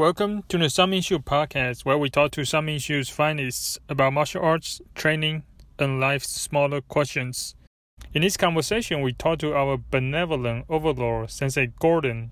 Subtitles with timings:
[0.00, 4.42] Welcome to the Some Issue podcast, where we talk to some issues finalists about martial
[4.42, 5.42] arts, training,
[5.78, 7.54] and life's smaller questions.
[8.14, 12.30] In this conversation, we talk to our benevolent overlord, Sensei Gordon,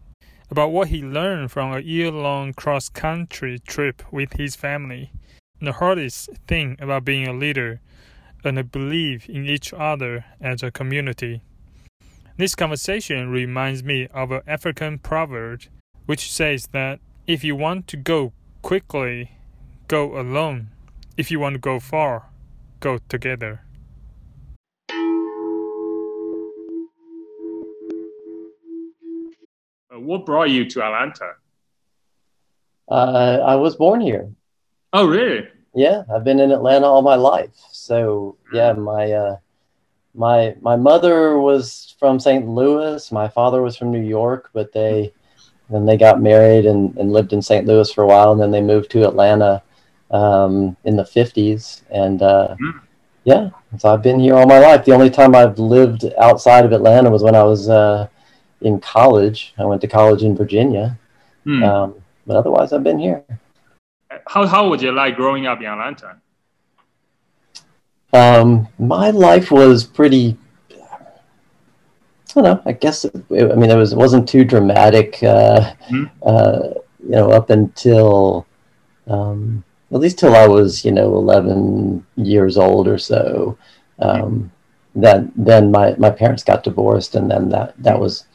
[0.51, 5.13] about what he learned from a year long cross country trip with his family,
[5.61, 7.83] the hardest thing about being a leader,
[8.45, 11.43] and a belief in each other as a community.
[12.39, 15.65] This conversation reminds me of an African proverb
[16.07, 18.33] which says that if you want to go
[18.63, 19.33] quickly,
[19.87, 20.71] go alone.
[21.19, 22.31] If you want to go far,
[22.81, 23.61] go together.
[29.91, 31.33] Uh, what brought you to Atlanta?
[32.91, 34.31] Uh, I was born here.
[34.95, 35.47] Oh, really?
[35.75, 37.55] Yeah, I've been in Atlanta all my life.
[37.73, 39.37] So yeah, my uh,
[40.15, 42.49] my my mother was from St.
[42.49, 43.13] Louis.
[43.13, 45.13] My father was from New York, but they
[45.71, 47.67] then they got married and, and lived in St.
[47.67, 49.63] Louis for a while, and then they moved to Atlanta
[50.11, 51.83] um, in the fifties.
[51.91, 52.81] And uh, mm.
[53.25, 54.85] yeah, so I've been here all my life.
[54.85, 58.09] The only time I've lived outside of Atlanta was when I was uh,
[58.63, 59.55] in college.
[59.59, 60.99] I went to college in Virginia,
[61.47, 61.63] mm.
[61.67, 61.95] um,
[62.27, 63.25] but otherwise I've been here.
[64.27, 66.17] How how was it like growing up in Atlanta?
[68.13, 70.39] Um, my life was pretty
[72.43, 72.63] don't know.
[72.65, 75.23] I guess it, I mean it was it wasn't too dramatic.
[75.23, 76.05] Uh, mm-hmm.
[76.23, 78.47] uh, you know, up until
[79.07, 83.57] um, at least till I was you know eleven years old or so.
[83.99, 84.51] Um,
[84.95, 88.27] Then then my my parents got divorced, and then that that was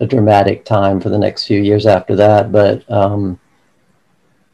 [0.00, 2.50] a dramatic time for the next few years after that.
[2.50, 3.38] But um,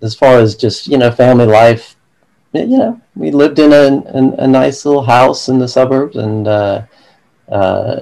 [0.03, 1.97] as far as just you know family life,
[2.53, 6.47] you know, we lived in a, a, a nice little house in the suburbs, and
[6.49, 6.83] uh,
[7.49, 7.97] uh,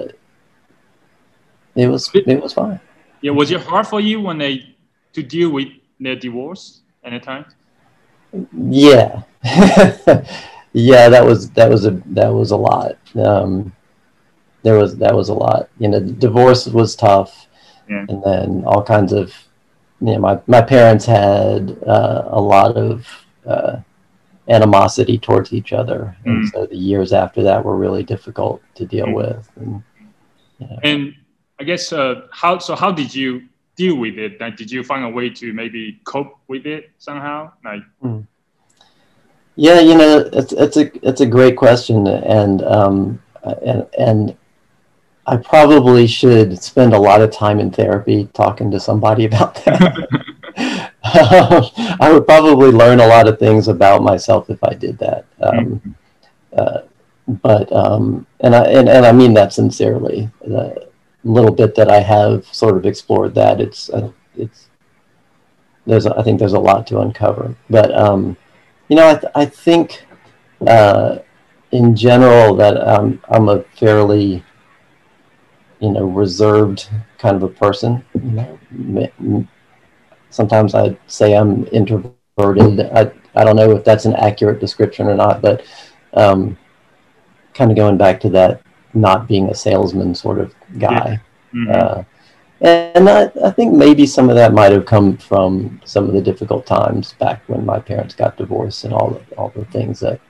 [1.75, 2.79] it was it was fine.
[3.21, 4.75] Yeah, was it hard for you when they
[5.13, 7.45] to deal with their divorce at the time?
[8.51, 9.23] Yeah,
[10.73, 12.97] yeah, that was that was a that was a lot.
[13.15, 13.73] Um,
[14.63, 15.69] there was that was a lot.
[15.79, 17.47] You know, divorce was tough,
[17.89, 18.05] yeah.
[18.09, 19.33] and then all kinds of.
[20.01, 23.07] You know, my my parents had uh, a lot of
[23.45, 23.77] uh,
[24.49, 26.31] animosity towards each other, mm.
[26.31, 29.15] and so the years after that were really difficult to deal mm.
[29.15, 29.49] with.
[29.55, 29.83] And,
[30.59, 30.79] you know.
[30.83, 31.15] and
[31.63, 32.75] I guess uh, how so?
[32.75, 33.43] How did you
[33.77, 34.37] deal with it?
[34.41, 37.53] Like, did you find a way to maybe cope with it somehow?
[37.63, 38.27] Like, mm.
[39.55, 43.23] yeah, you know, it's it's a it's a great question, and um,
[43.65, 44.35] and and
[45.25, 50.91] I probably should spend a lot of time in therapy talking to somebody about that.
[52.01, 55.25] I would probably learn a lot of things about myself if I did that.
[55.41, 55.91] Um, mm-hmm.
[56.57, 56.81] uh,
[57.41, 60.29] but um, and I and, and I mean that sincerely.
[60.41, 60.91] The,
[61.23, 64.69] little bit that I have sort of explored that, it's uh, it's
[65.85, 67.55] there's I think there's a lot to uncover.
[67.69, 68.37] But um,
[68.89, 70.05] you know, I th- I think
[70.65, 71.19] uh,
[71.71, 74.43] in general that um, I'm a fairly
[75.79, 78.03] you know reserved kind of a person.
[78.13, 78.59] You
[79.19, 79.47] know,
[80.29, 82.81] sometimes I say I'm introverted.
[82.91, 85.63] I I don't know if that's an accurate description or not, but
[86.13, 86.57] um,
[87.53, 88.61] kind of going back to that
[88.93, 91.19] not being a salesman sort of guy.
[91.53, 91.71] Mm-hmm.
[91.71, 92.03] Uh,
[92.61, 96.21] and I, I, think maybe some of that might have come from some of the
[96.21, 100.21] difficult times back when my parents got divorced and all the, all the things that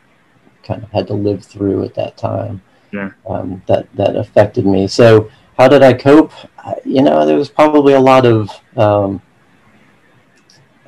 [0.63, 2.61] kind of had to live through at that time.
[2.91, 3.11] Yeah.
[3.27, 4.87] Um, that that affected me.
[4.87, 6.31] So how did I cope?
[6.57, 9.21] I, you know, there was probably a lot of um,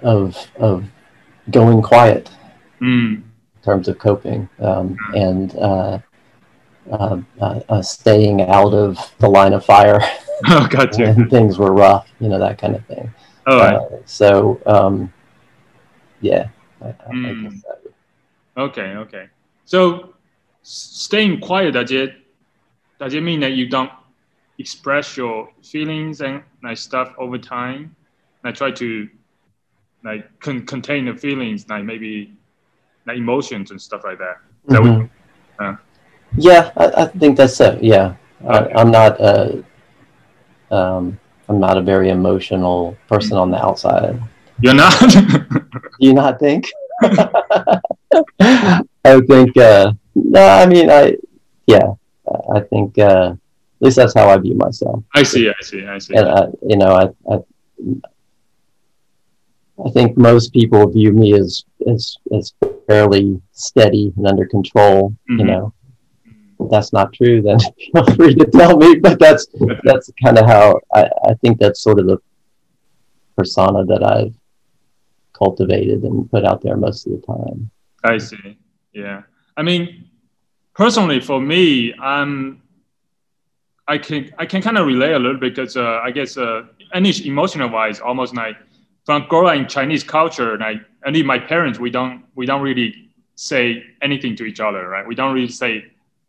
[0.02, 0.85] of of
[1.50, 2.30] going quiet
[2.81, 3.16] mm.
[3.16, 3.24] in
[3.64, 6.00] terms of coping, um, and uh,
[6.91, 10.00] uh, uh, uh, staying out of the line of fire.
[10.47, 11.13] Oh, gotcha.
[11.16, 13.09] when things were rough, you know, that kind of thing.
[13.47, 14.01] Oh, right.
[14.03, 15.13] so um,
[16.19, 16.50] yeah.
[16.81, 17.62] I, mm.
[18.57, 19.29] I okay, okay.
[19.63, 20.13] So
[20.62, 22.16] staying quiet does it
[23.00, 23.91] does it mean that you don't
[24.57, 27.96] express your feelings and like stuff over time?
[28.44, 29.07] Like try to
[30.03, 32.34] like con- contain the feelings, like maybe
[33.05, 34.38] like emotions and stuff like that.
[34.67, 35.05] Mm-hmm.
[35.59, 35.76] that uh,
[36.37, 37.84] yeah, I, I think that's it.
[37.84, 38.73] Yeah, okay.
[38.73, 39.20] I, am not.
[39.20, 39.64] A,
[40.72, 44.20] um, I'm not a very emotional person on the outside.
[44.59, 44.97] You're not.
[44.99, 45.46] Do
[45.99, 46.72] you not think?
[47.03, 47.82] I
[49.28, 49.58] think.
[49.58, 51.16] Uh, no, I mean, I.
[51.67, 51.93] Yeah,
[52.53, 52.97] I think.
[52.97, 53.35] Uh,
[53.81, 55.03] at least that's how I view myself.
[55.14, 55.49] I see.
[55.49, 55.85] I see.
[55.85, 56.16] I see.
[56.16, 57.40] And I, you know, I, I
[59.84, 62.53] I think most people view me as as as
[62.88, 65.09] fairly steady and under control.
[65.29, 65.40] Mm-hmm.
[65.40, 65.73] You know,
[66.69, 67.59] that's not true, then
[67.93, 68.96] feel free to tell me.
[68.96, 69.47] But that's
[69.84, 72.17] that's kind of how I, I think that's sort of the
[73.37, 74.34] persona that I've
[75.34, 77.69] cultivated and put out there most of the time.
[78.03, 78.57] I see.
[78.93, 79.23] Yeah.
[79.57, 80.09] I mean,
[80.73, 82.61] personally, for me, I'm.
[83.87, 86.63] I can I can kind of relate a little bit because uh, I guess uh,
[86.93, 88.57] any emotional wise, almost like
[89.05, 93.84] from growing in Chinese culture, like only my parents, we don't we don't really say
[94.02, 95.05] anything to each other, right?
[95.05, 95.85] We don't really say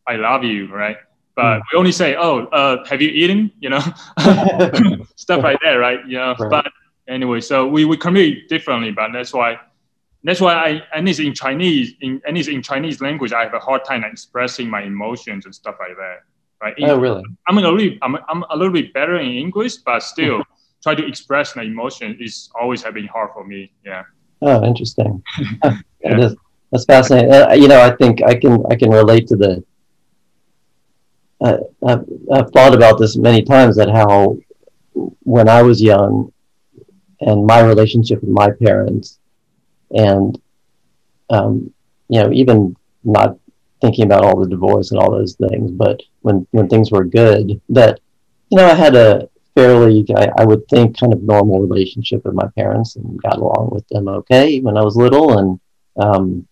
[0.07, 0.97] "I love you," right?
[1.35, 1.63] But mm.
[1.73, 3.81] we only say, "Oh, uh, have you eaten?" You know,
[5.17, 6.01] stuff like that, right?
[6.07, 6.51] You know, right.
[6.51, 6.73] but
[7.09, 9.59] anyway, so we, we communicate differently, but that's why
[10.25, 13.55] that's why I and it's in Chinese in and it's in Chinese language I have
[13.55, 16.19] a hard time expressing my emotions and stuff like that.
[16.61, 16.75] Right?
[16.83, 17.23] oh really?
[17.47, 20.43] I'm a little I'm, I'm a little bit better in English, but still
[20.83, 23.73] try to express my emotion is always have been hard for me.
[23.85, 24.03] Yeah.
[24.43, 25.23] Oh, interesting.
[26.01, 26.31] yeah.
[26.73, 27.33] that's fascinating.
[27.33, 29.65] Uh, you know, I think I can I can relate to the.
[31.43, 34.39] I've, I've thought about this many times that how
[34.95, 36.33] when I was young,
[37.21, 39.19] and my relationship with my parents,
[39.91, 40.41] and
[41.31, 41.73] um,
[42.09, 43.39] you know, even not
[43.81, 47.61] thinking about all the divorce and all those things, but when when things were good,
[47.69, 48.01] that
[48.51, 52.35] you know, I had a fairly, I, I would think, kind of normal relationship with
[52.35, 55.61] my parents and got along with them okay when I was little, and
[55.97, 56.47] um,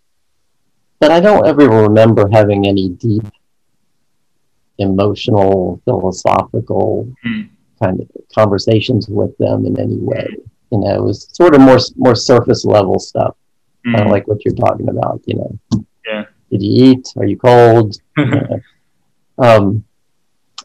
[1.00, 3.24] but I don't ever remember having any deep
[4.78, 7.48] emotional, philosophical mm.
[7.82, 10.26] kind of conversations with them in any way.
[10.70, 13.36] You know, it was sort of more more surface level stuff,
[13.86, 13.94] mm.
[13.94, 15.22] kind of like what you're talking about.
[15.26, 16.24] You know, yeah.
[16.50, 17.08] Did you eat?
[17.16, 17.96] Are you cold?
[19.38, 19.84] um,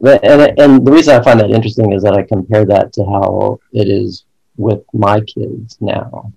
[0.01, 3.59] and and the reason I find that interesting is that I compare that to how
[3.73, 4.25] it is
[4.57, 6.31] with my kids now,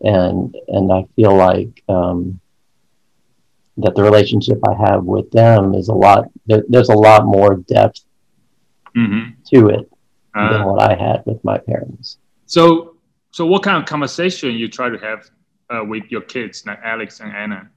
[0.00, 2.40] and and I feel like um,
[3.78, 6.30] that the relationship I have with them is a lot.
[6.46, 8.00] There, there's a lot more depth
[8.96, 9.40] mm-hmm.
[9.54, 9.90] to it
[10.34, 12.18] uh, than what I had with my parents.
[12.46, 12.96] So,
[13.30, 15.30] so what kind of conversation you try to have
[15.70, 17.68] uh, with your kids, like Alex and Anna?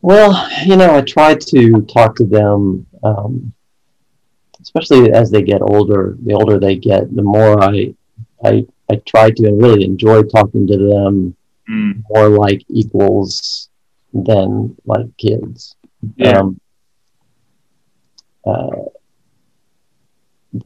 [0.00, 3.52] Well, you know, I try to talk to them, um,
[4.60, 6.16] especially as they get older.
[6.24, 7.94] The older they get, the more I,
[8.44, 11.36] I, I try to and really enjoy talking to them
[11.68, 12.02] mm.
[12.08, 13.68] more like equals
[14.12, 15.76] than like kids.
[16.16, 16.38] Yeah.
[16.38, 16.60] Um,
[18.46, 18.70] uh,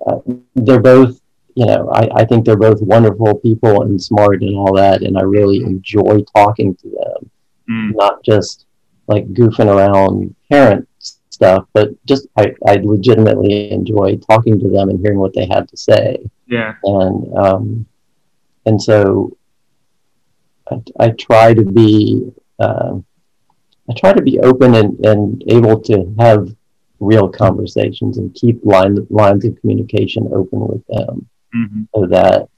[0.06, 0.19] uh
[0.54, 1.22] they're both
[1.54, 5.19] you know, I, I think they're both wonderful people and smart and all that, and
[5.19, 7.31] I really enjoy talking to them,
[7.69, 7.94] mm.
[7.94, 8.66] not just
[9.06, 10.88] like goofing around parent
[11.28, 15.69] stuff, but just I, I legitimately enjoy talking to them and hearing what they had
[15.69, 16.19] to say.
[16.46, 17.87] Yeah, and um,
[18.64, 19.37] and so
[20.70, 22.99] I, I try to be uh,
[23.88, 26.55] I try to be open and, and able to have
[27.00, 31.82] real conversations and keep line, lines of communication open with them mm-hmm.
[31.94, 32.49] so that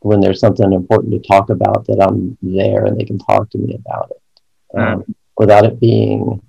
[0.00, 3.58] when there's something important to talk about, that I'm there and they can talk to
[3.58, 5.12] me about it um, mm-hmm.
[5.36, 6.42] without it being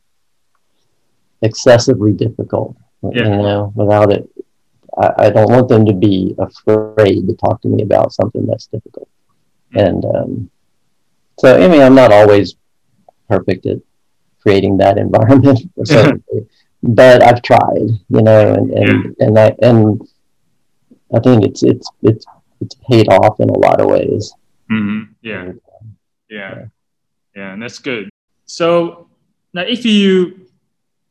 [1.41, 2.75] excessively difficult.
[3.03, 3.23] Yeah.
[3.23, 4.27] You know, without it,
[4.97, 8.65] I, I, don't want them to be afraid to talk to me about something that's
[8.65, 9.07] difficult.
[9.73, 9.87] Mm-hmm.
[9.87, 10.51] And um,
[11.39, 12.55] so, I mean, I'm not always
[13.29, 13.77] perfect at
[14.41, 15.59] creating that environment,
[16.83, 20.01] but I've tried, you know, and and, and I and
[21.13, 22.25] I think it's it's it's
[22.61, 24.33] it's paid off in a lot of ways.
[24.71, 25.13] Mm-hmm.
[25.21, 25.51] Yeah.
[26.29, 26.65] yeah,
[27.35, 28.09] yeah, and that's good.
[28.45, 29.07] So
[29.53, 30.47] now, if you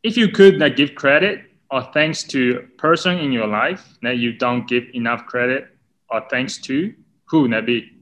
[0.02, 4.18] if you could like give credit or thanks to a person in your life that
[4.18, 5.68] you don't give enough credit
[6.10, 7.92] or thanks to, who would that be?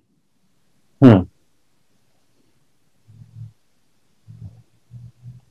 [1.02, 1.22] Hmm.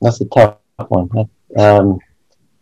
[0.04, 0.58] That's a tough
[0.88, 1.08] one.
[1.56, 1.98] Um,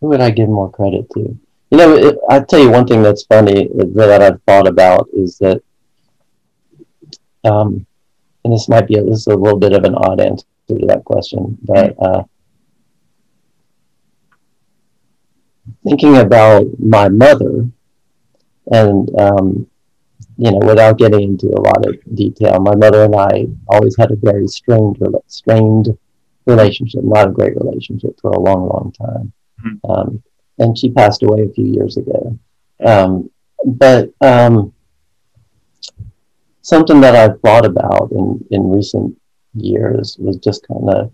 [0.00, 1.36] who would I give more credit to?
[1.72, 5.38] You know, it, I'll tell you one thing that's funny that I've thought about is
[5.38, 5.60] that,
[7.42, 7.84] um,
[8.44, 10.86] and this might be a, this is a little bit of an odd answer to
[10.86, 12.22] that question, but uh,
[15.82, 17.68] thinking about my mother,
[18.70, 19.66] and um,
[20.36, 24.12] you know, without getting into a lot of detail, my mother and I always had
[24.12, 25.98] a very strained, strained
[26.46, 29.32] relationship, not a great relationship for a long, long time.
[29.64, 29.90] Mm-hmm.
[29.90, 30.22] Um,
[30.58, 32.38] and she passed away a few years ago.
[32.84, 33.30] Um,
[33.64, 34.72] but um,
[36.62, 39.18] something that I've thought about in, in recent
[39.54, 41.12] years was just kind of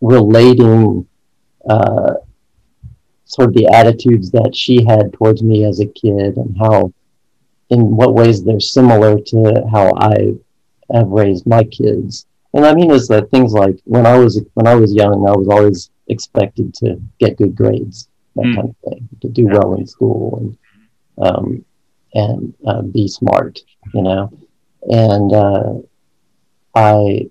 [0.00, 1.06] relating
[1.68, 2.14] uh,
[3.24, 6.92] sort of the attitudes that she had towards me as a kid and how,
[7.70, 10.34] in what ways they're similar to how I
[10.92, 12.26] have raised my kids.
[12.58, 15.30] And I mean is that things like when I was when I was young, I
[15.30, 18.56] was always expected to get good grades that mm.
[18.56, 20.58] kind of thing, to do well in school and
[21.24, 21.64] um,
[22.14, 23.60] and uh, be smart,
[23.94, 24.32] you know.
[24.90, 25.74] and uh,
[26.74, 27.30] I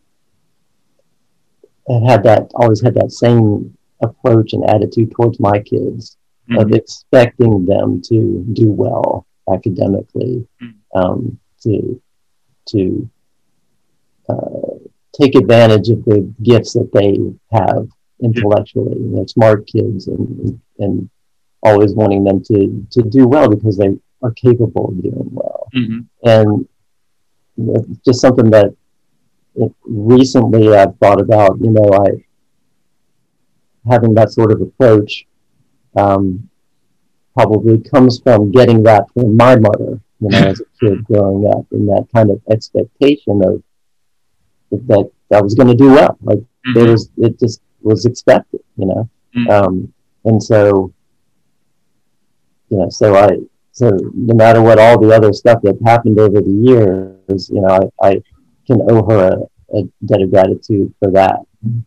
[2.07, 6.15] had that always had that same approach and attitude towards my kids
[6.49, 6.61] mm-hmm.
[6.61, 10.97] of expecting them to do well academically, mm-hmm.
[10.97, 12.01] um, to
[12.67, 13.09] to
[14.29, 14.66] uh,
[15.19, 17.17] take advantage of the gifts that they
[17.57, 17.87] have
[18.21, 18.97] intellectually.
[18.97, 21.09] You know, smart kids and and
[21.63, 25.67] always wanting them to to do well because they are capable of doing well.
[25.75, 25.99] Mm-hmm.
[26.23, 26.67] And
[28.05, 28.75] just something that
[29.83, 31.59] recently I've thought about.
[31.59, 32.23] You know, I
[33.89, 35.25] having that sort of approach
[35.95, 36.49] um,
[37.35, 39.99] probably comes from getting that from my mother.
[40.19, 43.61] You know, as a kid growing up, and that kind of expectation of
[44.71, 46.17] that I was going to do well.
[46.21, 46.79] Like mm-hmm.
[46.79, 48.61] it was, it just was expected.
[48.77, 49.49] You know, mm-hmm.
[49.49, 49.93] um,
[50.25, 50.93] and so
[52.69, 53.37] you know, so I
[53.71, 57.91] so no matter what all the other stuff that happened over the years, you know,
[58.01, 58.23] I, I
[58.65, 61.39] can owe her a, a debt of gratitude for that,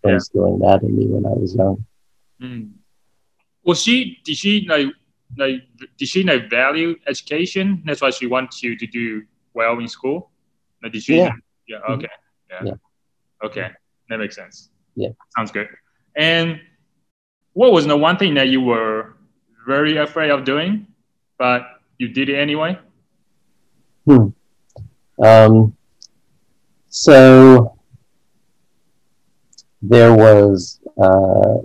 [0.03, 0.15] for yeah.
[0.15, 1.85] instilling that in me when I was young.
[2.41, 2.71] Mm.
[3.65, 4.19] Was she?
[4.25, 4.87] Did she like?
[5.37, 5.63] Like,
[5.97, 7.83] did she like value education?
[7.87, 9.23] That's why she wants you to do
[9.55, 10.31] well in school.
[10.83, 11.19] Like, did she?
[11.19, 11.33] Yeah.
[11.69, 11.79] Yeah.
[11.79, 11.93] Mm-hmm.
[11.93, 12.09] Okay.
[12.51, 12.63] Yeah.
[12.65, 12.73] yeah.
[13.45, 13.69] Okay.
[14.09, 14.71] That makes sense.
[14.97, 15.11] Yeah.
[15.37, 15.69] Sounds good.
[16.17, 16.61] And
[17.53, 19.17] what was the one thing that you were
[19.67, 20.87] very afraid of doing,
[21.39, 21.63] but
[21.99, 22.79] you did it anyway?
[24.07, 24.29] Hmm.
[25.23, 25.77] Um,
[26.89, 27.77] so
[29.83, 31.59] there was, uh,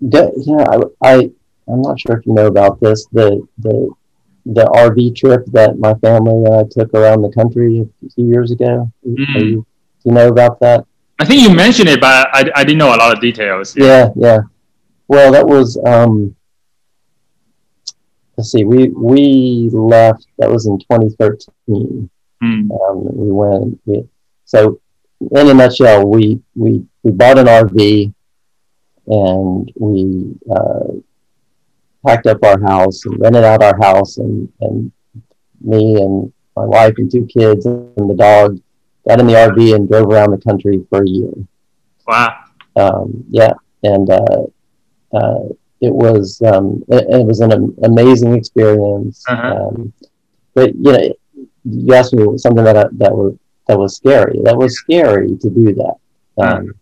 [0.00, 0.28] yeah,
[0.68, 1.30] I, I,
[1.68, 3.06] I'm not sure if you know about this.
[3.12, 3.90] The the
[4.52, 8.50] the RV trip that my family and I took around the country a few years
[8.50, 8.90] ago.
[9.06, 9.16] Mm.
[9.16, 9.66] You, do
[10.04, 10.84] you know about that?
[11.18, 13.76] I think you mentioned it, but I, I didn't know a lot of details.
[13.76, 14.08] Yeah, yeah.
[14.16, 14.38] yeah.
[15.06, 16.34] Well, that was um,
[18.36, 20.26] let's see, we we left.
[20.38, 22.08] That was in 2013.
[22.42, 22.70] Mm.
[22.70, 23.80] Um, we went.
[23.84, 24.08] We,
[24.46, 24.80] so,
[25.20, 28.14] in a nutshell, we we we bought an RV,
[29.06, 31.00] and we uh,
[32.06, 34.92] packed up our house and rented out our house, and and
[35.60, 38.60] me and my wife and two kids and the dog
[39.06, 41.32] got in the RV and drove around the country for a year.
[42.06, 42.44] Wow.
[42.76, 43.52] Um, yeah,
[43.82, 44.46] and uh,
[45.12, 45.48] uh,
[45.80, 49.24] it was um, it, it, was an amazing experience.
[49.28, 49.68] Uh-huh.
[49.68, 49.92] Um,
[50.54, 51.14] but you know,
[51.64, 54.40] you asked me something that I, that was that was scary.
[54.44, 55.94] That was scary to do that.
[56.38, 56.74] Um,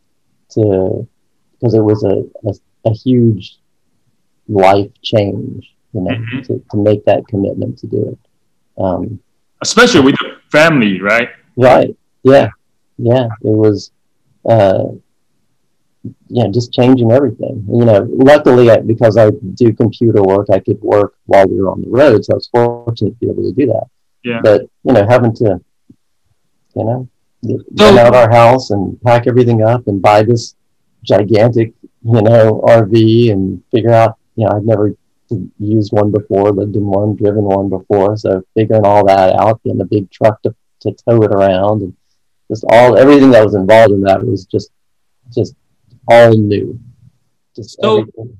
[0.50, 1.06] to
[1.52, 3.58] because it was a, a, a huge
[4.48, 5.74] life change.
[5.94, 6.42] You know, mm-hmm.
[6.42, 8.18] to, to make that commitment to do it.
[8.82, 9.20] Um,
[9.62, 11.30] Especially with the family, right?
[11.56, 11.96] Right.
[12.22, 12.50] Yeah.
[12.98, 13.28] Yeah.
[13.42, 13.90] It was.
[14.48, 14.84] Uh,
[16.28, 17.66] yeah, just changing everything.
[17.68, 21.70] You know, luckily I, because I do computer work, I could work while we were
[21.70, 23.86] on the road, so I was fortunate to be able to do that.
[24.22, 24.40] Yeah.
[24.42, 25.60] But you know, having to,
[26.74, 27.08] you know,
[27.74, 30.54] get out our house and pack everything up and buy this
[31.02, 34.94] gigantic, you know, RV and figure out, you know, I'd never
[35.58, 39.80] used one before, lived in one, driven one before, so figuring all that out, getting
[39.80, 41.96] a big truck to to tow it around, and
[42.48, 44.70] just all everything that was involved in that was just
[45.34, 45.56] just
[46.06, 46.78] all new.
[47.56, 48.38] Just so, everything.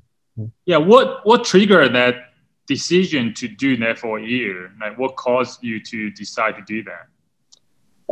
[0.65, 2.31] yeah, what what triggered that
[2.65, 4.71] decision to do that for a year?
[4.79, 7.07] Like, what caused you to decide to do that?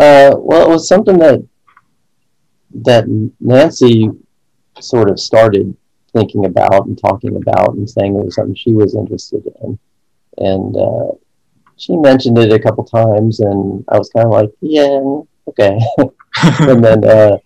[0.04, 1.40] Uh, well, it was something that
[2.84, 3.06] that
[3.40, 4.10] Nancy
[4.82, 5.74] sort of started
[6.18, 9.80] thinking about and talking about and saying it was something she was interested in,
[10.38, 11.12] and uh,
[11.78, 15.00] she mentioned it a couple times, and I was kind of like, yeah,
[15.50, 15.80] okay,
[16.72, 17.04] and then.
[17.04, 17.38] Uh,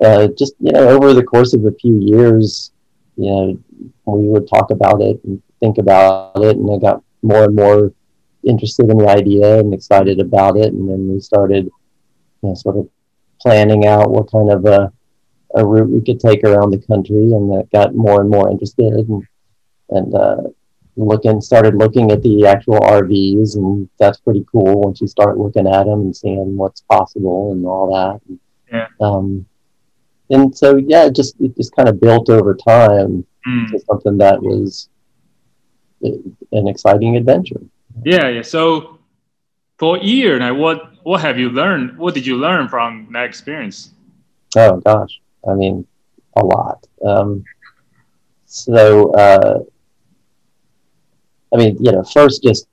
[0.00, 2.70] uh, just you know over the course of a few years,
[3.16, 3.58] you know,
[4.06, 7.92] we would talk about it and think about it, and I got more and more
[8.44, 12.76] interested in the idea and excited about it, and then we started, you know, sort
[12.76, 12.88] of
[13.40, 14.92] planning out what kind of a,
[15.58, 18.92] a route we could take around the country, and that got more and more interested,
[18.92, 19.22] and
[19.90, 20.42] and uh,
[20.96, 25.66] looking started looking at the actual RVs, and that's pretty cool once you start looking
[25.66, 28.20] at them and seeing what's possible and all that.
[28.28, 28.40] And,
[28.72, 28.86] yeah.
[29.00, 29.46] Um,
[30.30, 33.70] and so yeah, it just it just kind of built over time mm.
[33.70, 34.88] to something that was
[36.02, 37.60] an exciting adventure.
[38.04, 38.42] Yeah, yeah.
[38.42, 38.98] So
[39.78, 41.96] for a year now, what what have you learned?
[41.96, 43.90] What did you learn from that experience?
[44.56, 45.86] Oh gosh, I mean,
[46.36, 46.86] a lot.
[47.04, 47.44] Um,
[48.46, 49.60] so uh,
[51.52, 52.68] I mean, you know, first just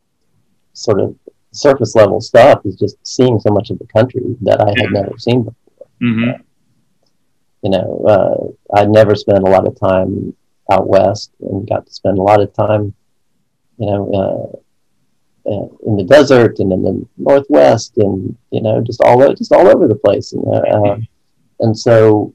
[0.74, 1.16] sort of
[1.52, 5.18] surface level stuff is just seeing so much of the country that I had never
[5.18, 5.88] seen before.
[6.02, 6.30] Mm-hmm.
[6.30, 6.44] Uh,
[7.64, 10.36] you know, uh, I never spent a lot of time
[10.72, 12.94] out west and got to spend a lot of time,
[13.78, 19.34] you know, uh, in the desert and in the northwest and you know just all
[19.36, 20.98] just all over the place and uh, uh,
[21.60, 22.34] and so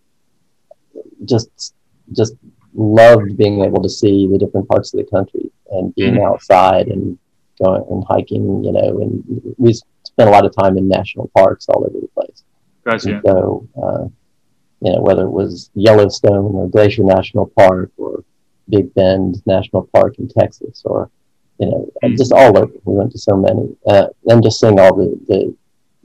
[1.24, 1.74] just
[2.12, 2.34] just
[2.74, 6.32] loved being able to see the different parts of the country and being mm-hmm.
[6.32, 7.18] outside and
[7.62, 11.68] going and hiking you know and we spent a lot of time in national parks
[11.68, 12.44] all over the place
[12.84, 13.14] gotcha.
[13.14, 14.04] And so uh,
[14.80, 18.24] you know whether it was Yellowstone or Glacier National Park or
[18.68, 21.10] Big Bend National Park in Texas or
[21.60, 22.16] you know, mm.
[22.16, 22.72] just all over.
[22.84, 25.54] We went to so many, uh, and just seeing all the, the,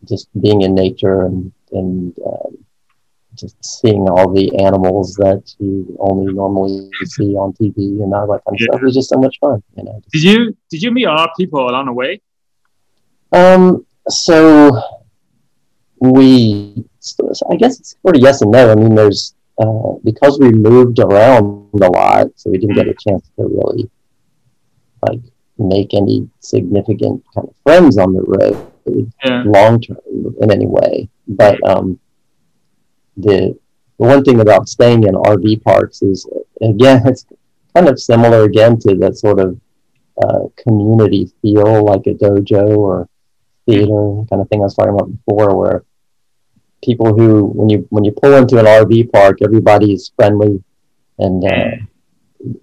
[0.03, 2.64] just being in nature and and um,
[3.35, 8.41] just seeing all the animals that you only normally see on TV and all that
[8.45, 8.65] kind of yeah.
[8.65, 8.81] stuff.
[8.81, 9.63] It was just so much fun.
[9.75, 10.01] You know.
[10.11, 12.21] Did you did you meet a lot of people along the way?
[13.31, 13.85] Um.
[14.07, 14.81] So
[15.99, 16.85] we,
[17.49, 18.71] I guess it's sort of yes and no.
[18.71, 22.95] I mean, there's uh, because we moved around a lot, so we didn't get a
[23.07, 23.89] chance to really
[25.07, 25.21] like
[25.57, 28.71] make any significant kind of friends on the road
[29.23, 29.43] yeah.
[29.45, 29.97] long term
[30.41, 31.09] in any way.
[31.27, 31.99] But um,
[33.17, 33.57] the
[33.97, 36.27] the one thing about staying in RV parks is
[36.61, 37.25] again it's
[37.73, 39.59] kind of similar again to that sort of
[40.23, 43.09] uh, community feel like a dojo or
[43.65, 45.83] theater kind of thing I was talking about before, where
[46.83, 50.63] people who when you when you pull into an RV park, everybody is friendly
[51.17, 51.71] and uh,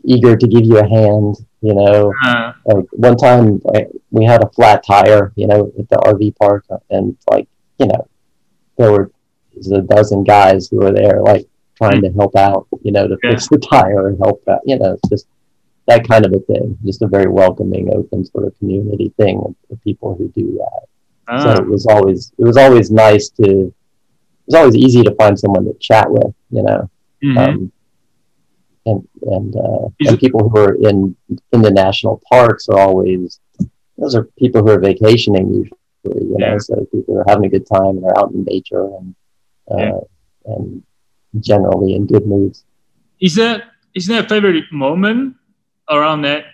[0.05, 4.43] eager to give you a hand you know, uh, like one time like, we had
[4.43, 8.09] a flat tire, you know, at the RV park, and like, you know,
[8.77, 9.13] there were
[9.71, 13.31] a dozen guys who are there, like trying to help out, you know, to yeah.
[13.31, 15.27] fix the tire and help out, you know, just
[15.89, 16.79] that kind of a thing.
[16.85, 21.43] Just a very welcoming, open sort of community thing of, people who do that.
[21.43, 21.57] So ah.
[21.57, 23.75] it was always it was always nice to it
[24.47, 26.91] was always easy to find someone to chat with, you know.
[27.23, 27.39] Mm-hmm.
[27.39, 27.73] Um,
[28.85, 31.17] and and, uh, and people who are in
[31.53, 33.41] in the national parks are always
[33.99, 37.67] those are people who are vacationing usually, you know, so people are having a good
[37.67, 39.15] time and are out in nature and
[39.79, 40.01] yeah.
[40.47, 40.83] and
[41.41, 42.65] generally in good moods.
[43.21, 45.37] Is that is there a favorite moment
[45.91, 46.45] around that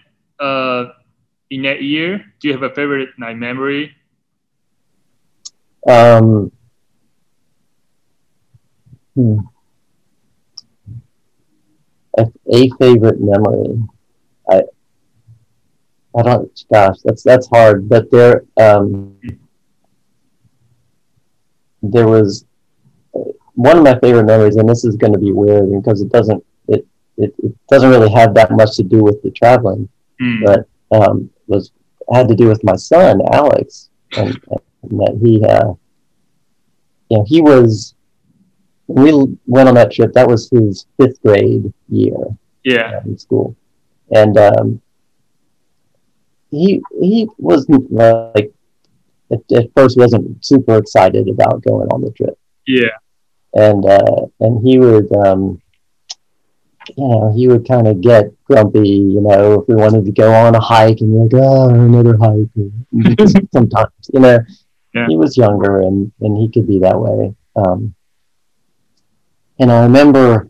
[0.40, 0.86] uh,
[1.50, 2.24] in that year?
[2.40, 3.94] Do you have a favorite night memory?
[5.88, 6.52] Um,
[9.14, 9.38] hmm
[12.18, 13.82] a, a favorite memory.
[14.50, 14.62] I
[16.16, 16.64] I don't.
[16.72, 17.88] Gosh, that's that's hard.
[17.88, 19.16] But there um,
[21.82, 22.44] there was
[23.58, 26.44] one of my favorite memories, and this is going to be weird because it doesn't
[26.68, 29.88] it, it, it doesn't really have that much to do with the traveling,
[30.22, 30.44] mm.
[30.44, 31.72] but um, was
[32.14, 35.74] had to do with my son Alex, and, and that he uh,
[37.10, 37.96] you know he was
[38.86, 39.12] we
[39.46, 40.12] went on that trip.
[40.12, 42.16] That was his fifth grade year.
[42.62, 43.00] Yeah.
[43.04, 43.56] In school,
[44.14, 44.80] and um,
[46.52, 48.52] he he was like
[49.32, 52.38] at, at, first wasn't super excited about going on the trip.
[52.64, 52.98] Yeah.
[53.58, 55.60] And uh, and he would um,
[56.96, 58.88] you know he would kind of get grumpy.
[58.88, 63.28] You know, if we wanted to go on a hike and like oh another hike.
[63.52, 64.38] Sometimes you know.
[64.94, 65.06] Yeah.
[65.06, 67.34] He was younger and, and he could be that way.
[67.56, 67.94] Um,
[69.58, 70.48] and I remember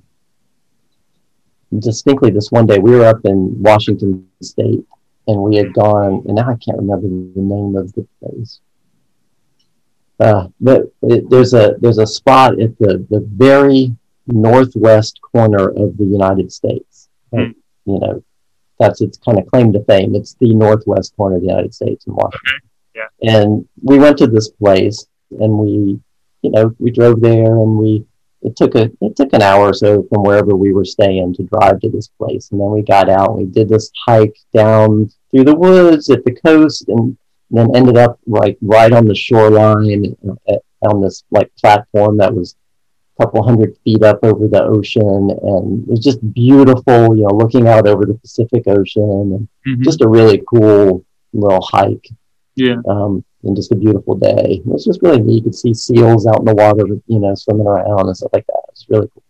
[1.77, 4.85] distinctly this one day we were up in Washington State
[5.27, 8.61] and we had gone, and now I can't remember the name of the place.
[10.21, 13.95] Uh, but it, there's a there's a spot at the, the very
[14.27, 17.09] northwest corner of the United States.
[17.33, 17.55] Mm.
[17.85, 18.25] you know,
[18.79, 20.15] that's its kind of claim to fame.
[20.15, 22.55] It's the northwest corner of the United States in Washington.
[22.57, 23.09] Okay.
[23.23, 23.41] Yeah.
[23.41, 25.07] And we went to this place,
[25.39, 26.01] and we,
[26.43, 28.05] you know, we drove there, and we
[28.43, 31.43] it took a it took an hour or so from wherever we were staying to
[31.45, 35.11] drive to this place, and then we got out and we did this hike down
[35.31, 37.17] through the woods at the coast, and
[37.51, 40.17] then ended up like right on the shoreline
[40.83, 42.57] on this like platform that was
[43.19, 47.35] a couple hundred feet up over the ocean, and it was just beautiful, you know,
[47.35, 49.83] looking out over the Pacific Ocean, and mm-hmm.
[49.83, 52.09] just a really cool little hike.
[52.55, 52.77] Yeah.
[52.89, 54.61] Um, and just a beautiful day.
[54.65, 55.37] It was just really neat.
[55.37, 58.47] You could see seals out in the water, you know, swimming around and stuff like
[58.47, 58.63] that.
[58.67, 59.23] It was really cool.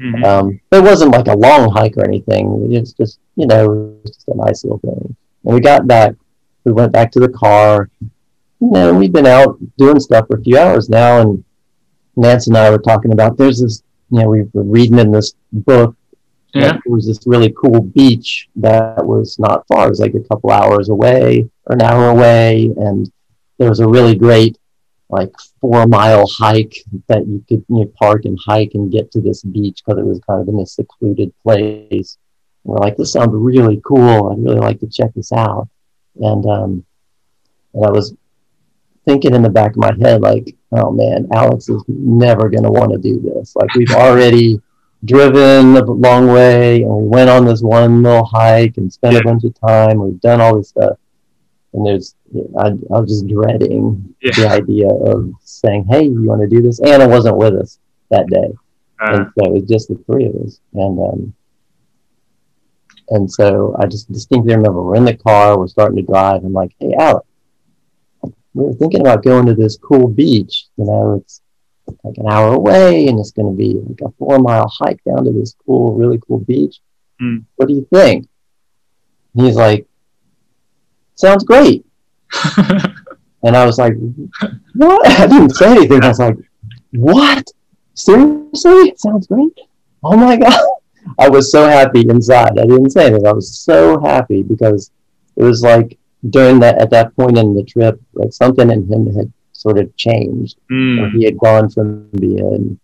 [0.00, 0.24] Mm-hmm.
[0.24, 2.72] Um, it wasn't like a long hike or anything.
[2.72, 5.16] It was just, you know, it was just a nice little thing.
[5.44, 6.14] And we got back.
[6.64, 7.90] We went back to the car.
[8.00, 11.44] You know, we've been out doing stuff for a few hours now, and
[12.16, 13.38] Nancy and I were talking about.
[13.38, 15.96] There's this, you know, we were reading in this book
[16.54, 16.72] yeah.
[16.72, 19.86] There was this really cool beach that was not far.
[19.86, 22.70] It was like a couple hours away or an hour away.
[22.76, 23.10] And
[23.58, 24.58] there was a really great
[25.08, 26.76] like four mile hike
[27.08, 30.06] that you could you know, park and hike and get to this beach because it
[30.06, 32.18] was kind of in a secluded place.
[32.64, 34.30] And we're like, this sounds really cool.
[34.30, 35.68] I'd really like to check this out.
[36.16, 36.84] And um,
[37.74, 38.14] and I was
[39.04, 42.70] thinking in the back of my head, like, oh man, Alex is never going to
[42.70, 43.54] want to do this.
[43.56, 44.60] Like, we've already
[45.04, 49.20] driven a long way and we went on this one little hike and spent yeah.
[49.20, 50.02] a bunch of time.
[50.02, 50.98] We've done all this stuff.
[51.72, 52.16] And there's,
[52.58, 54.32] I, I was just dreading yeah.
[54.36, 56.80] the idea of saying, hey, you want to do this?
[56.80, 57.78] Anna wasn't with us
[58.10, 58.50] that day.
[59.00, 60.60] Uh, and so it was just the three of us.
[60.74, 61.34] And, um,
[63.10, 66.44] and so I just distinctly remember we're in the car, we're starting to drive.
[66.44, 67.26] I'm like, hey, Alex,
[68.54, 70.66] we were thinking about going to this cool beach.
[70.76, 71.42] You know, it's
[72.04, 75.24] like an hour away and it's going to be like a four mile hike down
[75.24, 76.78] to this cool, really cool beach.
[77.20, 77.44] Mm.
[77.56, 78.28] What do you think?
[79.34, 79.86] And he's like,
[81.16, 81.84] sounds great.
[83.42, 83.94] and I was like,
[84.74, 85.08] what?
[85.08, 86.04] I didn't say anything.
[86.04, 86.36] I was like,
[86.92, 87.44] what?
[87.94, 88.90] Seriously?
[88.90, 89.58] It sounds great.
[90.02, 90.60] Oh my God.
[91.18, 92.58] I was so happy inside.
[92.58, 93.26] I didn't say anything.
[93.26, 94.90] I was so happy because
[95.36, 99.14] it was like during that at that point in the trip, like something in him
[99.14, 100.58] had sort of changed.
[100.70, 101.12] Mm.
[101.12, 102.78] He had gone from being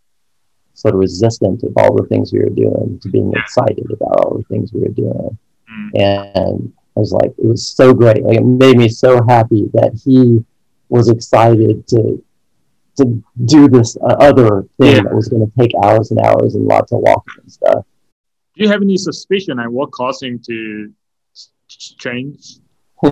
[0.75, 4.37] sort of resistant of all the things we were doing to being excited about all
[4.37, 5.39] the things we were doing.
[5.71, 5.91] Mm.
[5.95, 8.23] And I was like, it was so great.
[8.23, 10.45] Like it made me so happy that he
[10.89, 12.23] was excited to
[12.97, 15.03] to do this uh, other thing yeah.
[15.03, 17.85] that was going to take hours and hours and lots of walking and stuff.
[18.57, 20.91] Do you have any suspicion on what caused him to
[21.99, 22.57] change?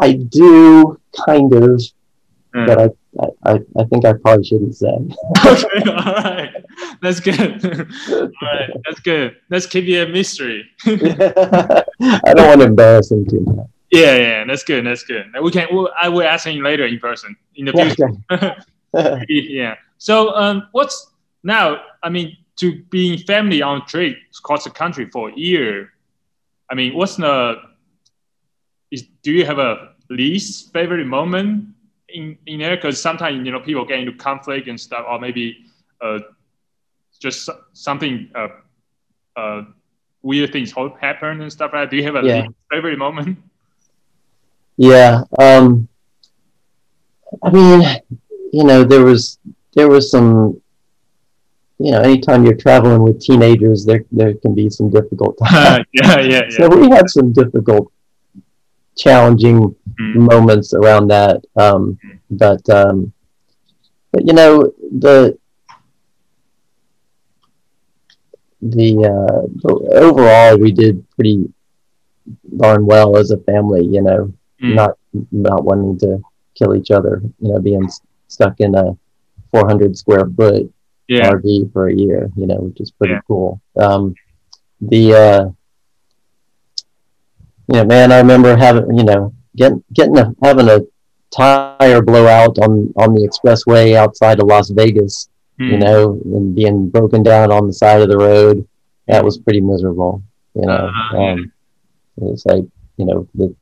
[0.00, 1.82] I do kind of,
[2.54, 2.66] mm.
[2.66, 2.88] but I,
[3.44, 4.86] I, I think I probably shouldn't say.
[5.46, 6.64] okay, all right,
[7.02, 7.62] that's good.
[8.10, 9.36] all right, that's good.
[9.50, 10.66] Let's keep it a mystery.
[10.86, 11.84] I
[12.34, 13.66] don't want to embarrass him too much.
[13.90, 14.86] Yeah, yeah, that's good.
[14.86, 15.26] That's good.
[15.42, 15.68] We can.
[15.70, 19.26] We'll, I will ask him later in person in the future.
[19.28, 19.74] yeah.
[19.98, 21.10] So, um, what's
[21.42, 21.82] now?
[22.02, 25.92] I mean, to being family on trip across the country for a year.
[26.70, 27.56] I mean, what's the
[28.90, 31.68] is do you have a least favorite moment
[32.08, 32.76] in, in there?
[32.76, 35.58] Because sometimes you know people get into conflict and stuff, or maybe
[36.00, 36.18] uh,
[37.20, 38.48] just something uh,
[39.36, 39.62] uh,
[40.22, 41.90] weird things happen and stuff like that.
[41.90, 42.46] Do you have a yeah.
[42.70, 43.38] favorite moment?
[44.76, 45.88] Yeah, um,
[47.42, 47.82] I mean,
[48.52, 49.38] you know, there was
[49.74, 50.60] there was some
[51.78, 55.84] you know, anytime you're traveling with teenagers, there there can be some difficult times.
[55.92, 56.50] yeah, yeah, yeah.
[56.50, 57.92] So we had some difficult
[58.96, 60.14] challenging mm.
[60.14, 61.44] moments around that.
[61.56, 61.98] Um,
[62.30, 63.12] but um,
[64.10, 65.38] but you know the
[68.62, 71.44] the, uh, the overall we did pretty
[72.56, 73.84] darn well as a family.
[73.84, 74.74] You know, mm.
[74.74, 74.96] not
[75.30, 76.22] not wanting to
[76.54, 77.20] kill each other.
[77.38, 77.86] You know, being
[78.28, 78.96] stuck in a
[79.52, 80.72] 400 square foot
[81.08, 81.30] yeah.
[81.30, 82.30] RV for a year.
[82.36, 83.20] You know, which is pretty yeah.
[83.26, 83.60] cool.
[83.76, 84.14] Um,
[84.80, 85.44] the uh,
[87.68, 90.80] you know, man, I remember having, you know, getting getting a, having a
[91.34, 95.28] tire blowout on on the expressway outside of Las Vegas,
[95.60, 95.66] mm.
[95.66, 95.80] you hmm.
[95.80, 98.66] know, and being broken down on the side of the road.
[99.08, 100.22] That was pretty miserable,
[100.54, 100.90] you know.
[101.12, 101.52] Uh, um,
[102.18, 102.64] it was like,
[102.96, 103.56] you know, the, it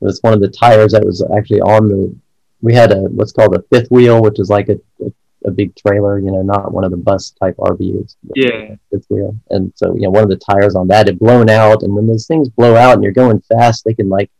[0.00, 2.14] was one of the tires that was actually on the.
[2.60, 5.12] We had a what's called a fifth wheel, which is like a, a
[5.44, 8.16] a big trailer, you know, not one of the bus type RVs.
[8.34, 8.74] Yeah.
[8.90, 9.36] Fifth wheel.
[9.50, 11.82] And so, you know, one of the tires on that had blown out.
[11.82, 14.30] And when those things blow out and you're going fast, they can like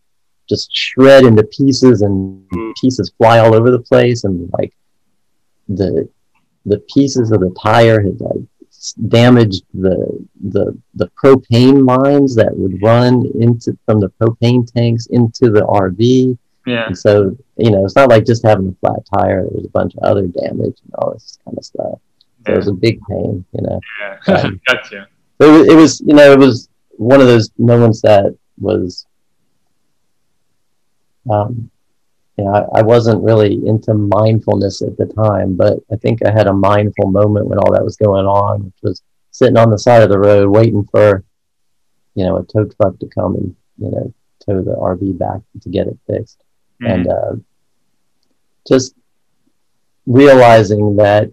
[0.48, 2.74] just shred into pieces and mm.
[2.80, 4.24] pieces fly all over the place.
[4.24, 4.72] And like
[5.68, 6.08] the,
[6.66, 8.42] the pieces of the tire had like
[9.08, 15.50] damaged the, the, the propane lines that would run into from the propane tanks into
[15.50, 16.86] the RV yeah.
[16.86, 19.42] And so, you know, it's not like just having a flat tire.
[19.42, 21.98] There was a bunch of other damage and all this kind of stuff.
[22.44, 22.54] So yeah.
[22.54, 23.80] it was a big pain, you know.
[24.00, 24.34] Yeah.
[24.34, 25.08] Um, gotcha.
[25.40, 29.06] It was, it was, you know, it was one of those moments that was,
[31.30, 31.70] um,
[32.38, 36.30] you know, I, I wasn't really into mindfulness at the time, but I think I
[36.30, 39.78] had a mindful moment when all that was going on, which was sitting on the
[39.78, 41.24] side of the road waiting for,
[42.14, 44.14] you know, a tow truck to come and, you know,
[44.46, 46.42] tow the RV back to get it fixed
[46.82, 46.86] mm-hmm.
[46.86, 47.32] and uh,
[48.66, 48.94] just
[50.06, 51.30] realizing that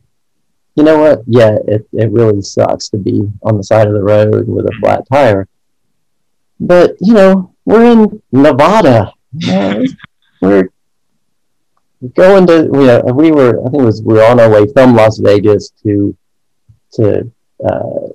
[0.76, 1.22] you know what?
[1.28, 4.78] Yeah it, it really sucks to be on the side of the road with a
[4.80, 5.48] flat tire.
[6.60, 9.14] But you know we're in nevada.
[10.42, 10.70] We're
[12.16, 14.66] going to you know, we were i think it was we were on our way
[14.72, 16.16] from las vegas to
[16.94, 17.30] to
[17.68, 18.08] uh,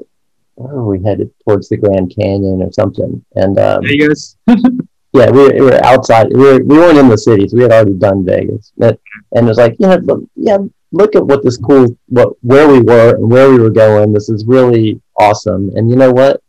[0.54, 1.30] where were we headed?
[1.44, 3.24] Towards the grand canyon or something.
[3.34, 4.36] And um, vegas
[5.14, 6.28] yeah, we, we were outside.
[6.32, 7.54] We, were, we weren't in the cities.
[7.54, 8.72] we had already done Vegas.
[8.76, 8.98] But,
[9.34, 10.58] and it was like, yeah, look, yeah,
[10.92, 14.12] look at what this cool, what where we were and where we were going.
[14.12, 15.70] This is really awesome.
[15.76, 16.42] And you know what?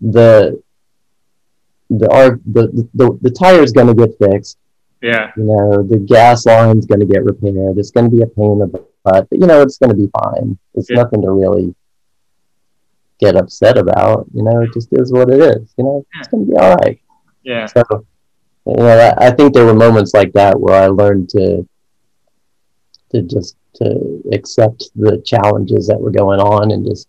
[0.00, 0.62] The
[1.90, 4.56] the our the the, the tire is going to get fixed.
[5.02, 5.30] Yeah.
[5.36, 7.78] You know, the gas line's going to get repaired.
[7.78, 9.96] It's going to be a pain in the butt, but you know, it's going to
[9.96, 10.58] be fine.
[10.74, 11.02] It's Yeah.
[11.02, 11.74] nothing to really
[13.18, 14.26] get upset about.
[14.32, 15.74] You know, it just is what it is.
[15.76, 17.00] You know, it's going to be all right.
[17.50, 17.66] Yeah.
[17.66, 17.82] So,
[18.66, 21.66] you know, I, I think there were moments like that where I learned to
[23.10, 23.86] to just to
[24.32, 27.08] accept the challenges that were going on and just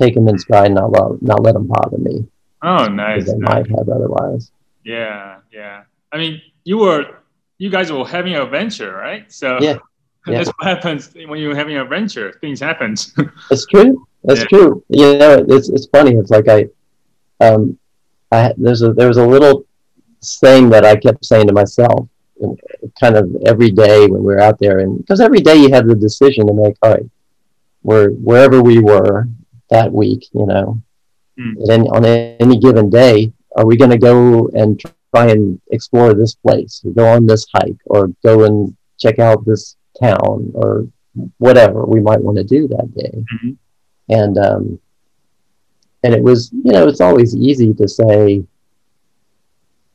[0.00, 2.16] take them in stride and not let, not let them bother me
[2.62, 3.26] Oh, nice.
[3.26, 3.50] they nice.
[3.50, 4.50] might have otherwise.
[4.84, 5.82] Yeah, yeah.
[6.12, 7.02] I mean, you were,
[7.58, 9.30] you guys were having an adventure, right?
[9.40, 9.78] So Yeah,
[10.26, 10.38] yeah.
[10.38, 12.32] that's what happens when you're having an adventure.
[12.40, 12.94] Things happen.
[13.52, 14.06] It's true.
[14.24, 14.46] That's Yeah.
[14.52, 14.84] true.
[14.88, 16.12] You know, it's it's funny.
[16.20, 16.60] It's like I,
[17.46, 17.78] um,
[18.32, 19.64] I there's a there was a little
[20.20, 22.08] saying that I kept saying to myself,
[23.00, 25.86] kind of every day when we were out there, and because every day you had
[25.86, 26.76] the decision to make.
[26.82, 27.06] All right,
[27.82, 29.28] where wherever we were
[29.70, 30.80] that week, you know,
[31.38, 31.70] Mm.
[31.70, 34.80] any, on any given day, are we going to go and
[35.14, 39.44] try and explore this place, or go on this hike, or go and check out
[39.46, 40.88] this town, or
[41.38, 43.24] whatever we might want to do that day?
[43.34, 43.56] Mhm.
[44.10, 44.80] and um,
[46.04, 48.44] and it was you know it's always easy to say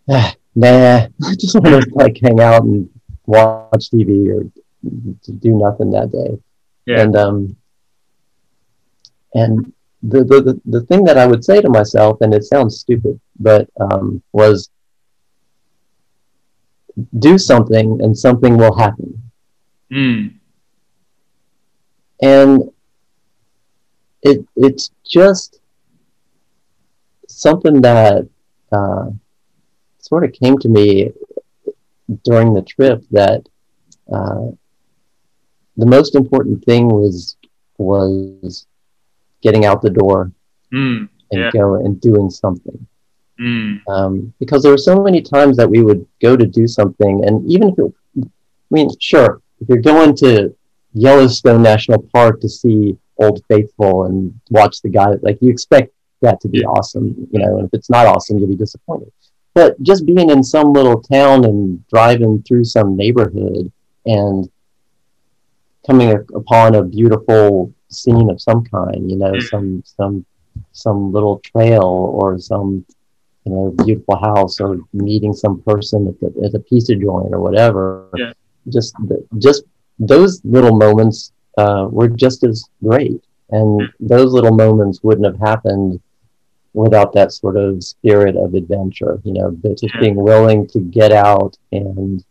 [0.09, 2.89] ah, nah I just want to like hang out and
[3.25, 4.43] watch TV or
[5.23, 6.37] to do nothing that day
[6.85, 7.01] Yeah.
[7.01, 7.55] and um
[9.33, 12.79] and the, the the the thing that I would say to myself and it sounds
[12.79, 14.69] stupid but um, was
[17.19, 19.19] do something and something will happen
[19.91, 20.33] Mm.
[22.21, 22.71] and
[24.23, 25.59] it it's just
[27.47, 28.27] something that
[28.77, 29.06] uh,
[30.10, 30.88] sort of came to me
[32.27, 33.41] during the trip that
[34.17, 34.45] uh,
[35.82, 37.15] the most important thing was
[37.77, 38.53] was
[39.45, 40.19] getting out the door
[40.71, 40.99] Mm.
[41.32, 41.51] and Yeah.
[41.60, 42.79] go and doing something
[43.47, 43.71] Mm.
[43.95, 47.36] um, because there were so many times that we would go to do something, and
[47.53, 50.32] even if it, I mean, sure, if you're going to
[51.06, 52.79] Yellowstone National Park to see
[53.23, 54.17] Old Faithful and
[54.58, 55.88] watch the guy, like you expect
[56.23, 59.12] that to be awesome, you know, and if it's not awesome, you'll be disappointed.
[59.53, 63.71] But just being in some little town and driving through some neighborhood
[64.05, 64.49] and
[65.86, 70.25] coming upon a beautiful scene of some kind, you know, some some
[70.71, 72.86] some little trail or some
[73.45, 77.39] you know beautiful house or meeting some person at the at a pizza joint or
[77.39, 78.09] whatever.
[78.15, 78.33] Yeah.
[78.69, 79.63] Just the, just
[79.99, 86.01] those little moments uh, were just as great, and those little moments wouldn't have happened
[86.73, 89.19] without that sort of spirit of adventure.
[89.23, 89.99] You know, but just Yeah.
[90.01, 92.23] being willing to get out and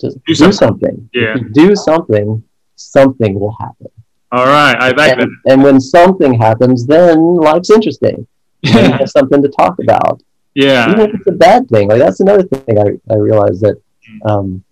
[0.00, 0.52] just Do do, something.
[0.52, 1.10] something.
[1.14, 1.34] Yeah.
[1.36, 2.42] If you do something,
[2.76, 3.88] something will happen.
[4.32, 4.76] All right.
[4.80, 5.20] I like that.
[5.20, 8.26] And, and when something happens, then life's interesting.
[8.64, 10.22] And you have something to talk about
[10.54, 10.90] yeah.
[10.90, 11.88] even if it's a bad thing.
[11.88, 13.76] Like that's another thing I, I realized that
[14.24, 14.64] um,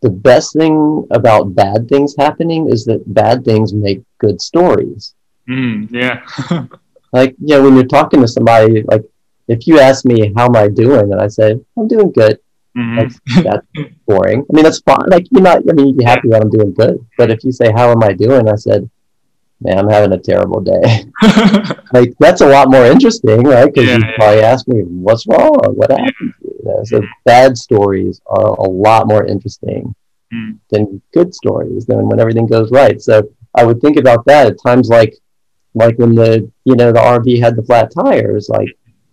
[0.00, 5.14] the best thing about bad things happening is that bad things make good stories.
[5.48, 5.88] Mm.
[5.92, 6.22] Yeah.
[7.18, 9.04] Like you know, when you're talking to somebody, like
[9.54, 11.48] if you ask me how am I doing, and I say
[11.78, 12.36] I'm doing good,
[12.76, 12.96] Mhm.
[13.46, 13.66] that's
[14.08, 14.40] boring.
[14.48, 15.06] I mean that's fine.
[15.14, 15.58] Like you're not.
[15.70, 16.94] I mean you'd be happy that I'm doing good.
[17.18, 18.90] But if you say how am I doing, I said,
[19.60, 20.86] man, I'm having a terrible day.
[21.92, 23.66] like that's a lot more interesting, right?
[23.72, 24.16] Because Yeah, you yeah.
[24.18, 26.32] probably ask me what's wrong, what happened.
[26.42, 26.80] To you know?
[26.84, 29.94] So bad stories are a lot more interesting
[30.32, 30.58] Mm.
[30.70, 31.82] than good stories.
[31.86, 33.00] Than when everything goes right.
[33.00, 33.14] So
[33.54, 35.14] I would think about that at times, like
[35.74, 38.48] like when the you know the RV had the flat tires.
[38.48, 38.68] Like,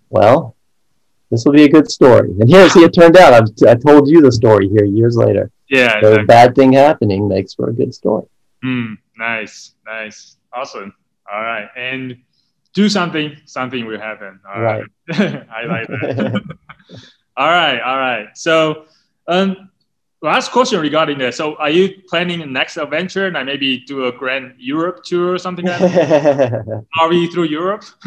[0.09, 0.55] well,
[1.29, 2.29] this will be a good story.
[2.39, 5.51] And here, see, it turned out I've, I told you the story here years later.
[5.69, 5.99] yeah.
[6.01, 6.25] So exactly.
[6.25, 8.25] bad thing happening makes for a good story.
[8.63, 10.93] Mm, nice, nice, awesome.
[11.31, 12.17] All right, and
[12.73, 14.39] do something, something will happen.
[14.47, 16.41] All right, I like that.
[17.37, 18.27] all right, all right.
[18.35, 18.85] So,
[19.27, 19.70] um,
[20.21, 21.33] last question regarding that.
[21.33, 25.37] So, are you planning a next adventure, and maybe do a grand Europe tour or
[25.37, 26.85] something like that?
[26.99, 27.83] RV through Europe?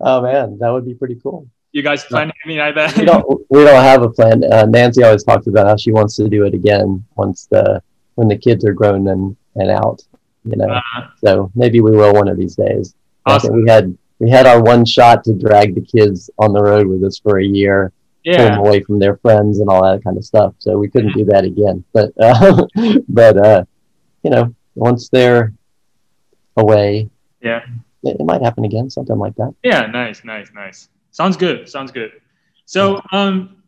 [0.00, 1.48] oh man, that would be pretty cool.
[1.72, 2.96] you guys planning anything like that?
[2.96, 4.42] we don't we don't have a plan.
[4.52, 7.82] Uh, Nancy always talks about how she wants to do it again once the
[8.14, 10.02] when the kids are grown and and out.
[10.44, 12.94] You know, Uh, so maybe we will one of these days.
[13.26, 13.62] Awesome.
[13.62, 17.02] We had we had our one shot to drag the kids on the road with
[17.04, 17.92] us for a year,
[18.34, 20.54] them Yeah, away from their friends and all that kind of stuff.
[20.58, 21.84] So we couldn't do that again.
[21.92, 22.66] But uh,
[23.08, 23.64] but uh,
[24.22, 25.52] you know, once they're
[26.56, 27.08] away,
[27.40, 27.62] yeah,
[28.02, 29.54] it, it might happen again, something like that.
[29.62, 29.86] yeah.
[29.86, 30.88] Nice, nice, nice.
[31.10, 31.68] Sounds good.
[31.68, 32.12] Sounds good.
[32.66, 33.62] So, um,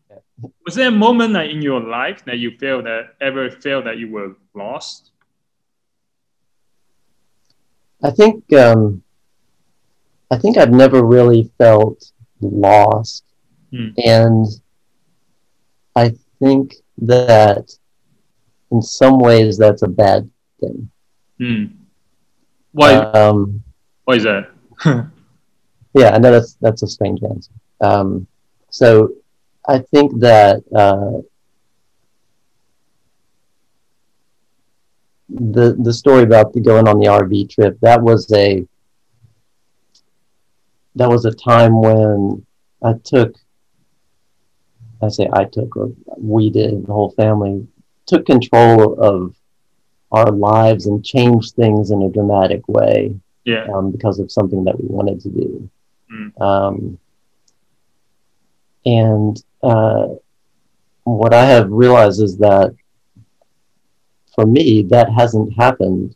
[0.64, 3.98] was there a moment like, in your life that you feel that ever felt that
[3.98, 5.12] you were lost?
[8.02, 9.02] I think um,
[10.30, 13.24] I think I've never really felt lost.
[13.70, 13.88] Hmm.
[14.04, 14.46] And
[15.94, 17.70] I think that
[18.70, 20.90] in some ways that's a bad thing.
[21.38, 21.64] Hmm.
[22.72, 22.94] Why?
[22.94, 23.62] Um,
[24.04, 24.50] why is that?
[25.94, 27.52] yeah, I know that's that's a strange answer.
[27.80, 28.26] Um,
[28.70, 29.14] so
[29.66, 31.22] I think that uh,
[35.28, 38.66] the the story about the going on the RV trip that was a
[40.94, 42.44] that was a time when
[42.82, 43.36] I took
[45.02, 47.66] I say I took or we did the whole family
[48.06, 49.34] took control of
[50.10, 53.66] our lives and changed things in a dramatic way Yeah.
[53.74, 55.70] um, because of something that we wanted to do.
[56.10, 56.40] Mm.
[56.40, 56.98] Um,
[58.86, 60.06] and uh,
[61.04, 62.74] what I have realized is that
[64.34, 66.14] for me, that hasn't happened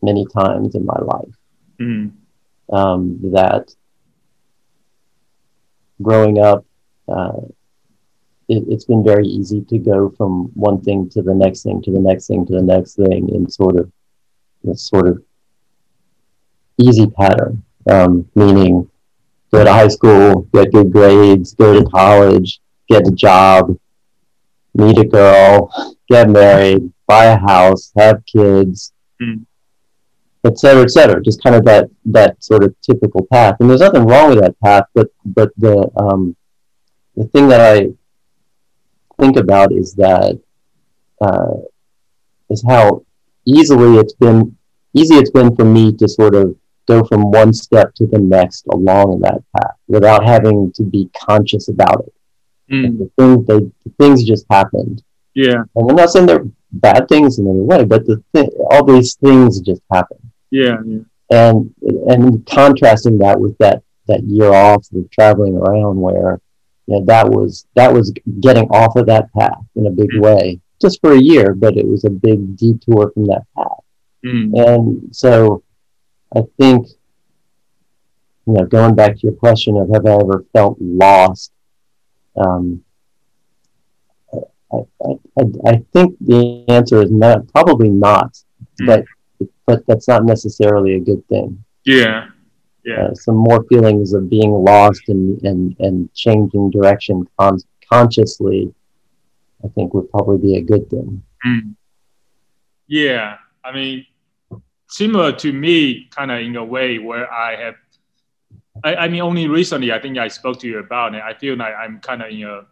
[0.00, 1.34] many times in my life.
[1.78, 2.08] Hmm.
[2.72, 3.74] Um, that
[6.00, 6.64] growing up,
[7.08, 7.40] uh,
[8.48, 11.90] it, it's been very easy to go from one thing to the next thing to
[11.90, 13.90] the next thing to the next thing in sort of
[14.64, 15.22] this sort of
[16.78, 18.88] easy pattern, um, meaning
[19.52, 23.76] go to high school, get good grades, go to college, get a job,
[24.74, 29.44] meet a girl, get married, buy a house, have kids, Mm.
[30.42, 31.22] et cetera, et cetera.
[31.22, 33.56] Just kind of that that sort of typical path.
[33.60, 36.34] And there's nothing wrong with that path, but but the um,
[37.16, 37.90] the thing that I
[39.20, 40.40] think about is that
[41.20, 41.54] uh,
[42.50, 43.04] is how
[43.44, 44.56] easily it's been
[44.94, 48.66] easy it's been for me to sort of go from one step to the next
[48.66, 52.14] along that path without having to be conscious about it.
[52.70, 52.98] Hmm.
[52.98, 55.02] The things they the things just happened.
[55.34, 55.62] Yeah.
[55.74, 59.14] And I'm not saying they're bad things in any way, but the th- all these
[59.14, 60.18] things just happen.
[60.50, 60.78] Yeah.
[60.84, 60.98] Yeah.
[61.30, 61.74] And
[62.08, 66.40] and contrasting that with that that year off of traveling around where
[66.86, 70.20] you know, that was that was getting off of that path in a big Mm.
[70.22, 73.84] way just for a year, but it was a big detour from that path.
[74.24, 74.54] Hmm.
[74.56, 75.62] And so
[76.34, 76.88] I think,
[78.46, 81.52] you know, going back to your question of have I ever felt lost,
[82.36, 82.82] um,
[84.72, 88.36] I, I, I, I think the answer is not, probably not,
[88.80, 88.86] Mm.
[88.86, 89.04] but,
[89.66, 91.62] but that's not necessarily a good thing.
[91.84, 92.28] Yeah.
[92.84, 93.06] Yeah.
[93.06, 98.74] Uh, some more feelings of being lost and, and, and changing direction con- consciously,
[99.64, 101.22] I think would probably be a good thing.
[101.46, 101.74] Mm.
[102.88, 104.06] Yeah, I mean,
[104.88, 107.74] similar to me, kind of in a way where I have,
[108.82, 111.22] I, I mean, only recently I think I spoke to you about it.
[111.22, 112.62] I feel like I'm kind of in a,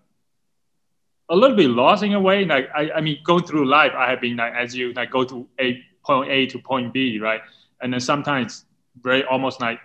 [1.29, 2.45] a little bit lost in a way.
[2.45, 5.25] Like I, I mean, going through life, I have been like as you like go
[5.25, 7.41] to a point A to point B, right?
[7.81, 8.65] And then sometimes
[9.01, 9.79] very almost like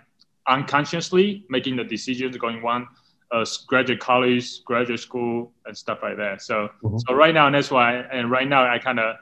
[0.47, 2.87] unconsciously making the decisions going one
[3.31, 6.41] uh, graduate college, graduate school, and stuff like that.
[6.41, 7.01] So, Mhm.
[7.07, 9.15] so right now that's why, and right now I kind of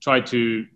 [0.00, 0.66] try to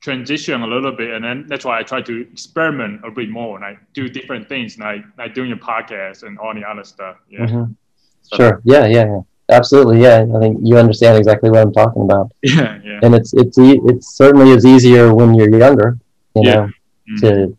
[0.00, 3.56] transition a little bit, and then that's why I try to experiment a bit more,
[3.56, 7.16] and I do different things, like like doing a podcast and all the other stuff.
[7.28, 7.74] Yeah, Mhm.
[8.22, 8.60] So- Sure.
[8.64, 9.20] Yeah, yeah, yeah.
[9.50, 10.00] Absolutely.
[10.00, 10.24] Yeah.
[10.36, 12.30] I think you understand exactly what I'm talking about.
[12.42, 13.00] yeah, yeah.
[13.02, 15.98] and it's it's e- it certainly is easier when you're younger,
[16.36, 16.54] you Yeah.
[16.54, 16.68] know,
[17.10, 17.20] Mm.
[17.22, 17.56] to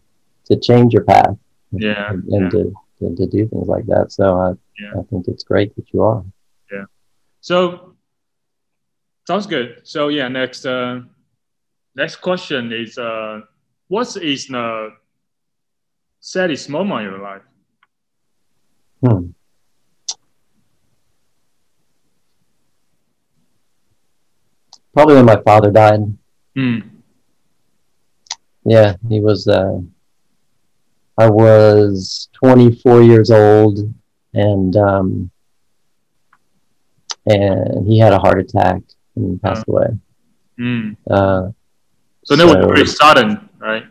[0.52, 1.38] to change your path
[1.72, 2.50] Yeah, and, and yeah.
[2.54, 2.62] to,
[3.00, 4.12] to to do things like that.
[4.12, 4.50] So I
[4.82, 5.00] Yeah.
[5.00, 6.22] I think it's great that you are.
[6.74, 6.86] Yeah.
[7.40, 7.56] So
[9.28, 9.70] sounds good.
[9.84, 11.02] So yeah, next uh,
[11.96, 13.42] next question is uh,
[13.88, 14.68] what is the
[16.20, 17.46] saddest moment in your life?
[19.02, 19.32] Hmm.
[24.94, 26.02] Probably when my father died.
[26.58, 26.84] Mm.
[28.66, 29.48] Yeah, he was.
[29.48, 29.80] Uh,
[31.18, 33.80] I was 24 years old,
[34.34, 35.32] and um,
[37.26, 38.82] and he had a heart attack
[39.16, 39.88] and passed away.
[40.60, 40.96] Mm.
[41.10, 41.50] Uh,
[42.24, 43.86] So that was very sudden, right?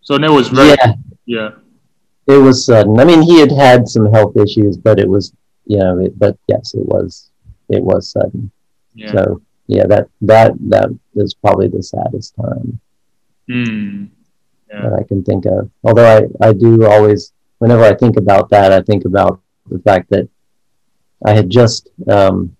[0.00, 0.94] So that was very yeah,
[1.26, 1.50] yeah.
[2.26, 2.98] it was sudden.
[2.98, 5.32] I mean, he had had some health issues, but it was,
[5.66, 7.30] you know, it, but yes, it was,
[7.68, 8.50] it was sudden.
[8.94, 9.12] Yeah.
[9.12, 12.80] So yeah, that that that is probably the saddest time
[13.48, 14.10] Mm.
[14.70, 14.82] Yeah.
[14.82, 15.70] that I can think of.
[15.84, 19.40] Although I I do always, whenever I think about that, I think about
[19.70, 20.28] the fact that
[21.24, 22.56] I had just um,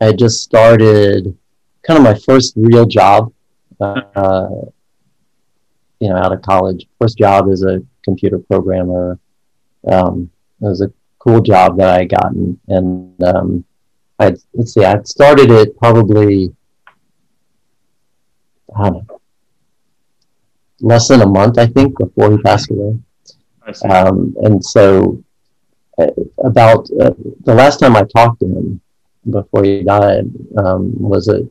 [0.00, 1.36] I had just started
[1.82, 3.32] kind of my first real job.
[3.80, 4.48] Uh,
[6.00, 9.18] you know, out of college, first job as a computer programmer.
[9.86, 13.64] Um, it was a cool job that I gotten, and um,
[14.18, 16.54] I let's see, I started it probably
[18.76, 19.17] I don't know,
[20.80, 22.98] less than a month, I think, before he passed away.
[23.88, 25.22] Um, and so,
[25.98, 26.06] uh,
[26.44, 27.10] about uh,
[27.44, 28.80] the last time I talked to him
[29.30, 30.26] before he died
[30.56, 31.42] um, was a,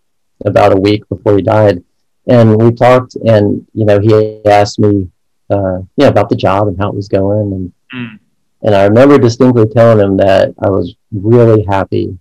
[0.45, 1.84] about a week before he died,
[2.28, 4.13] and we talked, and you know, he
[4.45, 5.09] asked me,
[5.49, 8.19] uh, yeah, about the job and how it was going, and Mm.
[8.63, 12.17] and I remember distinctly telling him that I was really happy,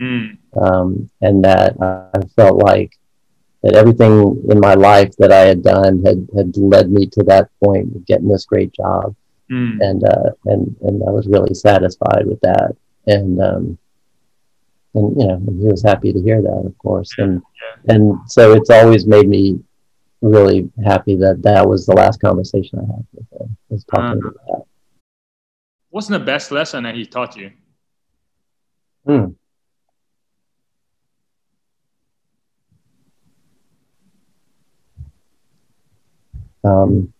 [0.00, 0.38] Mm.
[0.60, 2.92] um, and that I felt like
[3.64, 7.48] that everything in my life that I had done had had led me to that
[7.62, 9.14] point of getting this great job
[9.50, 9.76] Mm.
[9.88, 12.74] and uh, and and I was really satisfied with that,
[13.06, 13.78] and um,
[14.94, 17.42] and you know he was happy to hear that, of course, and
[17.90, 19.60] and so it's always made me
[20.22, 24.28] really happy that that was the last conversation I had with him was talking Uh-huh.
[24.30, 24.64] about that.
[25.90, 27.50] What's the best lesson that he taught you?
[29.06, 29.26] Hmm.
[36.64, 37.12] Um,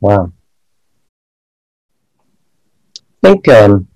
[0.00, 0.32] wow.
[3.22, 3.88] I think um,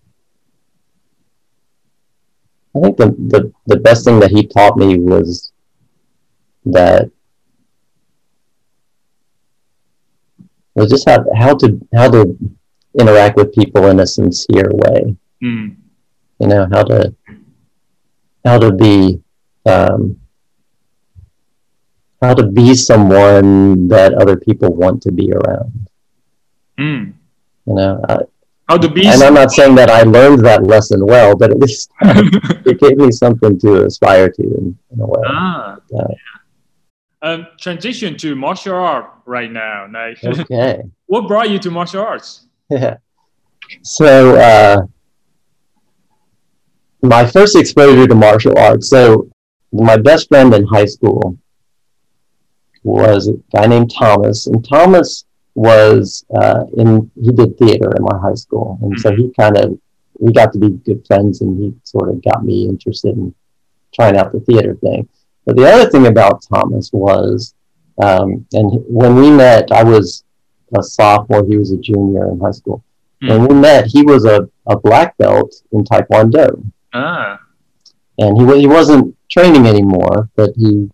[2.75, 5.53] I think the, the, the best thing that he taught me was
[6.65, 7.11] that
[10.75, 12.37] was just how, how to how to
[12.99, 15.77] interact with people in a sincere way Mm.
[16.41, 17.15] you know how to
[18.45, 19.23] how to be
[19.67, 20.19] um,
[22.21, 25.73] how to be someone that other people want to be around
[26.79, 27.12] Mm.
[27.66, 28.19] you know I,
[28.69, 31.59] How to be and i'm not saying that i learned that lesson well but at
[31.59, 31.91] least
[32.71, 35.77] it gave me something to aspire to in, in a way ah.
[35.91, 36.07] Yeah.
[37.21, 39.89] Um, transition to martial art right now.
[39.93, 42.47] Like, okay what brought you to martial arts?
[42.71, 42.99] yeah
[43.83, 44.83] so uh,
[47.03, 49.29] my first exposure to martial arts so
[49.73, 51.37] my best friend in high school
[52.89, 55.24] was a guy named thomas and thomas
[55.59, 58.78] was uh, in he did theater in my high school.
[58.80, 59.76] And so he kind of
[60.20, 63.34] we got to be good friends and he sort of got me interested in
[63.93, 65.09] trying out the theater thing.
[65.45, 67.55] But the other thing about thomas was
[68.01, 70.22] um, and when we met i was
[70.78, 72.84] a sophomore he was a junior in high school.
[73.20, 76.64] When we met he was a, a black belt in taekwondo.
[76.95, 77.41] Ah.
[78.18, 80.89] and he he wasn't training anymore, but he,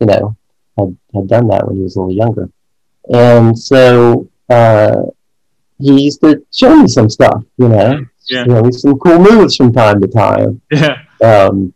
[0.00, 0.36] you know,
[0.78, 2.48] had had done that when he was a little younger,
[3.12, 5.02] and so uh,
[5.78, 8.44] he used to show me some stuff, you know, Yeah.
[8.46, 10.60] you know, some cool moves from time to time.
[10.72, 10.98] Yeah.
[11.22, 11.72] Um,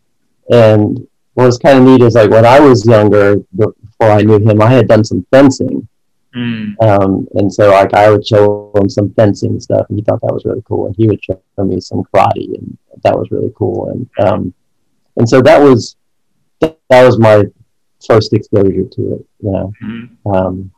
[0.51, 4.39] and what was kind of neat is like when I was younger, before I knew
[4.39, 5.87] him, I had done some fencing,
[6.35, 6.75] Mm.
[6.83, 10.31] um, and so like I would show him some fencing stuff, and he thought that
[10.33, 10.85] was really cool.
[10.85, 13.89] And he would show me some karate, and that was really cool.
[13.89, 14.53] And um,
[15.17, 15.95] and so that was
[16.61, 17.45] that was my
[18.05, 19.25] first exposure to it.
[19.41, 20.09] You know, Mm.
[20.33, 20.71] um,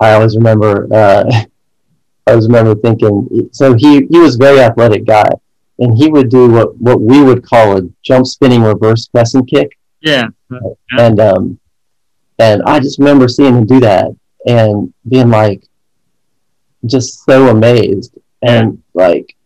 [0.00, 0.92] I always remember.
[0.92, 1.24] Uh,
[2.26, 3.48] I always remember thinking.
[3.52, 5.28] So he he was a very athletic guy,
[5.78, 9.76] and he would do what what we would call a jump spinning reverse crescent kick
[10.00, 10.28] Yeah.
[10.98, 11.58] and um
[12.38, 14.06] and I just remember seeing him do that
[14.46, 15.64] and being like
[16.86, 19.36] just so amazed and like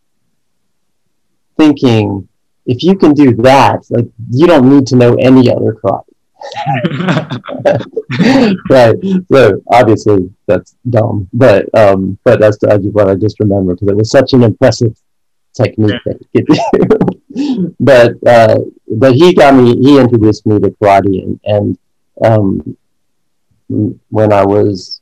[1.57, 2.29] thinking
[2.69, 6.05] if you can do that like you don't need to know any other karate
[8.71, 8.97] right.
[9.31, 11.29] So obviously that's dumb.
[11.33, 14.97] But um but that's what I just remember because it was such an impressive
[15.55, 17.75] technique that he could do.
[17.81, 18.59] But uh
[18.89, 21.79] but he got me he introduced me to karate and, and
[22.25, 22.77] um
[24.09, 25.01] when I was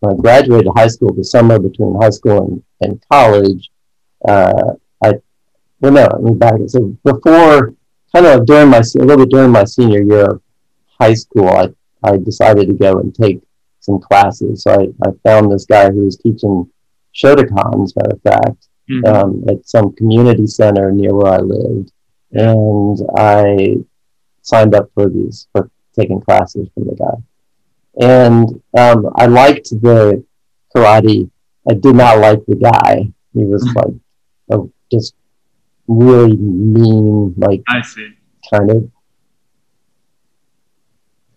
[0.00, 3.70] when I graduated high school the summer between high school and, and college
[4.26, 4.74] uh
[5.82, 6.70] well no let me back it.
[6.70, 7.74] so before
[8.14, 10.42] kind of during my a little bit during my senior year of
[11.00, 11.68] high school I
[12.04, 13.40] I decided to go and take
[13.80, 16.70] some classes so I, I found this guy who was teaching
[17.14, 19.06] Shotokan as a matter of fact Mhm.
[19.06, 21.92] um, at some community center near where I lived,
[22.32, 23.76] and I
[24.42, 27.16] signed up for these for taking classes from the guy.
[28.00, 30.24] And um, I liked the
[30.74, 31.30] karate.
[31.70, 33.08] I did not like the guy.
[33.34, 33.76] He was Mhm.
[33.76, 33.94] like
[34.50, 35.14] a, just
[35.88, 38.10] really mean, like I see.
[38.50, 38.90] kind of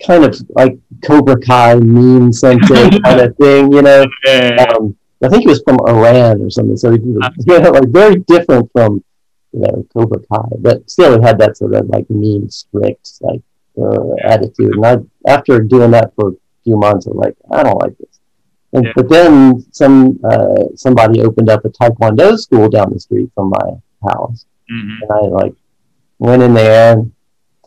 [0.06, 4.66] kind of like Cobra Kai mean centric kind of thing, you know Yeah.
[4.78, 6.78] um, I think he was from Iran or something.
[6.78, 9.04] So he was you know, like very different from
[9.54, 13.42] you know Cobra Kai, but still he had that sort of like mean, strict like
[13.82, 14.76] uh, attitude.
[14.76, 16.34] And I, after doing that for a
[16.64, 18.20] few months, I'm like, I don't like this.
[18.74, 18.92] And, Yeah.
[18.96, 23.68] But then some uh, somebody opened up a Taekwondo school down the street from my
[24.12, 25.02] house, Mhm.
[25.02, 25.54] and I like
[26.20, 27.06] went in there,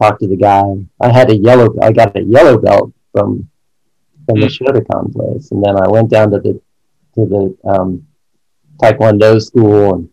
[0.00, 0.64] talked to the guy.
[1.00, 3.48] I had a yellow, I got a yellow belt from
[4.26, 6.60] from the Shotokan place, and then I went down to the
[7.14, 8.06] to the um,
[8.80, 10.08] Taekwondo school and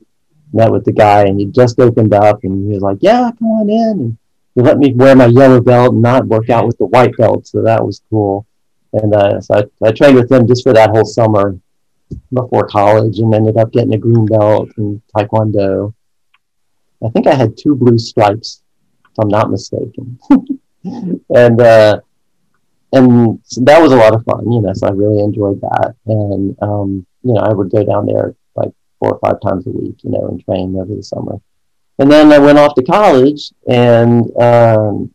[0.54, 3.48] met with the guy, and he just opened up, and he was like, "Yeah, come
[3.50, 4.18] on in." And
[4.56, 7.46] he let me wear my yellow belt and not work out with the white belt,
[7.48, 8.46] so that was cool.
[8.94, 11.58] And uh, so I, I trained with him just for that whole summer
[12.32, 15.94] before college, and ended up getting a green belt in Taekwondo.
[17.06, 18.64] I think I had two blue stripes,
[19.06, 20.20] if I'm not mistaken.
[20.84, 22.00] and uh,
[22.94, 24.74] and so that was a lot of fun, you know.
[24.74, 28.72] So I really enjoyed that, and um, you know, I would go down there like
[29.00, 31.40] four or five times a week, you know, and train over the summer.
[32.00, 35.14] And then I went off to college, and um,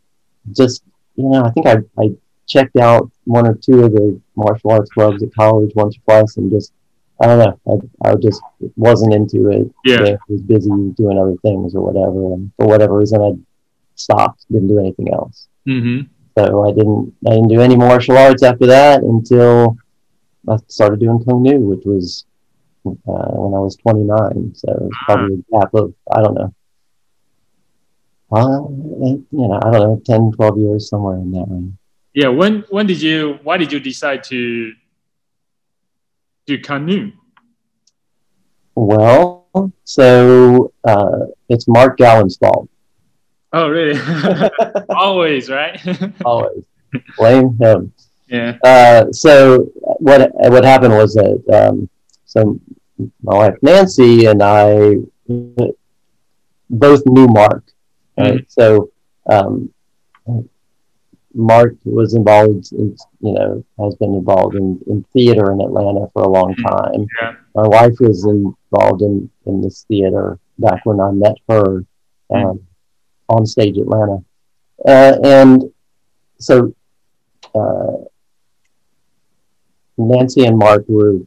[0.52, 0.82] just
[1.16, 2.10] you know, I think I I
[2.46, 6.36] checked out one or two of the martial arts clubs at college once or twice,
[6.36, 6.72] and just
[7.20, 8.40] I don't know, I, I just
[8.76, 9.70] wasn't into it.
[9.84, 13.32] Yeah, I was busy doing other things or whatever, and for whatever reason, I
[13.94, 15.48] stopped, didn't do anything else.
[15.66, 16.00] mm-hmm.
[16.38, 19.76] So I didn't I didn't do any martial arts after that until
[20.48, 22.24] I started doing Kung Nu, which was
[22.86, 24.54] uh, when I was 29.
[24.54, 26.54] So it was probably a gap of I don't know,
[28.32, 28.60] uh,
[29.08, 31.74] you know, I don't know, 10, 12 years somewhere in that range.
[32.14, 32.28] Yeah.
[32.28, 34.72] When when did you why did you decide to
[36.46, 37.12] do canoe?
[38.74, 42.68] Well, so uh, it's Mark Gallen's fault.
[43.52, 44.00] Oh, really?
[44.90, 45.80] Always, right?
[46.24, 46.64] Always
[47.16, 47.92] blame him.
[48.28, 48.56] yeah.
[48.64, 51.88] Uh, so what what happened was that um,
[52.26, 52.58] so
[53.22, 54.96] my wife Nancy and I
[56.68, 57.64] both knew Mark.
[58.18, 58.44] Right?
[58.50, 58.90] So
[59.26, 59.72] um,
[61.34, 66.22] Mark was involved in you know has been involved in, in theater in Atlanta for
[66.22, 67.06] a long time.
[67.22, 67.34] Yeah.
[67.54, 71.84] My wife was involved in in this theater back when I met her
[72.30, 72.60] um,
[73.28, 74.18] on stage Atlanta,
[74.86, 75.64] uh, and
[76.38, 76.74] so
[77.54, 77.92] uh,
[79.98, 81.18] Nancy and Mark were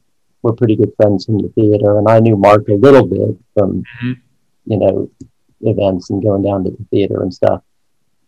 [0.42, 3.84] were pretty good friends from the theater, and I knew Mark a little bit from
[4.02, 4.18] Mhm.
[4.66, 5.10] you know
[5.62, 7.62] events and going down to the theater and stuff.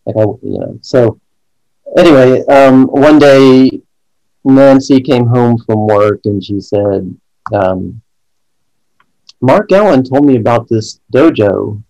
[0.05, 1.19] Like I, you know, so
[1.98, 3.82] anyway, um, one day
[4.43, 7.16] Nancy came home from work and she said,
[7.54, 8.02] um,
[9.41, 11.82] "Mark Ellen told me about this dojo."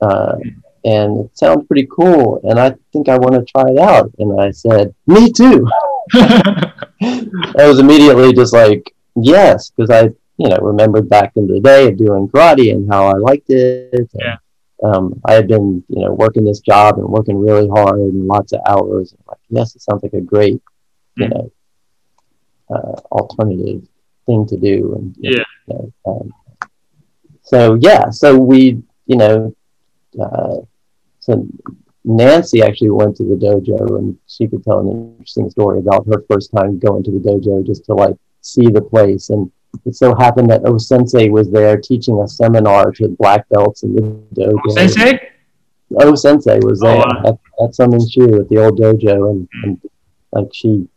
[0.00, 0.36] Uh,
[0.84, 4.10] and it sounds pretty cool, and I think I want to try it out.
[4.18, 5.66] And I said, "Me too."
[6.12, 11.88] I was immediately just like, yes, because I, you know, remembered back in the day
[11.88, 14.08] of doing karate and how I liked it.
[14.14, 14.36] Yeah.
[14.84, 18.52] Um, I had been, you know, working this job and working really hard and lots
[18.52, 19.12] of hours.
[19.12, 20.60] And like, yes, it sounds like a great,
[21.16, 21.30] you Mm.
[21.30, 21.50] know,
[22.74, 23.82] uh, alternative
[24.26, 24.94] thing to do.
[24.96, 25.44] And Yeah.
[25.66, 26.32] you know, um,
[27.42, 29.54] so yeah, so we, you know,
[30.20, 30.56] uh,
[31.20, 31.46] so
[32.04, 36.24] Nancy actually went to the dojo and she could tell an interesting story about her
[36.30, 39.30] first time going to the dojo just to like see the place.
[39.30, 39.50] And
[39.84, 43.94] it so happened that O Sensei was there teaching a seminar to black belts in
[43.94, 44.02] the
[44.34, 44.70] dojo.
[44.72, 45.18] Sensei?
[46.00, 47.22] O Sensei was Oh, there wow.
[47.26, 49.80] at, at Summon Shu at the old dojo and, and
[50.32, 50.88] like she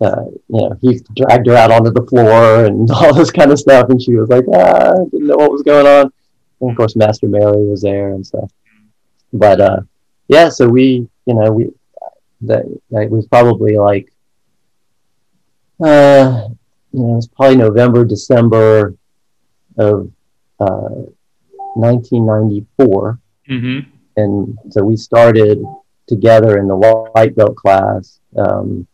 [0.00, 3.58] uh, you know, he dragged her out onto the floor and all this kind of
[3.58, 6.12] stuff and she was like, ah, I didn't know what was going on.
[6.60, 8.50] And of course Master Mary was there and stuff.
[9.32, 9.80] But uh
[10.28, 11.70] yeah, so we you know, we
[12.42, 14.12] that that was probably like
[15.84, 16.48] uh
[17.02, 18.94] know, it was probably November, December
[19.78, 20.10] of
[20.60, 21.04] uh
[21.74, 23.18] 1994
[23.48, 23.88] Mm-hmm.
[24.16, 25.62] and so we started
[26.08, 28.88] together in the white belt class um,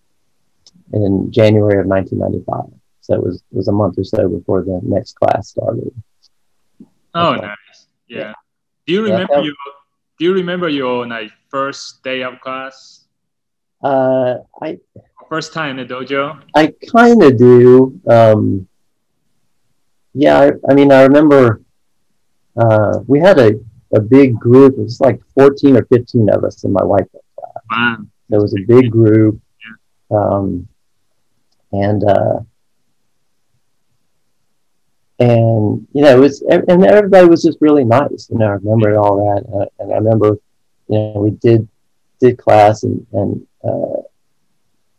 [0.93, 2.71] in January of 1995.
[3.01, 5.91] So it was it was a month or so before the next class started.
[7.15, 7.47] Oh, Okay.
[7.47, 7.87] nice.
[8.09, 8.35] Yeah.
[8.87, 9.55] Do you remember that- your
[10.19, 13.07] Do you remember your like first day of class?
[13.83, 14.79] Uh, I
[15.33, 16.43] First time in the dojo?
[16.55, 17.99] I kind of do.
[18.07, 18.69] Um,
[20.13, 21.63] yeah, I, I mean, I remember
[22.55, 23.59] uh, we had a,
[23.95, 24.75] a big group.
[24.75, 27.65] It was like 14 or 15 of us in my white belt class.
[27.71, 27.97] Wow.
[28.29, 29.41] There was a big group.
[30.11, 30.69] Um,
[31.73, 32.41] and, uh,
[35.19, 38.29] and, you know, it was, and everybody was just really nice.
[38.31, 39.51] You know, I remember all that.
[39.51, 40.37] Uh, and I remember,
[40.89, 41.67] you know, we did,
[42.21, 44.05] did class and, and, uh, and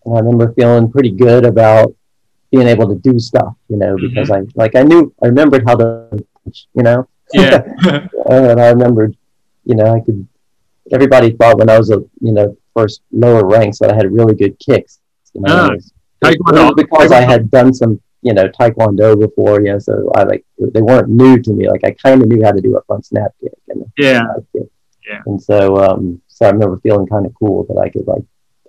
[0.06, 1.93] I remember feeling pretty good about
[2.51, 5.76] being able to do stuff, you know, because I, like, I knew, I remembered how
[5.76, 6.08] to,
[6.76, 7.64] you know, Yeah.
[8.30, 9.16] and I remembered,
[9.66, 10.28] you know, I could.
[10.91, 14.36] Everybody thought when I was a, you know, first lower ranks that I had really
[14.36, 14.99] good kicks.
[15.34, 16.64] You know, Ah, it was- it Taekwondo.
[16.66, 19.60] was because I had done some, you know, taekwondo before.
[19.62, 21.70] You know, so I like they weren't new to me.
[21.70, 24.24] Like I kind of knew how to do a front snap kick and yeah.
[24.54, 24.68] kick.
[25.08, 25.22] Yeah.
[25.26, 28.24] And so, um, so I remember feeling kind of cool that I could like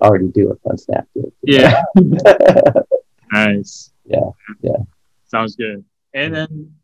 [0.05, 1.33] already do a front snap kick.
[1.43, 1.83] Yeah.
[3.35, 3.91] Nice.
[4.05, 4.31] Yeah,
[4.61, 4.77] yeah.
[5.27, 5.85] Sounds good.
[6.15, 6.75] And then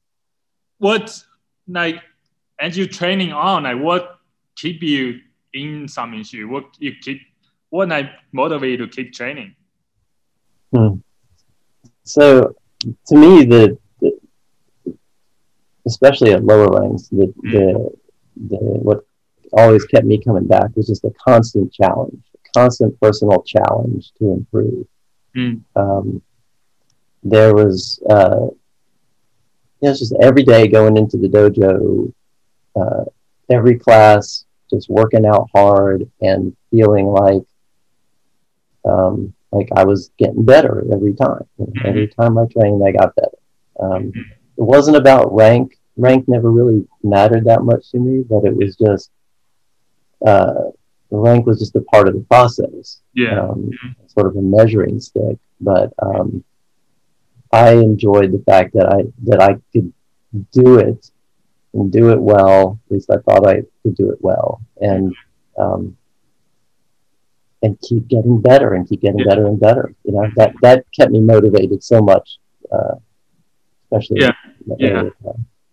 [0.79, 1.23] what
[1.69, 2.03] like
[2.59, 4.19] as you training on, like what
[4.57, 5.21] keep you
[5.53, 6.49] in some issue?
[6.49, 7.21] What you keep
[7.69, 9.55] what like motivate you to keep training?
[10.75, 10.95] Hmm.
[12.03, 12.57] So
[13.07, 14.19] to me the, the,
[15.87, 17.53] especially at lower ranks, the, mm.
[17.53, 17.91] the
[18.49, 19.05] the what
[19.53, 22.25] always kept me coming back was just a constant challenge,
[22.55, 24.87] constant personal challenge to improve.
[25.37, 25.63] Mm.
[25.77, 26.23] Um,
[27.23, 28.49] there was uh,
[29.81, 32.13] you know, just every day going into the dojo,
[32.77, 33.05] uh,
[33.51, 37.43] every class, just working out hard and feeling like
[38.85, 41.45] um, like I was getting better every time.
[41.59, 41.87] Mm-hmm.
[41.87, 43.39] Every time I trained, I got better.
[43.81, 44.21] Um, mm-hmm.
[44.21, 45.79] It wasn't about rank.
[45.97, 49.11] Rank never really mattered that much to me, but it was just
[50.27, 50.71] uh,
[51.17, 53.01] rank was just a part of the process.
[53.15, 54.07] Yeah, um, mm-hmm.
[54.07, 55.39] sort of a measuring stick.
[55.61, 56.45] But um,
[57.53, 59.93] I enjoyed the fact that I that I could
[60.53, 61.11] do it
[61.75, 62.79] and do it well.
[62.87, 65.15] At least I thought I could do it well, and
[65.59, 65.97] um,
[67.63, 69.29] and keep getting better and keep getting yeah.
[69.29, 69.95] better and better.
[70.05, 72.39] You know that that kept me motivated so much,
[72.73, 72.95] uh,
[73.85, 74.33] especially yeah,
[74.79, 75.03] yeah.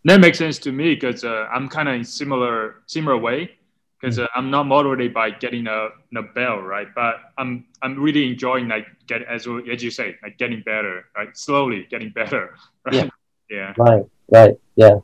[0.06, 3.58] That makes sense to me because uh, I'm kind of in similar similar way
[4.00, 6.88] because uh, I'm not motivated by getting a, a bell, right?
[6.94, 11.36] But I'm I'm really enjoying like get as as you say, like getting better, right?
[11.36, 12.96] Slowly getting better, right?
[12.96, 13.10] Yeah.
[13.50, 13.74] yeah.
[13.78, 14.04] Right.
[14.30, 14.56] Right.
[14.76, 14.98] Yeah.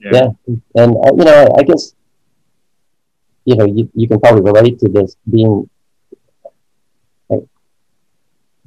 [0.00, 0.10] Yeah.
[0.12, 0.56] yeah.
[0.76, 1.94] And uh, you know, I guess
[3.44, 5.68] you know you, you can probably relate to this being
[7.28, 7.44] like,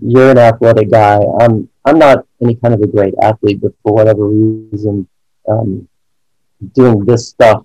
[0.01, 1.19] you're an athletic guy.
[1.39, 5.07] I'm I'm not any kind of a great athlete, but for whatever reason,
[5.47, 5.88] um,
[6.73, 7.63] doing this stuff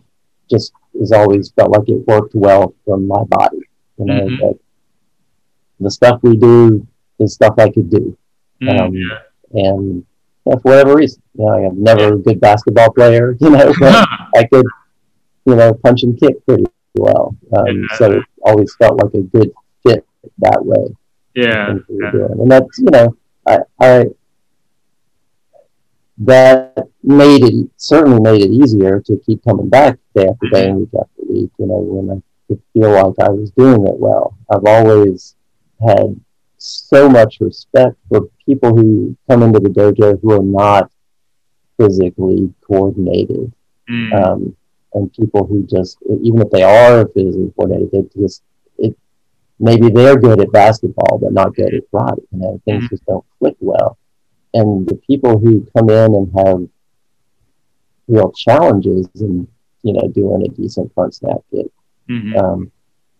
[0.50, 3.60] just has always felt like it worked well for my body.
[3.98, 4.36] You know, mm-hmm.
[4.36, 4.58] that
[5.80, 6.86] the stuff we do
[7.18, 8.16] is stuff I could do.
[8.62, 9.18] Mm, um, yeah.
[9.52, 10.06] And
[10.44, 12.14] for whatever reason, you know, I'm never yeah.
[12.14, 14.66] a good basketball player, you know, but I could,
[15.46, 16.64] you know, punch and kick pretty
[16.96, 17.36] well.
[17.56, 17.96] Um, yeah.
[17.96, 19.52] So it always felt like a good
[19.86, 20.06] fit
[20.38, 20.96] that way.
[21.34, 21.74] Yeah.
[21.88, 22.10] yeah.
[22.10, 23.16] And that's, you know,
[23.46, 24.04] I, I,
[26.18, 30.80] that made it certainly made it easier to keep coming back day after day and
[30.80, 31.50] week after week.
[31.58, 34.36] You know, when I could feel like I was doing it well.
[34.50, 35.34] I've always
[35.86, 36.18] had
[36.58, 40.90] so much respect for people who come into the dojo who are not
[41.78, 43.52] physically coordinated,
[43.90, 44.24] mm.
[44.24, 44.56] um,
[44.94, 48.42] and people who just even if they are physically coordinated, they just
[48.78, 48.96] it
[49.58, 52.22] maybe they're good at basketball but not good at karate.
[52.30, 52.90] You know, things mm.
[52.90, 53.98] just don't click well
[54.54, 56.68] and the people who come in and have
[58.08, 59.46] real challenges in
[59.82, 61.66] you know doing a decent front snap kick
[62.08, 62.36] mm-hmm.
[62.36, 62.72] um,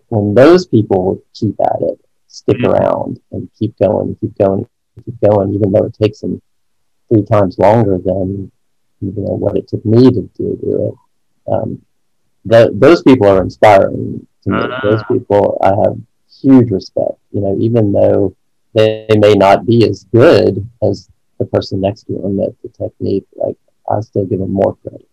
[0.09, 2.73] when those people keep at it stick mm-hmm.
[2.73, 4.67] around and keep going keep going
[5.05, 6.41] keep going even though it takes them
[7.13, 8.51] three times longer than
[9.01, 11.83] you know what it took me to do, do it um,
[12.45, 14.81] those people are inspiring to me uh-huh.
[14.83, 15.97] those people i have
[16.41, 18.35] huge respect you know even though
[18.75, 21.09] they may not be as good as
[21.39, 23.57] the person next to him at the technique, like
[23.91, 25.09] I still give him more credit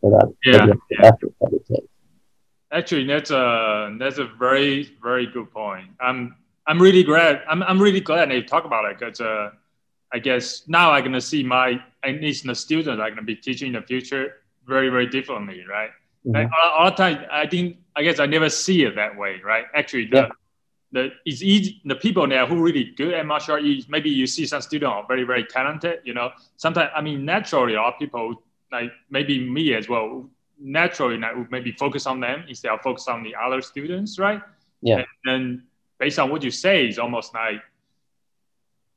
[0.00, 1.06] for that, yeah, yeah.
[1.06, 1.88] effort that it takes.
[2.72, 5.88] Actually, that's a that's a very very good point.
[6.00, 9.50] I'm I'm really glad I'm I'm really glad they talk about it because uh,
[10.12, 13.68] I guess now I'm gonna see my at least the students I'm gonna be teaching
[13.68, 15.90] in the future very very differently, right?
[16.26, 16.36] Mm-hmm.
[16.36, 19.40] Like, all, all the time, I think I guess I never see it that way,
[19.44, 19.66] right?
[19.74, 20.28] Actually, the, yeah
[20.94, 24.46] the it's easy the people there who really good at martial arts maybe you see
[24.46, 26.30] some students are very very talented you know.
[26.56, 28.42] Sometimes i mean naturally our people
[28.72, 33.22] like maybe me as well naturally like, maybe focus on them instead of focus on
[33.24, 34.40] the other students right?
[34.82, 34.98] Yeah.
[34.98, 35.62] And then
[35.98, 37.60] based on what you say is almost like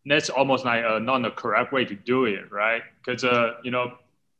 [0.06, 2.84] that's almost like uh, not the correct way to do it right?
[3.04, 3.94] Because uh, you know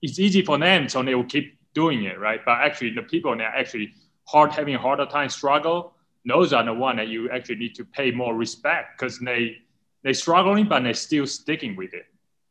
[0.04, 2.40] it's easy for them so they will keep doing it right?
[2.46, 3.94] But actually the people are actually
[4.26, 5.94] hard having a harder time struggle
[6.28, 9.58] those are the one that you actually need to pay more respect because they
[10.04, 12.06] they struggling but they're still sticking with it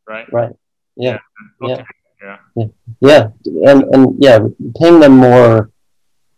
[0.09, 0.33] right?
[0.33, 0.53] Right.
[0.97, 1.19] Yeah.
[1.61, 1.73] Yeah.
[1.73, 1.85] Okay.
[2.23, 2.37] yeah.
[2.57, 2.67] yeah.
[3.01, 3.29] Yeah.
[3.71, 4.39] And and yeah
[4.81, 5.71] paying them more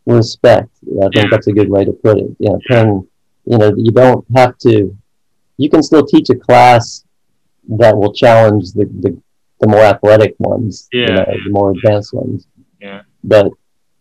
[0.06, 0.70] respect
[1.02, 1.24] i think yeah.
[1.30, 2.30] that's a good way to put it.
[2.38, 3.06] Yeah paying
[3.44, 4.96] you know you don't have to
[5.58, 7.04] you can still teach a class
[7.68, 9.20] that will challenge the the,
[9.60, 12.46] the more athletic ones yeah, you know, the more advanced ones.
[12.80, 13.02] Yeah.
[13.24, 13.52] But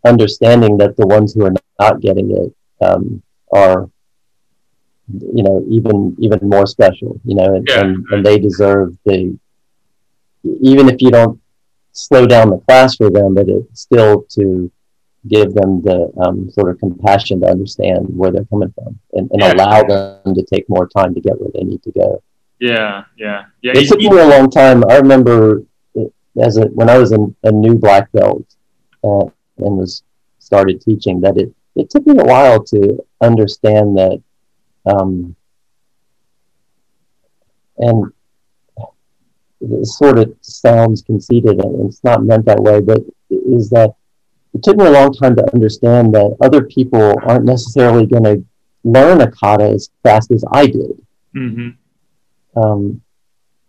[0.06, 3.22] understanding that the ones who are not getting it um,
[3.54, 3.90] are
[5.08, 7.80] you know even even more special you know and, yeah.
[7.80, 9.38] and, and they deserve the
[10.44, 11.40] even if you don't
[11.92, 14.70] slow down the class for them but it's still to
[15.26, 19.40] give them the um, sort of compassion to understand where they're coming from and, and
[19.40, 19.52] yeah.
[19.52, 22.22] allow them to take more time to get where they need to go
[22.60, 23.72] Yeah, yeah, yeah.
[23.74, 24.82] It took me a long time.
[24.88, 25.62] I remember
[25.94, 28.44] it, as a, when I was in a new black belt
[29.04, 29.26] uh,
[29.58, 30.02] and was
[30.38, 34.22] started teaching that it it took me a while to understand that,
[34.86, 35.36] um,
[37.78, 38.12] and
[39.60, 43.00] it sort of sounds conceited and it's not meant that way, but
[43.30, 43.94] is that
[44.54, 48.44] it took me a long time to understand that other people aren't necessarily going to
[48.84, 50.92] learn a kata as fast as I did.
[51.36, 52.60] Mm-hmm.
[52.60, 53.02] Um,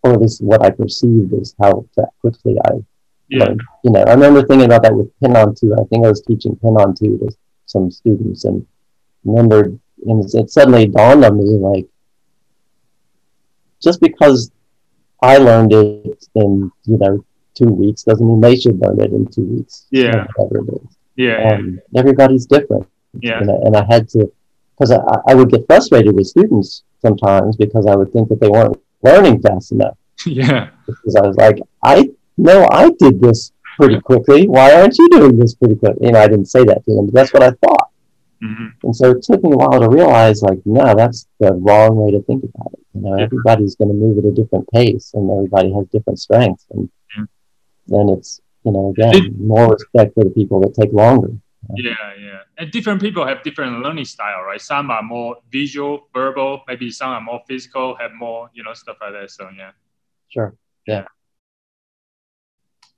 [0.02, 1.84] or at least what I perceived is how
[2.20, 2.82] quickly I
[3.28, 3.60] Yeah, learned.
[3.84, 5.74] You know, I remember thinking about that with Pinan two.
[5.74, 7.28] I think I was teaching Pinan two to
[7.70, 8.66] some students and
[9.24, 11.86] remembered, and it suddenly dawned on me like,
[13.82, 14.50] just because
[15.22, 19.26] I learned it in, you know, two weeks doesn't mean they should learn it in
[19.26, 19.86] two weeks.
[19.90, 20.26] Yeah.
[20.36, 20.96] Whatever it is.
[21.16, 22.86] yeah, Um, everybody's different.
[23.20, 24.30] yeah, And I, and I had to,
[24.78, 28.48] because I, I would get frustrated with students sometimes because I would think that they
[28.48, 29.96] weren't learning fast enough.
[30.26, 34.46] yeah, Because I was like, I know I did this pretty quickly.
[34.46, 35.96] Why aren't you doing this pretty quick?
[36.00, 37.88] You know, I didn't say that to them, but that's what I thought.
[38.42, 41.96] hmm And so it took me a while to realize, like, no, that's the wrong
[41.96, 42.80] way to think about it.
[42.94, 43.24] You know, Yeah.
[43.24, 47.24] everybody's going to move at a different pace, and everybody has different strengths, and Yeah.
[47.88, 51.32] then it's, you know, again, more respect for the people that take longer.
[51.76, 52.40] yeah, yeah.
[52.58, 54.60] And different people have different learning style, right?
[54.60, 56.62] Some are more visual, verbal.
[56.66, 59.30] Maybe some are more physical, have more, you know, stuff like that.
[59.30, 59.72] So yeah.
[60.28, 60.54] Sure.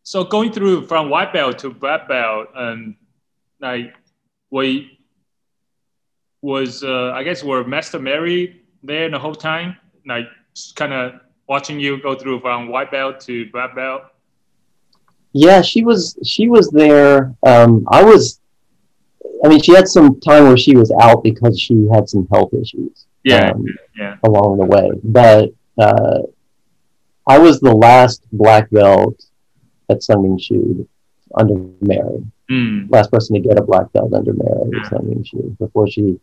[0.03, 2.97] So going through from white belt to black belt, and
[3.61, 3.95] like
[4.51, 4.99] we
[6.41, 9.77] was, uh, I guess, were Master Mary there the whole time,
[10.07, 10.27] like
[10.75, 14.03] kind of watching you go through from white belt to black belt.
[15.33, 17.35] Yeah, she was she was there.
[17.47, 18.41] Um, I was.
[19.45, 22.53] I mean, she had some time where she was out because she had some health
[22.55, 23.07] issues.
[23.25, 23.65] Yeah, Um,
[23.99, 24.91] yeah, along the way.
[25.03, 26.23] But uh,
[27.27, 29.25] I was the last black belt
[29.93, 30.89] at Sungmin Shu
[31.39, 32.25] under Mary.
[32.51, 35.23] mm, Last person to get a black belt under Mary Yeah.
[35.25, 36.19] Shu before she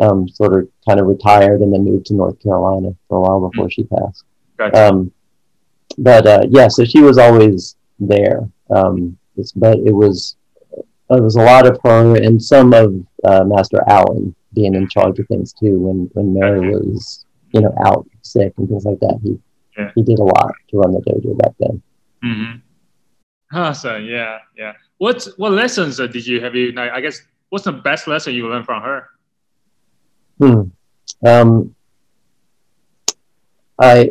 [0.00, 3.48] um, sort of kind of retired and then moved to North Carolina for a while
[3.48, 4.24] before she passed.
[4.58, 4.88] gotcha.
[4.88, 5.12] Um,
[5.98, 8.48] but uh, yeah, so she was always there.
[8.70, 10.36] Um, it's, but it was
[11.10, 15.18] it was a lot of her and some of uh, Master Allen being in charge
[15.20, 15.78] of things too.
[15.78, 19.38] When when Mary was you know out sick and things like that, he
[19.78, 19.90] Yeah.
[19.94, 21.82] he did a lot to run the dojo back then.
[22.24, 22.52] Mm-hmm.
[23.54, 24.04] Awesome.
[24.04, 24.72] Yeah, yeah.
[24.98, 26.54] What what lessons uh, did you have?
[26.56, 29.08] You I guess what's the best lesson you learned from her?
[30.38, 30.62] Hmm.
[31.24, 31.74] Um,
[33.80, 34.10] I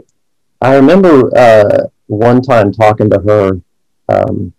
[0.62, 3.62] I remember uh, one time talking to her,
[4.08, 4.54] um,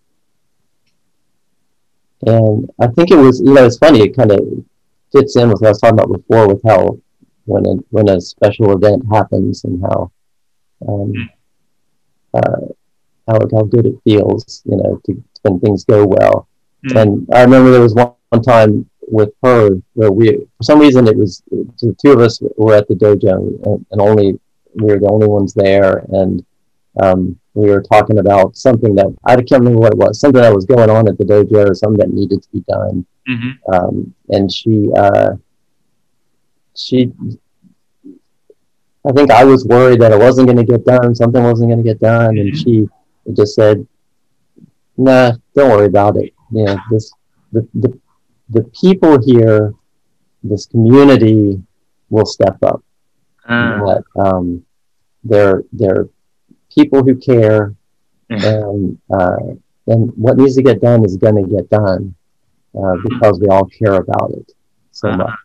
[2.26, 4.41] and I think it was you know it's funny it kind of
[5.12, 6.99] fits in with what I was talking about before with how
[7.47, 10.12] when a when a special event happens and how
[10.87, 11.30] um,
[12.35, 12.74] uh,
[13.27, 16.49] how how good it feels you know to when things go well.
[16.87, 17.01] Mm.
[17.01, 21.07] And I remember there was one, one time with her where we, for some reason,
[21.07, 24.39] it was the two of us were at the dojo and, and only
[24.75, 26.45] we were the only ones there, and
[27.01, 30.55] um, we were talking about something that I can't remember what it was, something that
[30.55, 33.07] was going on at the dojo, or something that needed to be done.
[33.29, 33.75] Mm-hmm.
[33.75, 35.35] Um, and she, uh,
[36.77, 37.12] she,
[39.07, 41.83] I think I was worried that it wasn't going to get done, something wasn't going
[41.83, 42.89] to get done, and Mhm.
[43.25, 43.87] She just said,
[44.97, 46.33] "Nah, don't worry about it.
[46.51, 47.12] Know, this
[47.53, 47.99] the the
[48.51, 49.75] the people here,
[50.43, 51.62] this community
[52.11, 52.83] will step up.
[53.49, 54.03] Uh, what?
[54.16, 54.64] Um,
[55.25, 56.09] they're they're
[56.75, 57.75] people who care,
[58.45, 59.37] and uh,
[59.87, 62.14] and what needs to get done is going to get done
[62.79, 64.53] uh, because we all care about it
[64.93, 65.18] so Uh-huh.
[65.18, 65.39] much.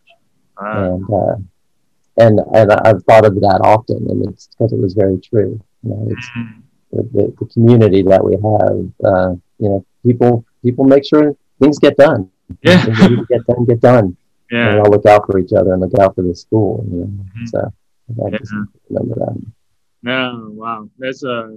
[0.56, 1.36] Uh, And uh,
[2.18, 5.60] and and I've thought of that often, and it's because it was very true.
[5.82, 6.62] You know, it's mm,
[6.92, 8.78] the, the, community that we have.
[9.04, 12.30] Uh, you know, people people make sure things get done.
[12.62, 12.84] Yeah.
[12.84, 14.16] Things need to get done, get done.
[14.50, 16.84] And we all look out for each other and look out for the school.
[16.90, 17.06] You know?
[17.06, 17.48] Mhm.
[17.48, 17.72] So
[18.26, 18.52] I just
[18.88, 19.42] remember that.
[20.02, 20.88] No, wow.
[20.98, 21.56] That's uh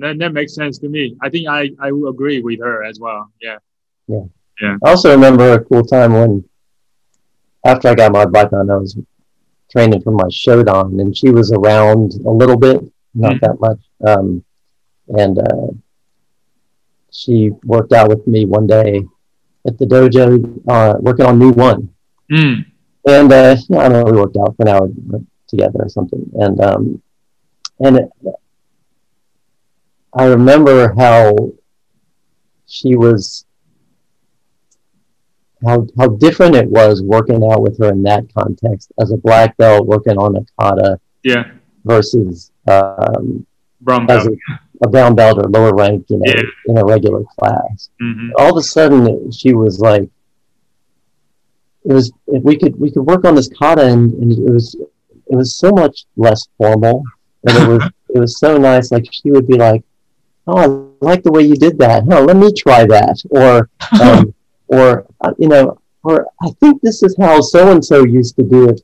[0.00, 1.16] that, that makes sense to me.
[1.20, 3.30] I think I, I will agree with her as well.
[3.40, 3.58] Yeah.
[4.06, 4.24] Yeah.
[4.60, 4.76] Yeah.
[4.84, 6.44] I also remember a cool time when,
[7.64, 8.96] after I got my black belt, I was
[9.70, 12.80] training for my Shodan, and she was around a little bit,
[13.14, 13.40] not Mhm.
[13.40, 13.80] that much.
[14.06, 14.44] Um,
[15.16, 15.66] and uh,
[17.10, 19.02] she worked out with me one day
[19.66, 21.88] at the dojo, uh, working on new one.
[22.30, 22.66] Mm.
[23.06, 24.88] And uh, yeah, I don't know, we worked out for an hour
[25.46, 26.30] together or something.
[26.34, 27.02] And um,
[27.80, 28.10] and it,
[30.12, 31.34] I remember how
[32.66, 33.44] she was
[35.64, 39.56] how how different it was working out with her in that context as a black
[39.56, 41.50] belt working on a kata Yeah.
[41.84, 43.46] versus um,
[43.80, 44.28] Brown belt.
[44.84, 46.42] A, brown belt or lower rank, you know, Yeah.
[46.66, 47.90] in a regular class.
[48.00, 50.08] hmm All of a sudden, she was like,
[51.84, 54.74] "It was if we could we could work on this kata, and, and it was
[55.30, 57.02] it was so much less formal,
[57.46, 57.82] and it was
[58.14, 58.90] it was so nice.
[58.90, 59.82] Like she would be like,
[60.46, 62.04] "Oh, I like the way you did that.
[62.10, 63.68] Huh, let me try that," or
[64.00, 64.34] um,
[64.68, 68.42] or uh, you know, or I think this is how so and so used to
[68.42, 68.80] do it.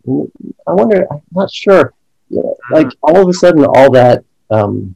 [0.66, 1.06] I wonder.
[1.10, 1.92] I'm not sure.
[2.30, 4.94] Yeah, like all of a sudden, all that um,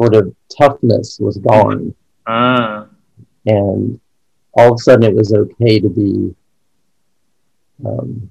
[0.00, 1.94] sort of toughness was gone,
[2.26, 2.86] Ah,
[3.46, 3.98] and
[4.54, 6.34] all of a sudden, it was okay to be
[7.84, 8.30] um,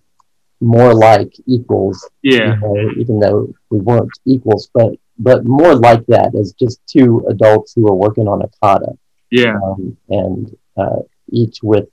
[0.62, 2.10] more like equals.
[2.24, 2.56] yeah.
[2.56, 7.26] You know, even though we weren't equals, but but more like that as just two
[7.30, 8.94] adults who are working on a kata
[9.32, 9.56] Yeah.
[9.66, 11.00] um, and uh,
[11.32, 11.88] each with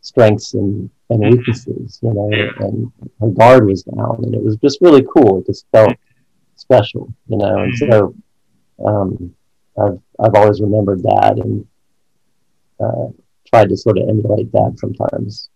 [0.00, 1.30] strengths and, and Mhm.
[1.38, 2.50] weaknesses, you know, Yeah.
[2.64, 5.38] and her guard was down, and it was just really cool.
[5.38, 5.94] It just felt
[6.58, 8.14] special, you know, and so
[8.84, 9.34] um,
[9.80, 11.66] I've I've always remembered that and
[12.80, 13.08] uh,
[13.48, 15.50] tried to sort of emulate that sometimes.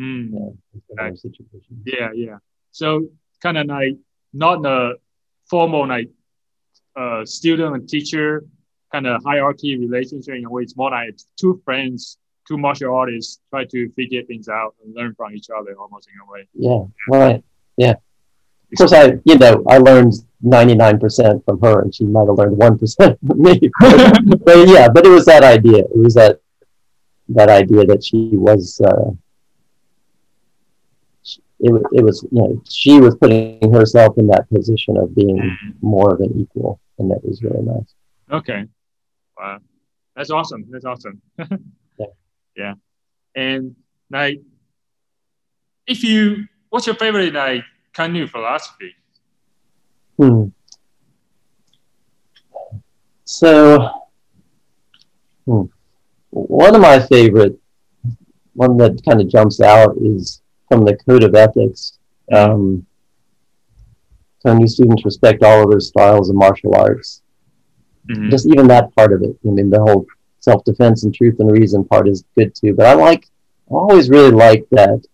[0.00, 0.24] Mm.
[0.32, 1.18] You know, in similar Right.
[1.18, 1.82] situations.
[1.86, 2.38] Yeah, yeah.
[2.72, 3.06] So
[3.42, 3.96] kind of like
[4.32, 4.94] not a
[5.48, 6.08] formal like
[6.96, 8.44] uh, student and teacher
[8.92, 10.62] kind of hierarchy relationship in a way.
[10.62, 12.18] It's more like two friends,
[12.48, 16.14] two martial artists try to figure things out and learn from each other almost in
[16.20, 16.48] a way.
[16.54, 17.44] Yeah, right.
[17.76, 17.94] Yeah.
[18.72, 22.26] Of course, I you know I learned ninety nine percent from her, and she might
[22.28, 23.60] have learned one percent from me.
[23.80, 25.78] But, but yeah, but it was that idea.
[25.84, 26.40] It was that
[27.30, 28.80] that idea that she was.
[28.80, 29.10] Uh,
[31.24, 35.36] sh- it, it was you know she was putting herself in that position of being
[35.38, 35.74] Mm.
[35.82, 37.94] more of an equal, and that was really nice.
[38.30, 38.64] Okay.
[39.38, 39.58] Wow.
[40.16, 40.64] That's awesome.
[40.70, 41.20] That's awesome.
[41.98, 42.06] Yeah.
[42.56, 42.74] Yeah.
[43.34, 43.76] And
[44.10, 44.40] like,
[45.86, 47.64] if you, what's your favorite like
[47.94, 48.94] Kanu philosophy?
[50.16, 50.46] Hmm.
[53.24, 53.90] So,
[55.46, 55.62] hmm.
[56.30, 57.58] one of my favorite,
[58.54, 61.98] one that kind of jumps out is from the Code of Ethics.
[62.32, 62.86] Um,
[64.40, 67.22] so new students respect all of other styles of martial arts.
[68.08, 68.30] Mhm.
[68.30, 69.36] Just even that part of it.
[69.46, 70.06] I mean, the whole
[70.40, 72.74] self-defense and truth and reason part is good too.
[72.74, 73.26] But I like,
[73.70, 75.04] I always really like that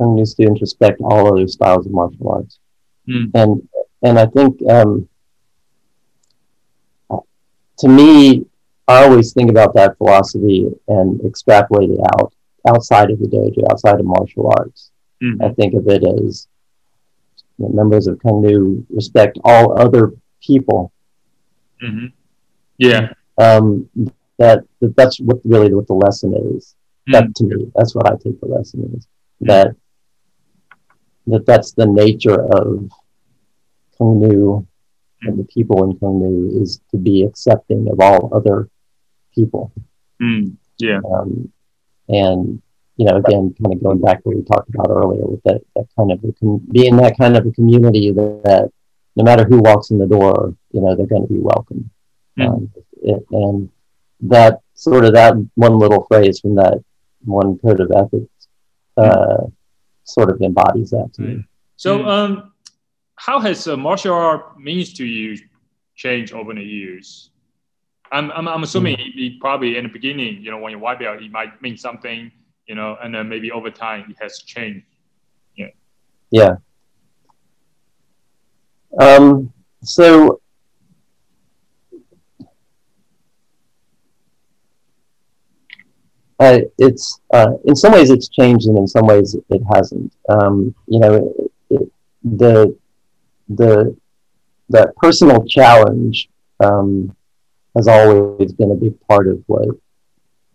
[0.00, 2.58] some new students respect all other styles of martial arts.
[3.06, 3.26] Hmm.
[3.34, 3.68] And
[4.02, 5.08] and I think um,
[7.78, 8.46] to me,
[8.88, 12.32] I always think about that philosophy and extrapolate it out
[12.66, 14.90] outside of the dojo, outside of martial arts.
[15.22, 15.44] Mhm.
[15.44, 16.48] I think of it as
[17.58, 20.92] you know, members of Kung Nu respect all other people.
[21.82, 22.12] Mhm.
[22.78, 23.12] Yeah.
[23.36, 23.88] Um,
[24.38, 26.74] that, that that's what really what the lesson is.
[27.06, 27.12] Mm.
[27.12, 29.06] That to me, that's what I take the lesson is.
[29.42, 29.76] That
[31.26, 32.90] that that's the nature of
[33.96, 34.66] Kung Nu
[35.22, 38.68] and the people in Kung Nu is to be accepting of all other
[39.34, 39.72] people.
[40.20, 40.56] Mm.
[40.78, 41.00] Yeah.
[41.04, 41.52] Um,
[42.08, 42.62] and
[42.96, 45.62] you know, again, kind of going back to what we talked about earlier with that,
[45.74, 48.70] that kind of com- being that kind of a community that, that
[49.16, 51.90] no matter who walks in the door, you know, they're going to be welcome.
[52.38, 52.48] Mm.
[52.48, 53.70] Um, it, and
[54.20, 56.84] that sort of that one little phrase from that
[57.24, 58.48] one code of ethics
[58.96, 59.46] uh,
[60.14, 61.44] sort of embodies that to me.
[61.76, 62.06] So, Mm.
[62.06, 62.52] um,
[63.16, 65.36] how has uh, martial art means to you
[65.94, 67.30] changed over the years?
[68.12, 70.96] I'm, I'm, I'm assuming it, it probably in the beginning, you know, when you wipe
[70.96, 72.32] out, belt, it might mean something,
[72.66, 74.86] you know, and then maybe over time it has changed.
[76.32, 76.56] Yeah.
[79.00, 79.52] Um,
[79.82, 80.39] so
[86.40, 90.12] uh, it's uh, in some ways it's changed and in some ways it hasn't.
[90.28, 91.92] Um, you know, it, it,
[92.24, 92.76] the
[93.50, 93.96] the
[94.70, 96.30] that personal challenge
[96.60, 97.14] um,
[97.76, 99.68] has always been a big part of what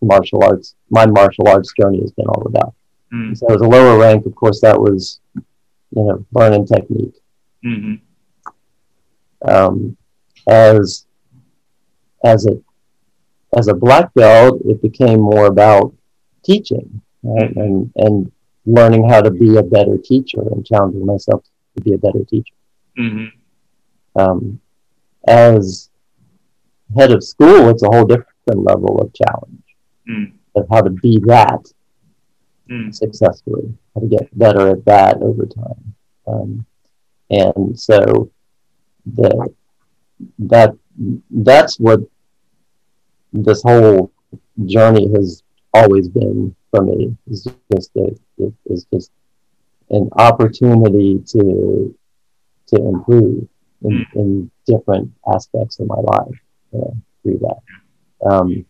[0.01, 2.73] martial arts, my martial arts journey has been all about.
[3.13, 3.37] Mm.
[3.37, 5.43] So as a lower rank, of course, that was, you
[5.91, 7.15] know, learning technique.
[7.63, 7.95] hmm
[9.47, 9.97] Um,
[10.47, 11.05] as
[12.23, 12.59] as a
[13.55, 15.93] as a black belt, it became more about
[16.43, 17.55] teaching right?
[17.55, 18.31] and and
[18.65, 21.43] learning how to be a better teacher and challenging myself
[21.75, 22.55] to be a better teacher.
[22.97, 23.25] hmm
[24.15, 24.59] Um,
[25.27, 25.89] as
[26.97, 29.63] head of school, it's a whole different level of challenge
[30.07, 30.31] Mm.
[30.55, 31.63] of how to be that
[32.69, 32.93] Mm.
[32.93, 35.95] successfully, how to get better at that over time.
[36.27, 36.65] Um,
[37.29, 38.29] and so
[39.05, 39.49] the
[40.39, 40.75] that
[41.29, 41.99] that's what
[43.43, 44.11] this whole
[44.65, 47.15] journey has always been for me.
[47.29, 49.11] Is just a, it is just
[49.89, 51.95] an opportunity to
[52.67, 53.47] to improve
[53.83, 54.15] in, mm.
[54.15, 56.39] in different aspects of my life
[56.73, 58.27] uh, through that.
[58.27, 58.65] Um,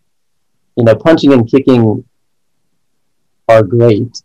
[0.76, 2.04] you know, punching and kicking
[3.48, 4.22] are great.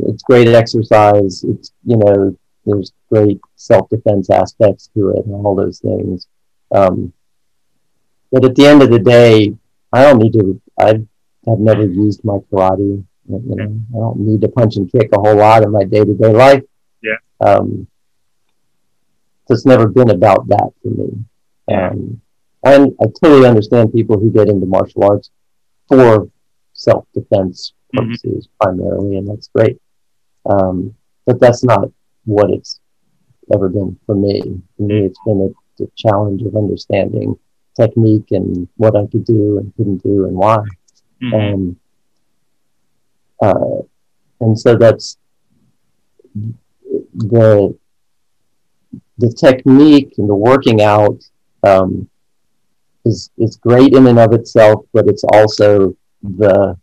[0.00, 1.44] It's great exercise.
[1.44, 6.26] It's, you know, there's great self defense aspects to it and all those things.
[6.72, 7.12] Um,
[8.32, 9.54] but at the end of the day,
[9.96, 10.86] I don't need to, I
[11.48, 13.04] have never used my karate.
[13.28, 16.04] You know, I don't need to punch and kick a whole lot in my day
[16.04, 16.62] to day life.
[17.02, 17.16] Yeah.
[17.40, 17.86] Um,
[19.46, 21.24] so it's never been about that for me.
[21.72, 22.20] Um,
[22.64, 25.30] and I totally understand people who get into martial arts
[25.88, 26.28] for
[26.72, 28.06] self defense mm-hmm.
[28.06, 28.64] purposes mm-hmm.
[28.64, 29.80] primarily, and that's great.
[30.44, 30.94] Um,
[31.24, 31.88] but that's not
[32.24, 32.80] what it's
[33.54, 34.60] ever been for me.
[34.76, 37.38] For me, it's been a, a, challenge of understanding
[37.78, 40.58] technique and what I could do and couldn't do and why.
[41.22, 41.34] Mm-hmm.
[41.34, 41.76] Um,
[43.40, 43.82] uh,
[44.40, 45.18] and so that's
[47.14, 47.76] the
[49.18, 51.22] the technique and the working out
[51.66, 52.08] um,
[53.04, 56.76] is is great in and of itself, but it's also the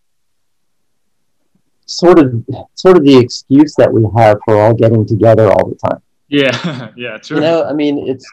[1.86, 5.89] sort of sort of the excuse that we have for all getting together all the
[5.89, 6.02] time.
[6.30, 7.38] Yeah, yeah, true.
[7.38, 8.26] You know, I mean, it's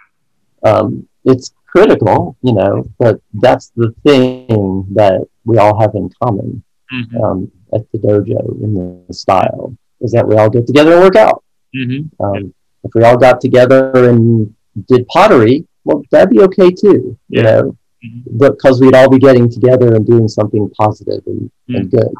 [0.65, 6.63] um, it's critical, you know, but that's the thing that we all have in common
[6.93, 7.23] mm-hmm.
[7.23, 8.75] um, at the dojo in
[9.07, 11.45] the style is that we all get together and work out.
[11.75, 12.23] Mm-hmm.
[12.25, 12.55] Um,
[12.85, 14.55] if we all got together and
[14.89, 17.39] did pottery, well, that'd be okay too, yeah.
[17.39, 18.39] you know, mm-hmm.
[18.39, 21.97] because we'd all be getting together and doing something positive and, and Mm-hmm.
[21.97, 22.15] good,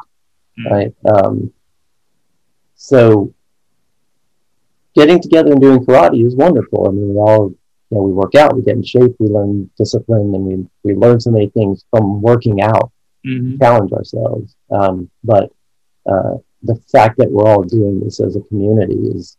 [0.59, 0.71] Mm.
[0.71, 0.93] right?
[1.05, 1.53] Um,
[2.75, 3.33] so
[4.95, 6.87] getting together and doing karate is wonderful.
[6.87, 7.53] I mean, we all,
[7.91, 10.95] you know, we work out, we get in shape, we learn discipline, and we, we
[10.95, 12.91] learn so many things from working out,
[13.25, 13.59] Mhm.
[13.59, 14.55] challenge ourselves.
[14.71, 15.51] Um, but
[16.09, 19.37] uh, the fact that we're all doing this as a community is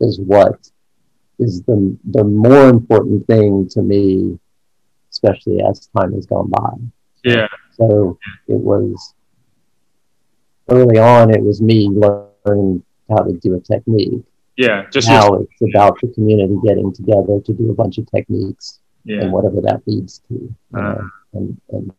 [0.00, 0.70] is what
[1.38, 4.38] is the the more important thing to me,
[5.10, 6.72] especially as time has gone by.
[7.24, 8.18] Yeah, So
[8.48, 9.14] it was
[10.68, 11.30] early on.
[11.34, 14.22] It was me learning how to do a technique.
[14.56, 18.80] Yeah, just now it's about the community getting together to do a bunch of techniques
[19.04, 20.80] yeah, and whatever that leads to, Uh.
[20.80, 21.00] know,
[21.34, 21.92] and, and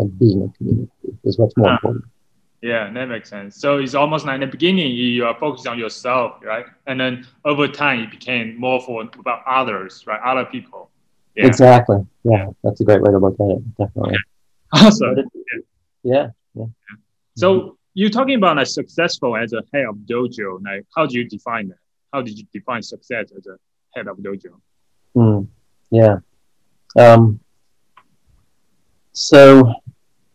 [0.00, 0.90] and being a community
[1.24, 1.74] is what's more Uh.
[1.74, 2.04] important.
[2.62, 3.56] yeah, that makes sense.
[3.56, 6.66] So it's almost like in the beginning you are focused on yourself, right?
[6.86, 10.20] And then over time it became more for about others, right?
[10.24, 10.90] Other people.
[11.36, 11.98] Yeah, Exactly.
[12.24, 13.62] Yeah, that's a great way to look at it.
[13.76, 14.16] Definitely.
[14.72, 15.16] awesome.
[16.02, 16.26] Yeah.
[16.26, 16.66] it- yeah.
[17.36, 20.62] So you're talking about like successful as a head of dojo.
[20.64, 21.78] Like, how do you define that?
[22.12, 23.56] How did you define success as a
[23.94, 24.52] head of dojo?
[25.16, 25.46] Mm,
[25.90, 26.16] yeah.
[26.96, 27.40] Um,
[29.12, 29.72] so,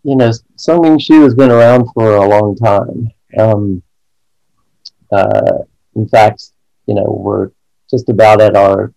[0.04, 3.10] you know, Sung Ming Shu has been around for a long time.
[3.38, 3.82] Um,
[5.12, 5.60] uh,
[5.96, 6.52] in fact,
[6.86, 7.52] you know, we're
[7.90, 8.94] just about at our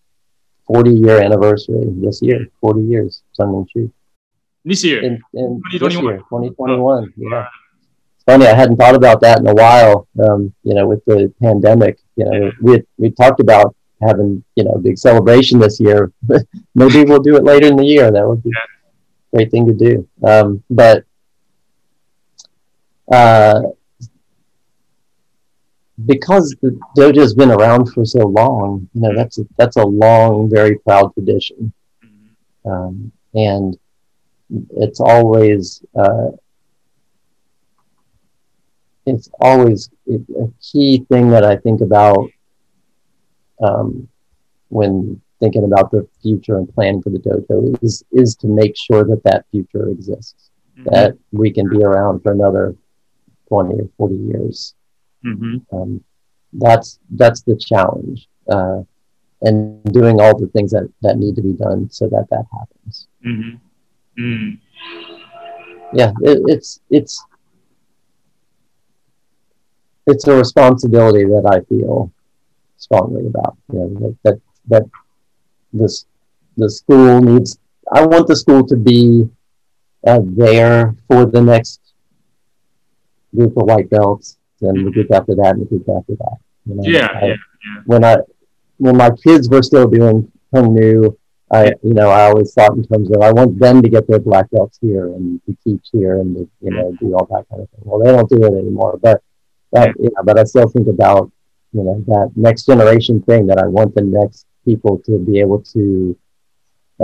[0.67, 2.47] 40 year anniversary this year.
[2.61, 3.93] 40 years, Sung Ming Shu.
[4.65, 6.05] This year, In, in this 2021.
[6.05, 7.13] year, 2021.
[7.17, 7.47] Yeah.
[8.17, 10.09] It's funny, I hadn't thought about that in a while.
[10.21, 14.73] Um, you know, with the pandemic, you know, we we talked about having you know
[14.73, 16.13] a big celebration this year.
[16.75, 18.11] Maybe we'll do it later in the year.
[18.11, 20.09] That would be a great thing to do.
[20.25, 21.05] Um, but
[23.13, 23.63] uh,
[26.05, 30.51] because the dojo's been around for so long, you know, that's a, that's a long,
[30.51, 31.73] very proud tradition,
[32.05, 32.71] Mhm.
[32.71, 33.79] um, and
[34.77, 36.31] it's always uh,
[39.07, 42.29] it's always a a key thing that I think about
[43.63, 44.09] um,
[44.69, 49.05] when thinking about the future and planning for the dojo is is to make sure
[49.05, 50.85] that that future exists, Mhm.
[50.91, 52.75] that we can be around for another
[53.49, 54.75] twenty or forty years.
[55.25, 55.65] Mhm.
[55.73, 56.03] Um,
[56.55, 58.83] that's that's the challenge, uh,
[59.43, 63.09] and doing all the things that that need to be done so that that happens.
[63.25, 63.61] Mhm.
[64.19, 64.59] Mm.
[65.93, 67.23] yeah, it, it's it's
[70.07, 72.13] it's a responsibility that I feel
[72.77, 73.57] strongly about.
[73.73, 74.85] You know, that that, that
[75.73, 76.07] this
[76.57, 77.59] the school needs.
[77.93, 79.29] I want the school to be
[80.07, 81.81] uh, there for the next
[83.35, 86.37] group of white belts, and the group after that, and the group after that.
[86.67, 87.37] You know, Yeah, I- yeah,
[87.87, 88.17] When I
[88.79, 91.17] when my kids were still doing Kung Nu,
[91.51, 94.19] I you know I always thought in terms of I want them to get their
[94.19, 97.63] black belts here and to teach here and to you know do all that kind
[97.63, 97.81] of thing.
[97.85, 99.23] Well, they don't do it anymore, but
[99.77, 101.31] that you know, but I still think about
[101.73, 105.61] you know that next generation thing that I want the next people to be able
[105.75, 106.17] to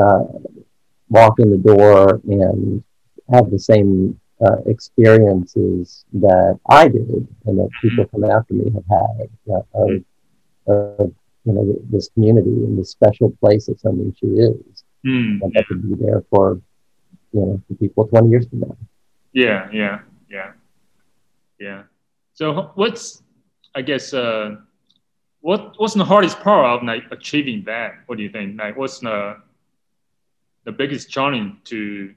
[0.02, 0.24] uh,
[1.08, 2.82] walk in the door and
[3.32, 7.08] have the same uh, experiences that I did
[7.46, 9.90] and that people come after me have had uh, of,
[10.66, 11.12] of
[11.44, 15.42] you know this community and this special place that Sung Ming Shu is, Mm.
[15.42, 16.60] and that could be there for
[17.32, 18.76] you know for people 20 years from now.
[19.32, 19.98] Yeah, yeah,
[20.30, 20.52] yeah,
[21.58, 21.82] yeah.
[22.42, 23.22] So what's,
[23.72, 24.56] I guess, uh,
[25.42, 28.00] what what's the hardest part of like achieving that?
[28.06, 28.58] What do you think?
[28.58, 29.36] Like, what's the
[30.64, 32.12] the biggest challenge to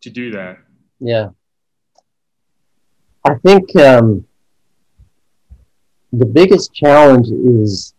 [0.00, 0.58] to do that?
[0.98, 1.28] Yeah.
[3.24, 4.26] I think um,
[6.12, 7.94] the biggest challenge is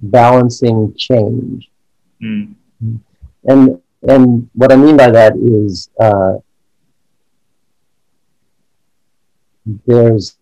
[0.00, 1.68] balancing change.
[2.22, 2.54] Mm.
[3.44, 6.36] And and what I mean by that is uh,
[9.86, 10.36] there's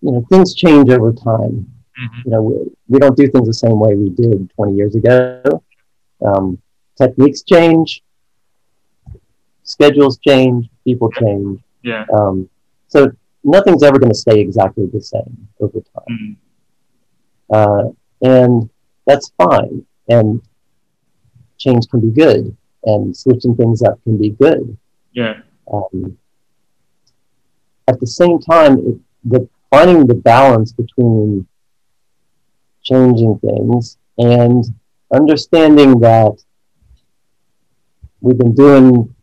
[0.00, 1.66] you know things change over time.
[1.98, 2.24] Mhm.
[2.24, 2.54] You know we,
[2.88, 5.42] we don't do things the same way we did 20 years ago.
[6.24, 6.58] Um,
[6.96, 8.02] techniques change,
[9.62, 11.60] schedules change, people change.
[11.82, 12.04] Yeah.
[12.12, 12.48] Um,
[12.88, 13.10] so
[13.44, 16.36] nothing's ever going to stay exactly the same over time, Mm.
[17.50, 17.92] uh,
[18.22, 18.68] and
[19.06, 19.84] that's fine.
[20.08, 20.40] And
[21.58, 24.76] change can be good, and switching things up can be good.
[25.12, 25.40] Yeah.
[25.72, 26.16] Um,
[27.88, 31.46] at the same time, it, the finding the balance between
[32.82, 34.64] changing things and
[35.12, 36.34] understanding that
[38.20, 39.14] we've been doing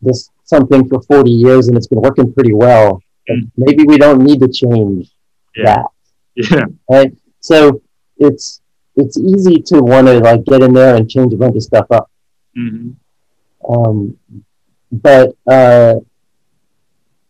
[0.00, 3.02] this something for 40 years and it's been working pretty well.
[3.28, 5.10] And maybe we don't need to change
[5.56, 5.64] Yeah.
[5.76, 5.86] that
[6.50, 6.64] Yeah.
[6.90, 7.12] right?
[7.40, 7.82] So
[8.16, 8.60] it's
[8.96, 11.86] it's easy to want to like get in there and change a bunch of stuff
[11.90, 12.10] up,
[12.56, 12.90] hmm
[13.68, 14.16] um,
[14.90, 15.94] but uh,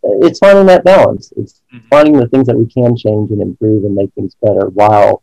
[0.02, 1.32] it's finding that balance.
[1.36, 1.82] It's Mhm.
[1.90, 5.22] finding the things that we can change and improve and make things better while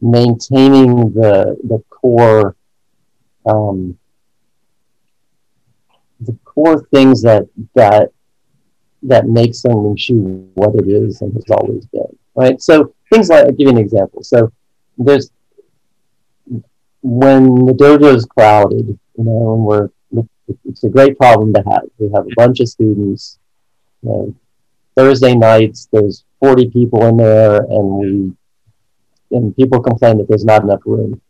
[0.00, 2.54] maintaining the the core
[3.46, 3.98] um,
[6.20, 8.10] the core things that that
[9.02, 12.16] that makes Sung Ming Shu what it is and has always been.
[12.34, 12.60] Right.
[12.60, 14.22] So things like I'll give you an example.
[14.22, 14.50] So
[14.96, 15.30] there's
[17.02, 18.86] when the dojo is crowded,
[19.16, 19.88] you know, and we're
[20.64, 21.82] it's a great problem to have.
[21.98, 23.38] We have a bunch of students.
[24.02, 24.34] You know,
[24.96, 28.32] Thursday nights, there's 40 people in there, and we
[29.30, 31.20] and people complain that there's not enough room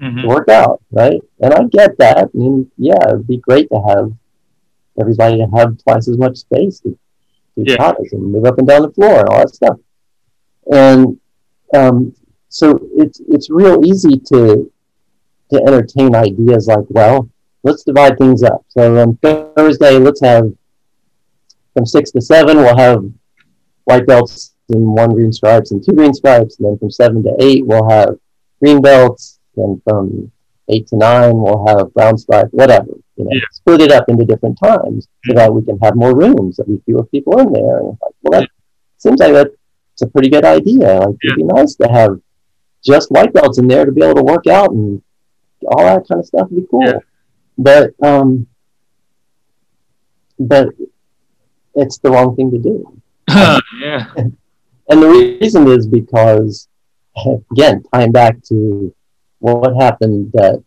[0.00, 1.20] hmm to work out, right?
[1.40, 2.18] And I get that.
[2.34, 4.12] I mean, yeah, it'd be great to have
[5.00, 6.98] everybody to have twice as much space to do
[7.56, 7.92] Yeah.
[8.12, 9.76] and move up and down the floor and all that stuff.
[10.70, 11.18] And
[11.74, 12.14] um,
[12.48, 14.70] so it's it's real easy to
[15.50, 17.28] to entertain ideas like, well,
[17.62, 18.64] let's divide things up.
[18.68, 20.52] So on Thursday, let's have
[21.74, 23.04] from six to seven, we'll have
[23.84, 27.34] white belts and one green stripes and two green stripes, and then from seven to
[27.40, 28.16] eight, we'll have
[28.60, 29.38] green belts.
[29.56, 30.32] And from
[30.70, 32.88] eight to nine, we'll have brown stripe, whatever.
[33.16, 33.40] You know, Yeah.
[33.52, 36.78] split it up into different times so that we can have more rooms, that we
[36.86, 37.78] fewer people in there.
[37.78, 38.48] And like, well, that
[38.96, 41.00] seems like that's a pretty good idea.
[41.00, 42.18] Like, it'd be nice to have
[42.82, 45.02] just white belts in there to be able to work out and
[45.66, 46.84] all that kind of stuff would be cool.
[46.86, 46.98] Yeah.
[47.58, 48.46] But um,
[50.38, 50.68] but
[51.74, 53.00] it's the wrong thing to do.
[53.80, 54.06] yeah.
[54.88, 55.08] And the
[55.40, 56.68] reason is because,
[57.52, 58.94] again, tying back to
[59.38, 60.62] what happened that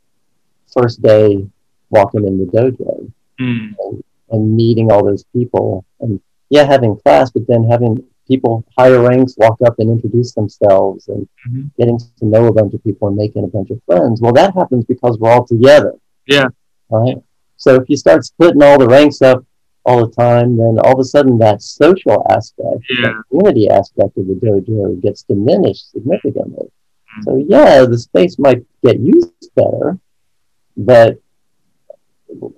[0.74, 1.46] first day
[1.90, 3.74] walking in the dojo Mm.
[4.32, 9.36] and meeting all those people, and yeah, having class, but then having people higher ranks
[9.38, 11.70] walk up and introduce themselves and Mhm.
[11.78, 14.22] getting to know a bunch of people and making a bunch of friends.
[14.22, 15.96] Well, that happens because we're all together.
[16.28, 16.48] Yeah.
[16.90, 17.18] Right.
[17.58, 19.44] So if you start splitting all the ranks up
[19.86, 23.08] all the time, then all of a sudden that social aspect, Yeah.
[23.10, 26.68] that community aspect of the dojo gets diminished significantly.
[27.20, 27.24] Mm.
[27.24, 30.00] So yeah, the space might get used better,
[30.76, 31.20] but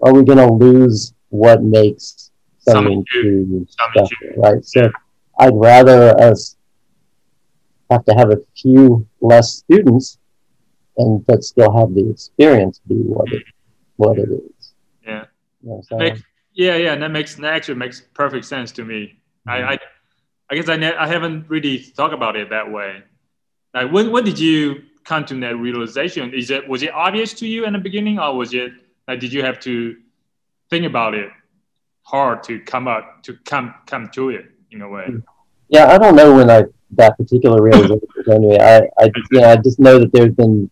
[0.02, 4.64] are we going to lose what makes Sung Ming Shu to special, right?
[4.66, 4.90] So
[5.40, 6.56] I'd rather us
[7.92, 10.18] have to have a few less students
[10.98, 13.44] and but still have the experience be what it
[13.98, 14.74] what it is.
[15.06, 15.26] Yeah.
[15.62, 16.24] You know what I'm Make- saying?
[16.58, 19.20] Yeah, yeah, that makes that actually makes perfect sense to me.
[19.48, 19.80] I, I,
[20.50, 23.04] I guess I, ne- I haven't really thought about it that way.
[23.76, 26.34] Like, when, when did you come to that realization?
[26.34, 28.72] Is it was it obvious to you in the beginning, or was it
[29.08, 29.98] like did you have to
[30.72, 31.30] think about it
[32.02, 35.14] hard to come up to come come to it in a way?
[35.70, 36.64] Yeah, I don't know when I
[36.94, 38.60] that particular realization came to me.
[38.60, 40.72] I, I you know, I just know that there's been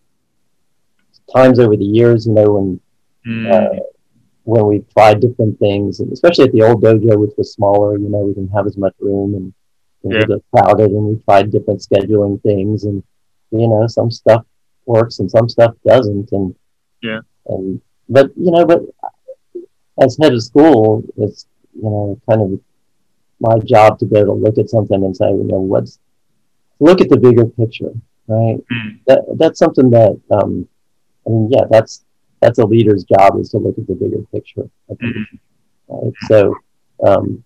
[1.32, 2.80] times over the years, you know, when
[3.26, 3.80] Mm, uh,
[4.46, 8.08] when we tried different things, and especially at the old dojo, which was smaller, you
[8.08, 9.52] know, we didn't have as much room and
[10.02, 10.34] things Yeah.
[10.34, 13.02] would crowded, and we tried different scheduling things, and
[13.50, 14.44] you know, some stuff
[14.86, 16.54] works and some stuff doesn't, and
[17.02, 17.20] Yeah.
[17.46, 18.82] and but you know, but
[20.00, 22.60] as head of school, it's you know, kind of
[23.40, 25.98] my job to be able to look at something and say, you know, what's
[26.80, 27.92] look at the bigger picture,
[28.28, 28.58] right?
[28.72, 28.98] Mm.
[29.08, 30.68] That that's something that um,
[31.26, 32.04] I mean, yeah, that's
[32.40, 34.68] that's a leader's job is to look at the bigger picture.
[34.90, 35.24] Mhm.
[35.88, 36.12] right?
[36.28, 36.54] So,
[37.06, 37.42] um,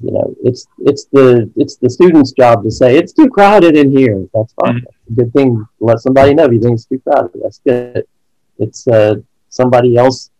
[0.00, 3.90] you know, it's it's the it's the student's job to say it's too crowded in
[3.96, 4.26] here.
[4.34, 4.76] That's fine.
[4.76, 4.84] Mhm.
[4.84, 5.66] That's a good thing.
[5.80, 7.40] Let somebody know if you think it's too crowded.
[7.42, 8.04] That's good.
[8.58, 9.16] It's uh,
[9.48, 10.30] somebody else,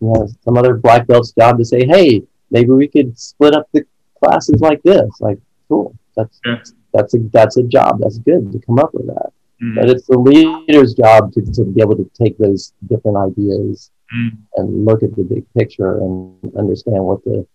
[0.00, 3.66] you know, some other black belt's job to say, hey, maybe we could split up
[3.72, 3.84] the
[4.22, 5.10] classes like this.
[5.20, 5.38] Like,
[5.68, 5.94] cool.
[6.16, 6.58] That's Yeah.
[6.92, 7.98] that's a that's a job.
[8.00, 9.32] That's good to come up with that.
[9.62, 9.74] Mm.
[9.76, 14.38] But it's the leader's job to, to be able to take those different ideas Mm.
[14.56, 17.46] and look at the big picture and understand what the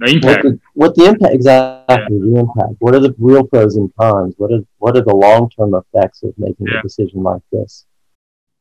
[0.00, 0.42] The what impact.
[0.44, 2.72] the, what the impact exactly the impact.
[2.78, 4.34] What are the real pros and cons?
[4.38, 6.78] What are what are the long term effects of making Yeah.
[6.78, 7.84] a decision like this?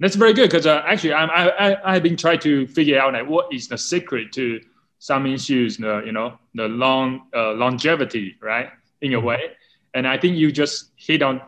[0.02, 3.14] That's very good because uh, actually I'm, I, I, I've been trying to figure out
[3.14, 4.60] like, what is the secret to
[5.00, 8.70] Sung Ming Shu's, the, you know, the long uh, longevity, right,
[9.02, 9.52] in a way.
[9.94, 11.42] And I think you just hit on,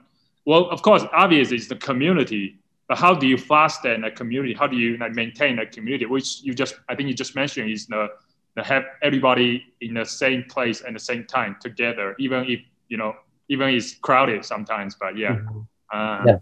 [0.46, 2.58] well, of course, obviously it's the community,
[2.88, 4.54] but how do you foster a community?
[4.54, 6.06] How do you like, maintain a community?
[6.06, 8.08] Which you just, I think you just mentioned is the,
[8.56, 12.60] the have everybody in the same place at the same time together, even if,
[12.90, 13.16] you know,
[13.50, 15.38] even if it's crowded sometimes, but yeah.
[15.92, 16.38] Uh, Yeah.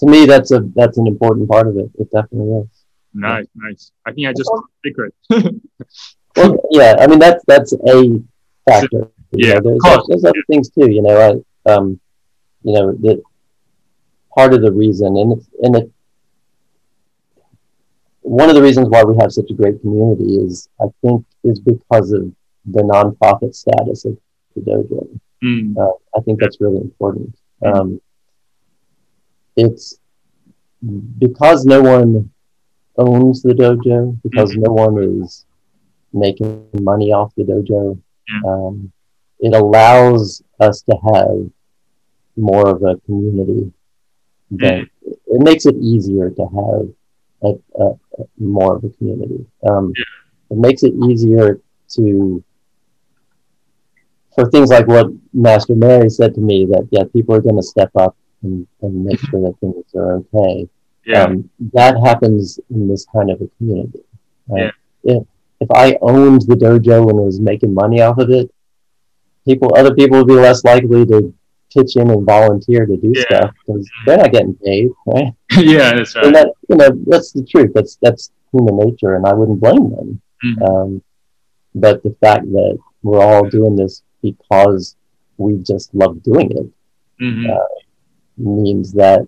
[0.00, 1.90] To me, that's a that's an important part of it.
[1.98, 2.68] It definitely is.
[3.14, 3.90] Nice, nice.
[4.06, 4.50] I think I just
[4.84, 5.12] secret.
[6.36, 8.22] Well, yeah, I mean that's that's a
[8.64, 9.10] factor.
[9.32, 10.06] You Yeah, know, of there's, course.
[10.08, 10.88] there's other things too.
[10.88, 11.98] You know, I, um,
[12.62, 13.20] you know, that
[14.34, 15.90] part of the reason, and it's, and it,
[18.22, 21.60] one of the reasons why we have such a great community is, I think, is
[21.60, 22.30] because of
[22.66, 24.18] the nonprofit status of
[24.54, 25.20] the dojo.
[25.42, 27.34] Mm, Uh, I think that's really important.
[27.64, 28.00] Um,
[29.56, 29.98] it's
[31.18, 32.30] because no one
[32.96, 35.46] owns the dojo, because no one is
[36.12, 37.98] making money off the dojo.
[38.28, 38.50] Yeah.
[38.50, 38.92] Um,
[39.40, 41.50] it allows us to have
[42.36, 43.72] more of a community.
[44.50, 46.88] That it makes it easier to have
[47.42, 47.86] a, a,
[48.18, 49.44] a more of a community.
[49.68, 49.92] Um,
[50.50, 51.60] It makes it easier
[51.96, 52.42] to
[54.34, 57.62] for things like what Master Mary said to me that yeah, people are going to
[57.62, 60.68] step up and, and make sure that things are okay.
[61.04, 61.24] yeah.
[61.24, 64.00] Um, that happens in this kind of a community.
[64.54, 64.70] Yeah.
[65.04, 65.26] If
[65.60, 68.50] if I owned the dojo and was making money off of it,
[69.44, 71.34] people, other people would be less likely to
[71.78, 73.22] pitch in and volunteer to do Yeah.
[73.22, 75.32] stuff because they're not getting paid, right?
[75.58, 77.70] yeah, that's And that you know that's the truth.
[77.74, 80.20] That's that's human nature, and I wouldn't blame them.
[80.44, 80.62] Mhm.
[80.68, 81.02] Um,
[81.74, 84.96] but the fact that we're all doing this because
[85.36, 86.66] we just love doing it
[87.22, 87.48] Mhm.
[87.50, 87.74] uh,
[88.36, 89.26] means that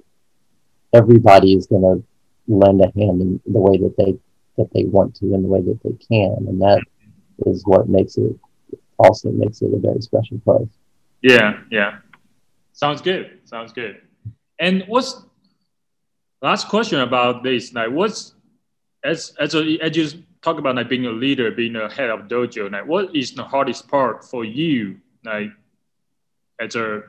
[0.92, 2.02] everybody is going to
[2.48, 4.16] lend a hand in the way that they
[4.56, 6.80] that they want to in the way that they can and that
[7.46, 8.34] is what makes it
[8.98, 10.68] also makes it a very special place
[11.22, 11.98] Yeah, yeah.
[12.80, 13.40] Sounds good.
[13.44, 14.00] Sounds good.
[14.58, 15.22] And what's
[16.40, 17.74] last question about this?
[17.74, 18.32] Like, what's
[19.04, 22.20] as as a as you talk about like being a leader, being a head of
[22.20, 22.72] dojo.
[22.72, 24.96] Like, what is the hardest part for you?
[25.22, 25.50] Like,
[26.58, 27.02] as a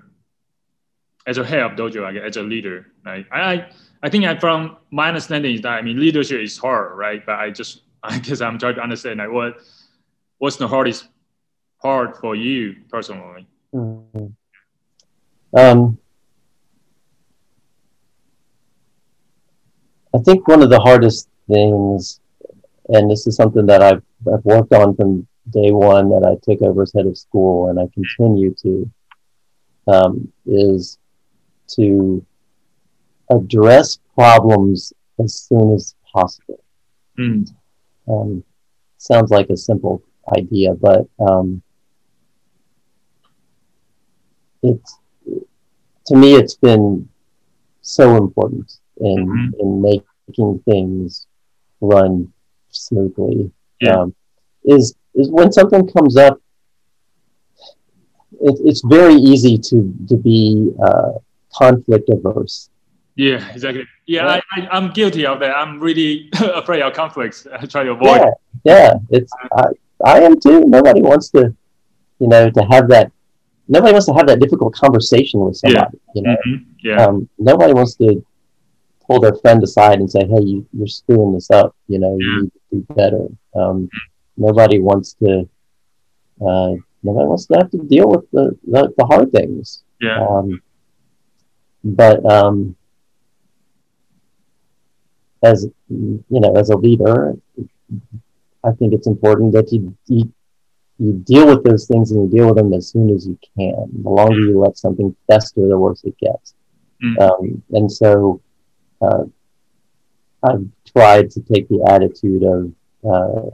[1.25, 2.87] as a head of dojo, as a leader.
[3.05, 3.69] Like, I
[4.03, 7.25] I think I from my understanding is that I mean leadership is hard, right?
[7.25, 9.55] But I just I guess I'm trying to understand like what
[10.37, 11.07] what's the hardest
[11.81, 13.47] part for you personally.
[13.73, 14.25] Mm-hmm.
[15.53, 15.97] Um,
[20.13, 22.19] I think one of the hardest things,
[22.89, 26.61] and this is something that I've, I've worked on from day one that I took
[26.61, 28.91] over as head of school, and I continue to,
[29.87, 30.97] um, is
[31.75, 32.25] to
[33.29, 36.63] address problems as soon as possible.
[37.17, 37.49] Mm.
[38.07, 38.43] Um,
[38.97, 40.03] sounds like a simple
[40.37, 41.61] idea, but um,
[44.61, 44.97] it's
[46.07, 47.07] to me it's been
[47.81, 49.59] so important in Mhm.
[49.59, 51.27] in making things
[51.81, 52.31] run
[52.69, 53.51] smoothly.
[53.79, 54.01] Yeah.
[54.01, 54.15] Um,
[54.63, 56.39] is is when something comes up,
[58.39, 61.11] it, it's very easy to to be uh,
[61.53, 62.69] conflict averse.
[63.15, 63.85] Yeah, exactly.
[64.07, 64.39] Yeah.
[64.51, 65.55] I, I'm guilty of that.
[65.55, 67.45] I'm really afraid of conflicts.
[67.53, 68.21] I try to avoid.
[68.21, 68.31] Yeah,
[68.63, 68.93] yeah.
[69.09, 69.65] It's I,
[70.05, 70.61] I am too.
[70.61, 71.53] Nobody wants to,
[72.19, 73.11] you know, to have that.
[73.75, 75.69] Nobody wants to have that difficult conversation with Yeah.
[75.71, 75.97] somebody.
[76.15, 76.65] You know, Mhm.
[76.83, 77.15] Yeah, um,
[77.49, 78.07] nobody wants to
[79.05, 81.69] pull their friend aside and say, "Hey, you, you're screwing this up.
[81.87, 82.25] You know, Yeah.
[82.27, 83.23] you need to do better."
[83.59, 83.77] Um,
[84.47, 85.29] nobody wants to.
[86.47, 86.73] Uh,
[87.07, 89.83] nobody wants to have to deal with the the, the hard things.
[90.07, 90.47] yeah, Um,
[91.83, 92.75] but um,
[95.43, 95.57] as
[95.89, 97.35] you know, as a leader,
[98.63, 100.31] I think it's important that you you,
[101.01, 103.89] you deal with those things and you deal with them as soon as you can.
[104.03, 106.53] The longer you let something fester, the worse it gets.
[107.03, 107.19] Mm.
[107.19, 108.39] Um, and so
[109.01, 109.23] uh,
[110.43, 112.71] I've tried to take the attitude of
[113.03, 113.49] uh,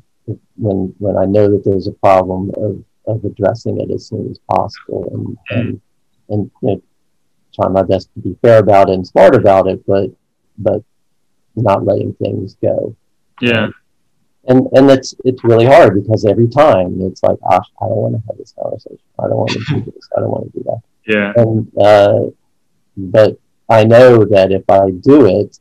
[0.58, 4.40] when when I know that there's a problem of, of addressing it as soon as
[4.52, 5.38] possible and mm.
[5.50, 5.82] and,
[6.28, 6.82] and you know,
[7.56, 10.10] try my best to be fair about it and smart about it, but
[10.58, 10.84] but
[11.56, 12.94] not letting things go.
[13.40, 13.70] Yeah
[14.48, 18.16] and and it's it's really hard because every time it's like, gosh, I don't want
[18.16, 19.00] to have this conversation.
[19.20, 20.10] I don't want to do this.
[20.16, 20.82] I don't want to do that.
[21.06, 21.34] Yeah.
[21.36, 22.20] And uh,
[22.96, 23.38] but
[23.70, 25.60] I know that if I do it,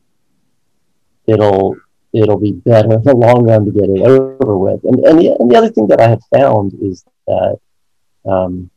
[1.25, 1.75] it'll
[2.13, 4.83] it'll be better in the long run to get it over with.
[4.85, 7.59] And and the, and the other thing that I have found is that
[8.25, 8.69] um,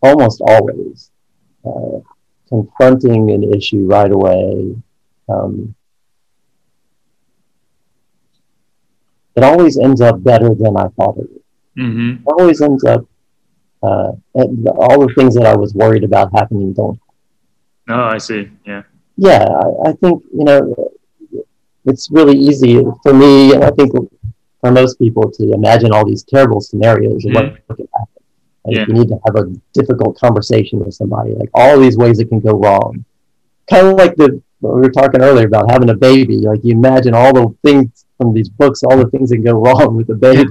[0.00, 1.10] almost always
[1.64, 2.00] uh,
[2.48, 4.76] confronting an issue right away.
[5.28, 5.74] Um,
[9.36, 11.42] it always ends up better than I thought it would.
[11.78, 12.28] Mm-hmm.
[12.28, 13.04] It always ends up,
[13.82, 17.00] uh, all the things that I was worried about happening don't.
[17.88, 18.50] Oh, I see.
[18.66, 18.82] Yeah.
[19.16, 20.92] Yeah, I, I think, you know,
[21.84, 23.92] it's really easy for me, and I think
[24.60, 27.56] for most people, to imagine all these terrible scenarios of mm-hmm.
[27.66, 28.22] what could happen.
[28.64, 28.84] Like yeah.
[28.86, 32.38] you need to have a difficult conversation with somebody, like all these ways it can
[32.38, 33.04] go wrong.
[33.68, 36.36] Kind of like the we were talking earlier about having a baby.
[36.36, 39.96] Like you imagine all the things from these books, all the things that go wrong
[39.96, 40.44] with the baby,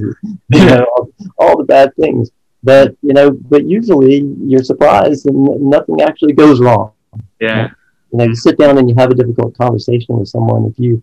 [0.50, 2.32] you know, all, all, the bad things.
[2.64, 6.92] But you know, but usually you're surprised and nothing actually goes wrong.
[7.40, 7.70] Yeah.
[8.12, 10.66] You know, you sit down and you have a difficult conversation with someone.
[10.66, 11.02] If you,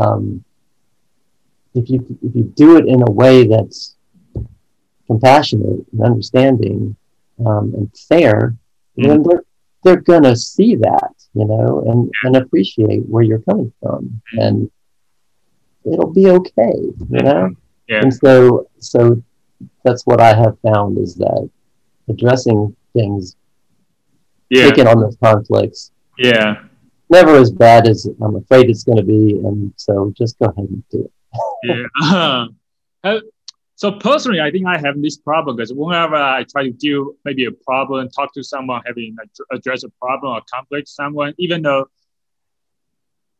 [0.00, 0.42] um,
[1.74, 3.96] if you if you do it in a way that's
[5.06, 6.96] compassionate and understanding
[7.46, 8.56] um, and fair,
[8.98, 9.08] mm-hmm.
[9.08, 9.44] then they're
[9.84, 14.38] they're gonna see that, you know, and and appreciate where you're coming from, mm-hmm.
[14.40, 14.70] and
[15.84, 16.74] it'll be okay,
[17.10, 17.54] you know?
[17.88, 18.00] Yeah.
[18.02, 19.22] And so, so
[19.84, 21.48] that's what I have found is that
[22.08, 23.36] addressing things,
[24.50, 24.68] yeah.
[24.68, 26.62] taking on those conflicts, yeah,
[27.10, 29.38] never as bad as I'm afraid it's going to be.
[29.38, 31.88] And so just go ahead and do it.
[32.02, 32.46] yeah.
[33.04, 33.20] Uh,
[33.76, 37.44] so personally, I think I have this problem because whenever I try to deal maybe
[37.44, 41.86] a problem, talk to someone, having like, address a problem or conflict someone, even though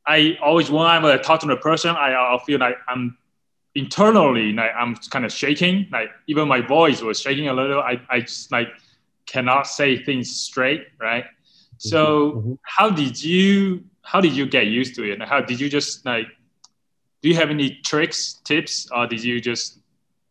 [0.08, 3.18] I always when I'm uh, talking to a person, I i feel like I'm
[3.74, 5.88] internally like I'm kind of shaking.
[5.92, 7.80] Like even my voice was shaking a little.
[7.80, 8.68] I I just like
[9.26, 11.26] cannot say things straight, right?
[11.76, 12.38] So mm-hmm.
[12.38, 12.52] mm-hmm.
[12.62, 15.20] how did you how did you get used to it?
[15.22, 16.26] How did you just like
[17.22, 19.80] do you have any tricks, tips, or did you just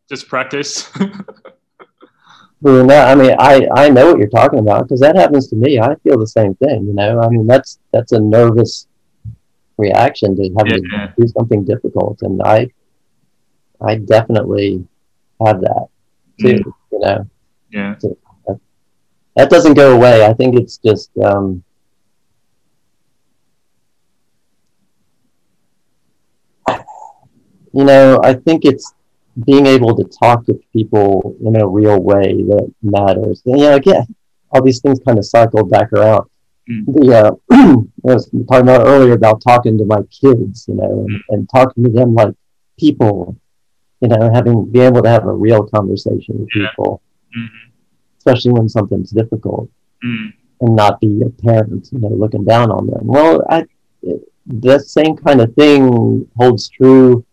[0.08, 0.90] just practice?
[2.60, 5.56] well, no, I mean, I, I know what you're talking about because that happens to
[5.56, 5.78] me.
[5.78, 6.86] I feel the same thing.
[6.86, 8.87] You know, I mean, that's that's a nervous
[9.78, 11.06] reaction to having yeah.
[11.06, 12.18] to do something difficult.
[12.22, 12.68] And I,
[13.80, 14.86] I definitely
[15.44, 15.86] have that
[16.40, 16.72] too, mm.
[16.92, 17.30] you know?
[17.70, 17.94] Yeah.
[17.98, 18.60] So that,
[19.36, 20.24] that, doesn't go away.
[20.24, 21.62] I think it's just, um,
[27.72, 28.92] you know, I think it's
[29.46, 33.42] being able to talk to people in a real way that matters.
[33.46, 34.06] And, you know, again,
[34.50, 36.28] all these things kind of cycle back around.
[36.70, 36.84] Mm.
[36.86, 37.32] The uh,
[38.10, 41.20] I was talking about earlier about talking to my kids, you know, and, mm.
[41.30, 42.34] and talking to them like
[42.78, 43.36] people,
[44.00, 46.68] you know, having be able to have a real conversation with yeah.
[46.70, 47.02] people,
[47.36, 47.70] mm-hmm.
[48.18, 49.70] especially when something's difficult,
[50.04, 50.32] mm.
[50.60, 53.06] and not be a parent, you know, looking down on them.
[53.06, 53.64] Well, I
[54.48, 57.24] the same kind of thing holds true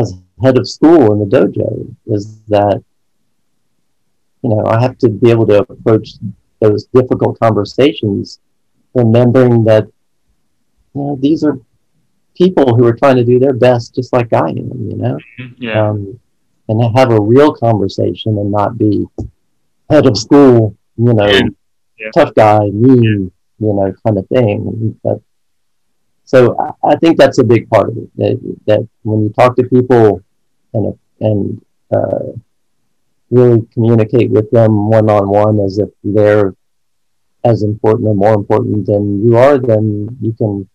[0.00, 1.94] as head of school in the dojo.
[2.06, 2.82] Is that
[4.42, 6.10] you know I have to be able to approach
[6.60, 8.40] those difficult conversations,
[8.94, 9.84] remembering that
[10.94, 11.58] you know these are
[12.36, 14.90] people who are trying to do their best, just like I am.
[14.90, 15.62] You know, mm-hmm.
[15.62, 15.88] yeah.
[15.88, 16.20] Um,
[16.70, 19.04] and have a real conversation and not be
[19.90, 22.10] head of school, you know, yeah.
[22.14, 24.98] tough guy, mean, you know, kind of thing.
[25.02, 25.20] But,
[26.24, 28.16] so I, I think that's a big part of it.
[28.16, 30.22] That, that when you talk to people
[30.72, 31.60] and and
[31.92, 32.38] uh,
[33.30, 36.54] really communicate with them one on one as if they're
[37.44, 40.66] as important or more important than you are, then you can um,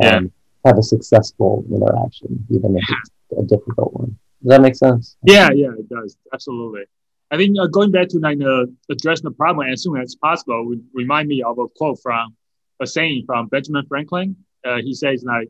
[0.00, 0.20] yeah.
[0.64, 4.16] have a successful interaction, even if it's a difficult one.
[4.42, 5.16] Does that make sense?
[5.22, 6.16] Yeah, yeah, it does.
[6.32, 6.84] Absolutely.
[7.30, 10.66] I think uh, going back to like uh, addressing the problem as soon as possible
[10.66, 12.36] would remind me of a quote from
[12.80, 14.36] a saying from Benjamin Franklin.
[14.64, 15.48] Uh, he says like,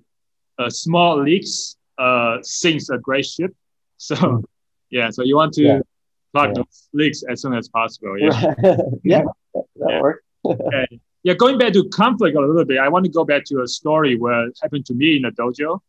[0.58, 3.54] uh, "Small leaks uh, sinks a great ship."
[3.96, 4.42] So.
[4.94, 5.80] Yeah, so you want to yeah.
[6.32, 6.62] plug yeah.
[6.62, 8.16] those leaks as soon as possible.
[8.16, 8.54] Yeah,
[9.02, 10.00] yeah, that yeah.
[10.00, 10.22] works.
[10.46, 11.00] okay.
[11.24, 13.66] Yeah, going back to conflict a little bit, I want to go back to a
[13.66, 15.80] story where it happened to me in the dojo.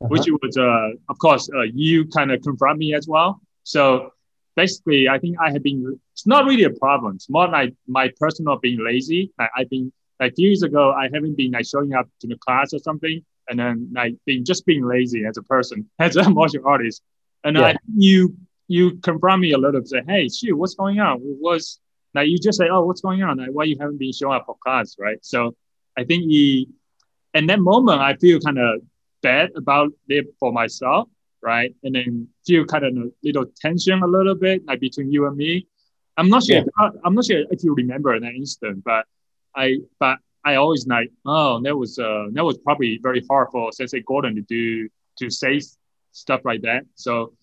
[0.00, 0.08] uh-huh.
[0.08, 3.40] which was, uh, of course, uh, you kind of confront me as well.
[3.64, 4.10] So
[4.54, 7.16] basically, I think I have been, it's not really a problem.
[7.16, 9.32] It's more like my personal being lazy.
[9.38, 12.26] Like I've been, like a few years ago, I haven't been like showing up to
[12.28, 13.24] the class or something.
[13.48, 17.02] And then like being, just being lazy as a person, as a martial artist.
[17.44, 17.62] And yeah.
[17.62, 21.18] I, you, you confront me a little bit, say, hey, shoot, what's going on?
[21.20, 21.78] What's,
[22.14, 23.38] like you just say, oh, what's going on?
[23.38, 25.18] Like, why you haven't been showing up for class, right?
[25.22, 25.54] So
[25.96, 26.68] I think he,
[27.34, 28.80] in that moment, I feel kind of
[29.22, 31.08] bad about it for myself,
[31.42, 31.74] right?
[31.82, 35.36] And then feel kind of a little tension a little bit like between you and
[35.36, 35.66] me.
[36.16, 36.56] I'm not sure.
[36.56, 36.62] Yeah.
[36.62, 39.06] If, I'm not sure if you remember that instant, but
[39.54, 43.72] I but I always like, oh, that was uh that was probably very hard for
[43.72, 44.88] Sensei Gordon to do
[45.18, 45.60] to say
[46.14, 46.84] stuff like that.
[46.94, 47.34] So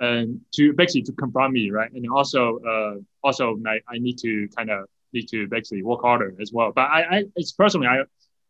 [0.00, 1.90] and to basically to confront me, right?
[1.92, 6.34] And also uh also like I need to kind of need to basically work harder
[6.40, 6.72] as well.
[6.74, 8.02] But I, I it's personally I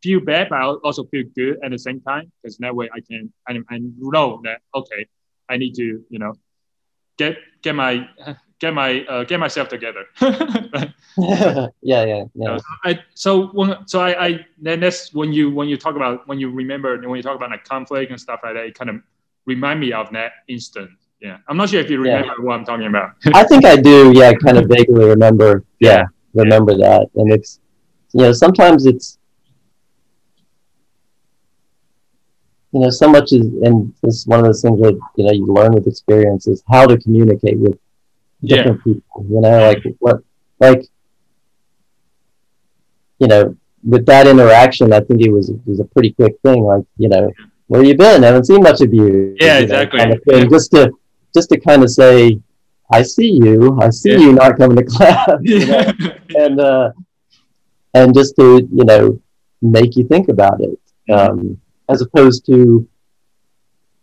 [0.03, 3.01] feel bad, but I also feel good at the same time because that way I
[3.01, 5.07] can I, I know that okay,
[5.49, 6.33] I need to you know
[7.19, 8.09] get get my
[8.59, 10.07] get my uh, get myself together.
[11.19, 12.57] yeah, yeah, yeah.
[12.57, 16.27] So I so when so I, I then that's when you when you talk about
[16.27, 18.91] when you remember when you talk about like conflict and stuff like that, it kind
[18.91, 18.97] of
[19.47, 20.91] remind me of that instant.
[21.21, 22.45] Yeah, I'm not sure if you remember yeah.
[22.45, 23.13] what I'm talking about.
[23.33, 24.13] I think I do.
[24.15, 25.65] Yeah, kind of vaguely remember.
[25.81, 26.05] Yeah,
[26.35, 26.99] remember yeah.
[26.99, 27.61] that, and it's
[28.13, 29.19] you know sometimes it's
[32.75, 35.31] you know, so much is, and this is one of those things that, you know,
[35.31, 37.79] you learn with experience is how to communicate with
[38.45, 38.95] different yeah.
[38.95, 40.25] people, you know, like what,
[40.59, 40.85] like,
[43.21, 46.65] you know, with that interaction, I think it was, it was a pretty quick thing.
[46.65, 47.31] Like, you know,
[47.67, 48.25] where you been?
[48.25, 49.37] I haven't seen much of you.
[49.41, 49.99] Yeah, you know, exactly.
[50.01, 50.45] Kind of yeah.
[50.45, 50.93] Just to,
[51.35, 52.41] just to kind of say,
[52.93, 54.19] I see you, I see yeah.
[54.19, 55.93] you not coming to class, you know?
[56.37, 56.93] and, uh,
[57.95, 59.21] and just to, you know,
[59.63, 60.79] make you think about it.
[61.11, 62.89] Um, as opposed to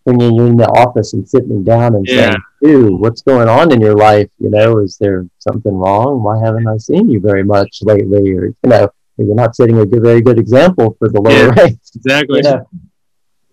[0.05, 2.15] bringing you in the office and sitting down and yeah.
[2.15, 4.29] saying, "Dude, what's going on in your life?
[4.39, 6.23] You know, is there something wrong?
[6.23, 9.85] Why haven't I seen you very much lately?" Or you know, you're not setting a
[9.85, 11.91] good, very good example for the lower yeah, ranks.
[11.95, 12.37] Exactly.
[12.37, 12.67] You know,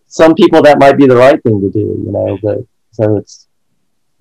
[0.08, 2.58] some people that might be the right thing to do, you know, but
[2.90, 3.46] so it's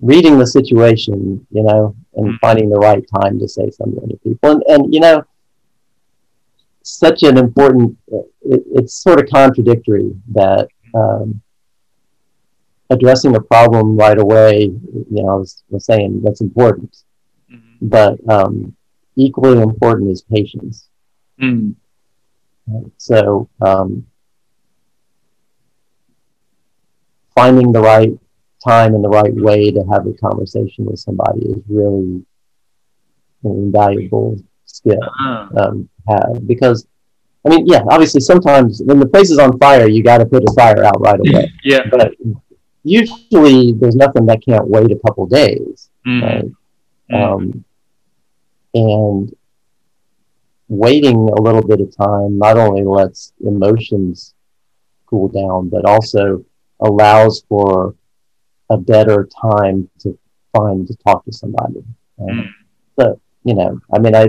[0.00, 2.36] reading the situation, you know, and mm-hmm.
[2.40, 5.24] finding the right time to say something to people, and and you know
[6.82, 7.96] such an important.
[8.42, 11.40] It, it's sort of contradictory that um,
[12.90, 14.64] addressing a problem right away.
[14.64, 16.96] You know, I was, was saying that's important,
[17.50, 17.88] mm-hmm.
[17.88, 18.76] but um,
[19.16, 20.88] equally important is patience.
[21.40, 21.74] Mm.
[22.98, 24.06] So um,
[27.38, 28.12] finding the right
[28.66, 32.24] time and the right way to have a conversation with somebody is really
[33.44, 35.48] an invaluable skill uh-huh.
[35.60, 36.86] um, have because
[37.46, 40.42] I mean, yeah, obviously sometimes when the place is on fire, you got to put
[40.42, 41.50] a fire out right away.
[41.64, 41.82] yeah.
[41.88, 42.14] But
[42.82, 45.88] usually there's nothing that can't wait a couple days.
[46.06, 46.22] Mm.
[46.22, 46.44] Right?
[47.12, 47.32] Mm.
[47.32, 47.64] Um,
[48.74, 49.34] and
[50.66, 54.34] waiting a little bit of time not only lets emotions
[55.06, 56.44] cool down, but also
[56.80, 57.94] allows for
[58.70, 60.18] a better time to
[60.56, 61.82] find to talk to somebody.
[62.18, 62.48] Mm.
[62.98, 64.28] So, you know, I mean, I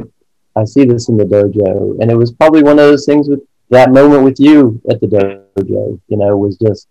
[0.55, 3.41] I see this in the dojo, and it was probably one of those things with
[3.69, 5.99] that moment with you at the dojo.
[6.07, 6.88] You know, was just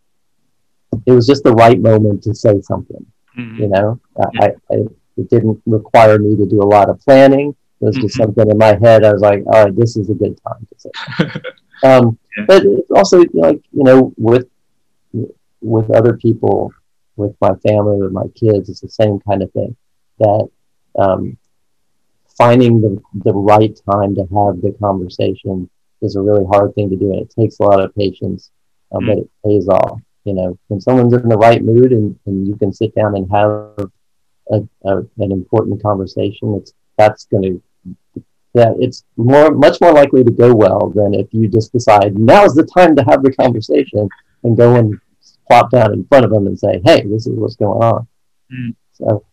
[1.07, 3.05] it was just the right moment to say something.
[3.39, 3.63] Mm-hmm.
[3.63, 4.01] You know,
[4.41, 4.77] I, I,
[5.17, 7.55] it didn't require me to do a lot of planning.
[7.81, 8.25] It was just mm-hmm.
[8.25, 9.05] something in my head.
[9.05, 11.41] I was like, all right, this is a good time to say.
[11.89, 12.45] um, yeah.
[12.47, 14.49] But it's also like you know, with
[15.61, 16.73] with other people,
[17.17, 19.77] with my family, with my kids, it's the same kind of thing.
[20.19, 20.49] That
[20.99, 21.37] um,
[22.39, 25.69] finding the, the right time to have the conversation
[26.01, 28.51] is a really hard thing to do and it takes a lot of patience
[28.93, 32.19] um, mm but it pays off you know when someone's in the right mood and,
[32.27, 33.51] and you can sit down and have
[34.51, 38.23] a, a, an important conversation it's that's going to
[38.55, 42.55] that it's more much more likely to go well than if you just decide now's
[42.55, 44.09] the time to have the conversation
[44.45, 44.99] and go and
[45.49, 48.07] plop down in front of them and say hey this is what's going on
[48.53, 48.75] mm.
[48.93, 49.25] so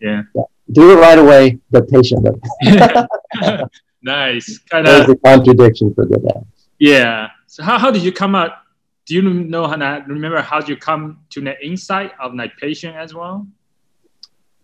[0.00, 0.22] yeah.
[0.34, 2.32] yeah do it right away, but patiently.
[4.02, 4.58] nice.
[4.58, 5.06] Kind of.
[5.06, 6.68] There's a contradiction for good acts.
[6.78, 7.28] Yeah.
[7.46, 8.64] So how, how did you come up?
[9.06, 12.56] Do you know how to remember how did you come to the insight of like
[12.56, 13.46] patient as well?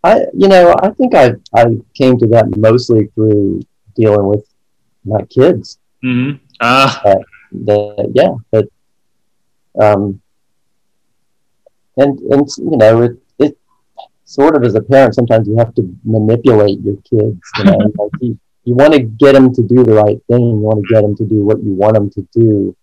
[0.05, 1.65] I, you know, I think I I
[1.95, 3.63] came to that mostly through
[3.97, 4.47] dealing with
[5.05, 5.79] my kids.
[6.05, 6.37] Mm-hmm.
[6.61, 7.03] Ah.
[7.05, 7.15] Uh,
[7.51, 8.69] the, yeah, but
[9.81, 10.21] um,
[11.99, 13.59] and and you know it it
[14.25, 17.41] sort of as a parent, sometimes you have to manipulate your kids.
[17.59, 20.41] You know, like you, you want to get them to do the right thing.
[20.41, 22.77] You want to get them to do what you want them to do.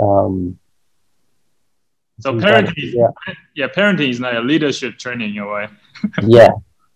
[0.00, 0.58] Um,
[2.20, 3.12] So parenting, figure
[3.54, 5.68] yeah, parenting is like a leadership training in a way.
[6.22, 6.52] yeah,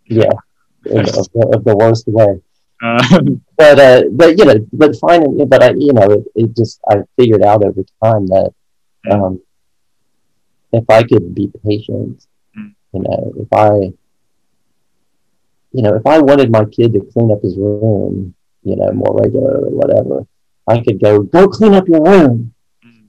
[0.06, 0.34] yeah,
[0.86, 2.40] of, the, of the worst way.
[2.82, 3.02] Uh,
[3.58, 7.02] But uh, but you know, but finding, but I, you know, it, it just I
[7.16, 8.50] figured out over time that
[9.10, 9.40] um,
[10.72, 12.26] if I could be patient,
[12.56, 12.74] Mm.
[12.94, 13.92] you know, if I,
[15.72, 19.16] you know, if I wanted my kid to clean up his room, you know, more
[19.22, 20.26] regularly, whatever,
[20.66, 22.54] I could go go clean up your room,
[22.84, 23.04] mm,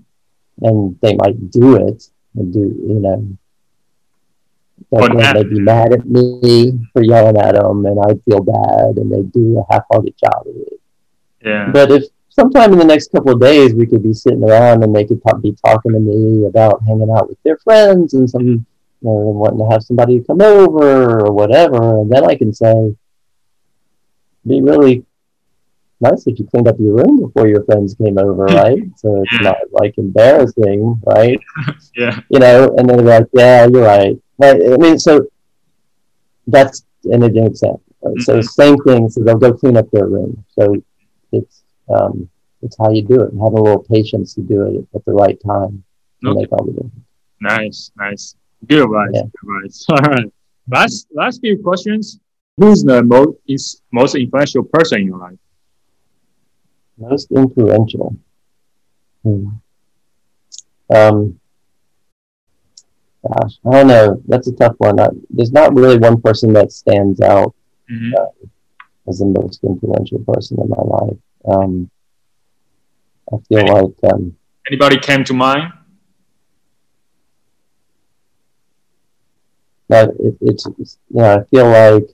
[0.61, 2.03] and they might do it
[2.35, 3.25] and do, you know.
[4.91, 8.97] But then they'd be mad at me for yelling at them, and I'd feel bad,
[8.97, 10.79] and they'd do a half-hearted job of it.
[11.45, 11.69] yeah.
[11.71, 12.03] But if
[12.39, 15.21] sometime in the next couple of days we could be sitting around and they could
[15.21, 18.65] talk, be talking to me about hanging out with their friends and some, you
[19.01, 22.95] know, and wanting to have somebody come over or whatever, and then I can say,
[24.47, 25.05] be really
[26.01, 28.79] nice if you cleaned up your room before your friends came over, right?
[28.95, 31.39] So it's not like embarrassing, right?
[31.95, 32.19] yeah.
[32.29, 34.17] You know, and then they're like, yeah, you're right.
[34.37, 34.61] Right.
[34.73, 35.27] I mean, so
[36.47, 37.81] that's an example.
[38.01, 38.21] Right?
[38.21, 38.43] So Mhm.
[38.49, 39.09] same thing.
[39.09, 40.45] So they'll go clean up their room.
[40.57, 40.75] So
[41.33, 41.58] it's
[41.89, 42.29] um,
[42.61, 43.31] it's how you do it.
[43.31, 45.83] And have a little patience to do it at the right time
[46.23, 46.41] to Okay.
[46.41, 46.93] make all the difference.
[47.41, 48.35] Nice, nice.
[48.67, 49.11] Good advice.
[49.13, 49.21] Yeah.
[49.23, 49.85] Good advice.
[49.89, 50.33] All right.
[50.69, 52.19] Last last few questions.
[52.57, 55.37] Who's the most is most influential person in your life?
[56.97, 58.15] Most influential.
[59.23, 59.47] Hmm.
[60.93, 61.39] Um,
[63.25, 64.21] gosh, I don't know.
[64.27, 64.99] That's a tough one.
[64.99, 67.55] I, there's not really one person that stands out
[67.89, 68.11] Mhm.
[69.07, 71.17] as the most influential person in my life.
[71.51, 71.89] Um,
[73.33, 74.35] I feel like um,
[74.69, 75.73] Anybody came to mind?
[79.89, 82.07] that it, it's, it's you know I feel like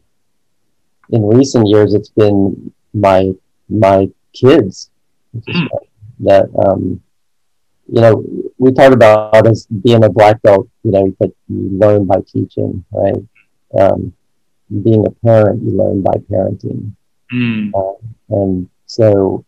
[1.09, 3.31] in recent years it's been my
[3.69, 4.89] my kids
[5.33, 5.45] which
[6.21, 7.01] that um,
[7.87, 8.23] you know
[8.57, 12.83] we talk about as being a black belt you know that you learn by teaching
[12.91, 13.21] right
[13.79, 14.13] um,
[14.83, 16.91] being a parent you learn by parenting
[17.33, 17.71] Mm.
[18.29, 19.45] and so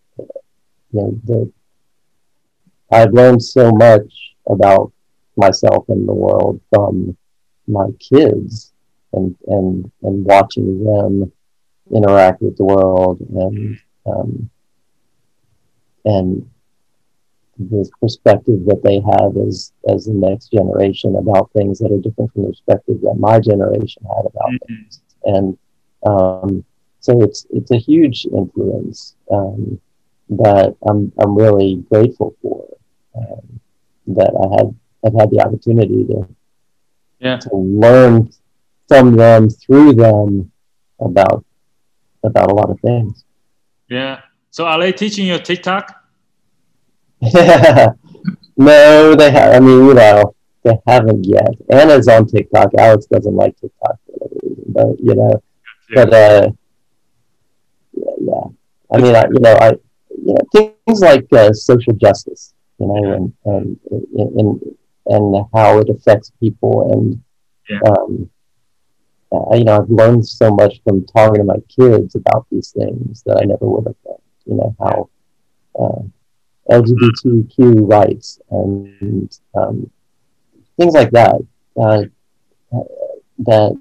[0.92, 1.52] you know the
[2.92, 4.92] I've learned so much about
[5.36, 7.16] myself and the world from
[7.68, 8.74] my kids
[9.14, 11.32] and and and watching them
[11.94, 14.50] interact with the world and um,
[16.06, 16.50] and
[17.60, 22.32] the perspective that they have as as the next generation about things that are different
[22.34, 24.60] from the perspective that my generation had about Mhm.
[24.68, 25.58] things and
[26.06, 26.64] um,
[27.00, 29.80] so it's it's a huge influence um,
[30.30, 32.68] that I'm I'm really grateful for
[33.16, 33.60] um,
[34.08, 34.76] that I had
[35.06, 36.28] I've had the opportunity to
[37.20, 37.38] Yeah.
[37.38, 38.30] to learn
[38.88, 40.52] from them through them
[41.00, 41.44] about
[42.24, 43.24] about a lot of things.
[43.90, 44.22] Yeah.
[44.52, 45.94] So are they teaching you TikTok?
[48.58, 49.56] no, they have.
[49.56, 51.50] I mean, you know, they haven't yet.
[51.70, 52.74] Anna's on TikTok.
[52.78, 55.42] Alex doesn't like TikTok for whatever reason, but you know,
[55.90, 56.06] Yeah.
[56.06, 56.50] but uh,
[58.20, 58.46] yeah.
[58.94, 59.72] I mean, I, you know, I,
[60.10, 63.16] you know, things like uh, social justice, you know, and
[63.46, 63.80] and
[64.16, 64.62] and
[65.06, 67.22] and how it affects people, and
[67.70, 67.80] Yeah.
[67.90, 68.30] um,
[69.32, 73.24] uh, you know, I've learned so much from talking to my kids about these things
[73.26, 74.22] that I never would have done.
[74.46, 75.10] You know how.
[75.80, 76.02] Uh,
[76.70, 79.90] LGBTQ rights and um,
[80.78, 81.36] things like that
[81.82, 82.02] uh,
[83.40, 83.78] that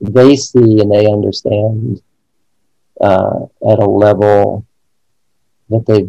[0.00, 2.00] they see and they understand
[3.00, 3.40] uh,
[3.70, 4.64] at a level
[5.70, 6.02] that they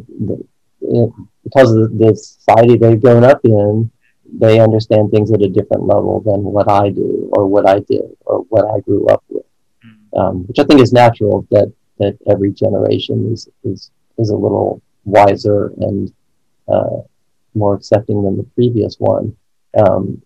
[1.44, 3.90] because of the society they've grown up in
[4.40, 8.16] they understand things at a different level than what I do or what I did
[8.26, 9.44] or what I grew up with
[9.86, 10.20] Mm.
[10.20, 14.82] um, which I think is natural that that every generation is is is a little
[15.06, 16.12] wiser and
[16.68, 16.98] uh,
[17.54, 19.36] more accepting than the previous one.
[19.78, 20.22] Um,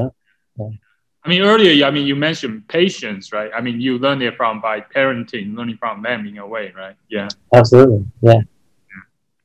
[0.58, 0.78] own.
[1.24, 3.50] I mean, earlier, I mean, you mentioned patience, right?
[3.54, 6.96] I mean, you learn it from by parenting, learning from them in a way, right?
[7.08, 7.28] Yeah.
[7.54, 8.40] Absolutely, yeah.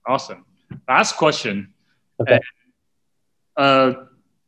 [0.08, 0.46] Awesome.
[0.88, 1.74] Last question.
[2.20, 2.40] Okay.
[3.58, 3.94] Uh,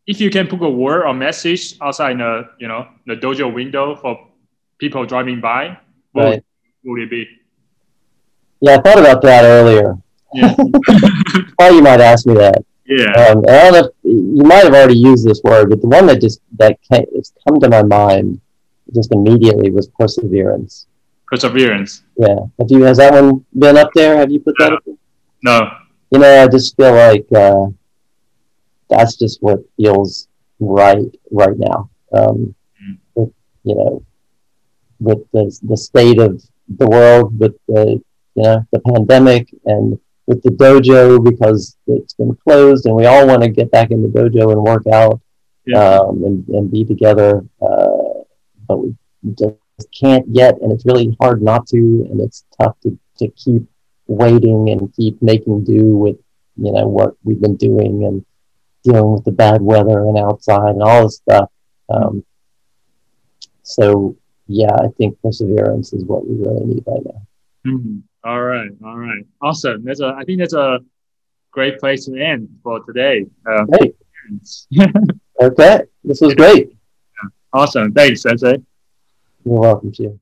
[0.08, 3.96] if you can put a word or message outside the, you know, the dojo window
[3.96, 4.28] for
[4.80, 5.78] people driving by,
[6.14, 6.44] what Right.
[6.86, 7.28] would it be?
[8.62, 9.96] Yeah, I thought about that earlier.
[10.34, 10.54] Yeah.
[11.60, 12.64] Thought you might ask me that.
[12.86, 13.12] yeah.
[13.32, 16.06] Um, I don't know if, you might have already used this word, but the one
[16.08, 18.40] that just that came, it's come to my mind
[18.94, 20.88] just immediately was perseverance.
[21.28, 22.04] Perseverance.
[22.18, 22.40] Yeah.
[22.60, 24.18] Have you has that one been up there?
[24.18, 24.84] Have you put that up?
[24.86, 24.96] There?
[25.44, 25.70] No.
[26.12, 27.68] You know, I just feel like uh,
[28.90, 30.28] that's just what feels
[30.60, 31.90] right right now.
[32.14, 32.54] Um,
[32.84, 32.98] Mm.
[33.16, 33.32] with,
[33.64, 34.04] you know,
[35.00, 36.42] with the the state of
[36.78, 38.02] the world, with the
[38.36, 39.98] you know the pandemic, and
[40.28, 44.02] with the dojo because it's been closed, and we all want to get back in
[44.02, 45.20] the dojo and work out
[45.66, 46.00] Yeah.
[46.00, 48.14] um, and and be together, uh,
[48.68, 48.96] but we
[49.38, 49.56] just
[50.00, 51.78] can't yet, and it's really hard not to,
[52.10, 53.64] and it's tough to to keep
[54.08, 56.18] waiting and keep making do with
[56.56, 58.24] you know what we've been doing and
[58.88, 61.50] dealing with the bad weather and outside and all this stuff.
[61.90, 62.24] Um,
[63.64, 64.16] so
[64.48, 67.22] yeah, I think perseverance is what we really need right now.
[67.72, 68.02] Mhm.
[68.24, 68.72] All right.
[68.86, 69.24] All right.
[69.42, 69.84] Awesome.
[69.84, 70.08] That's a.
[70.18, 70.80] I think that's a
[71.52, 73.26] great place to end for today.
[73.50, 73.96] Uh, Great.
[75.40, 76.74] Okay, this was great.
[77.54, 77.94] awesome.
[77.94, 78.58] Thanks, Sensei.
[79.46, 80.20] You're welcome, Jim.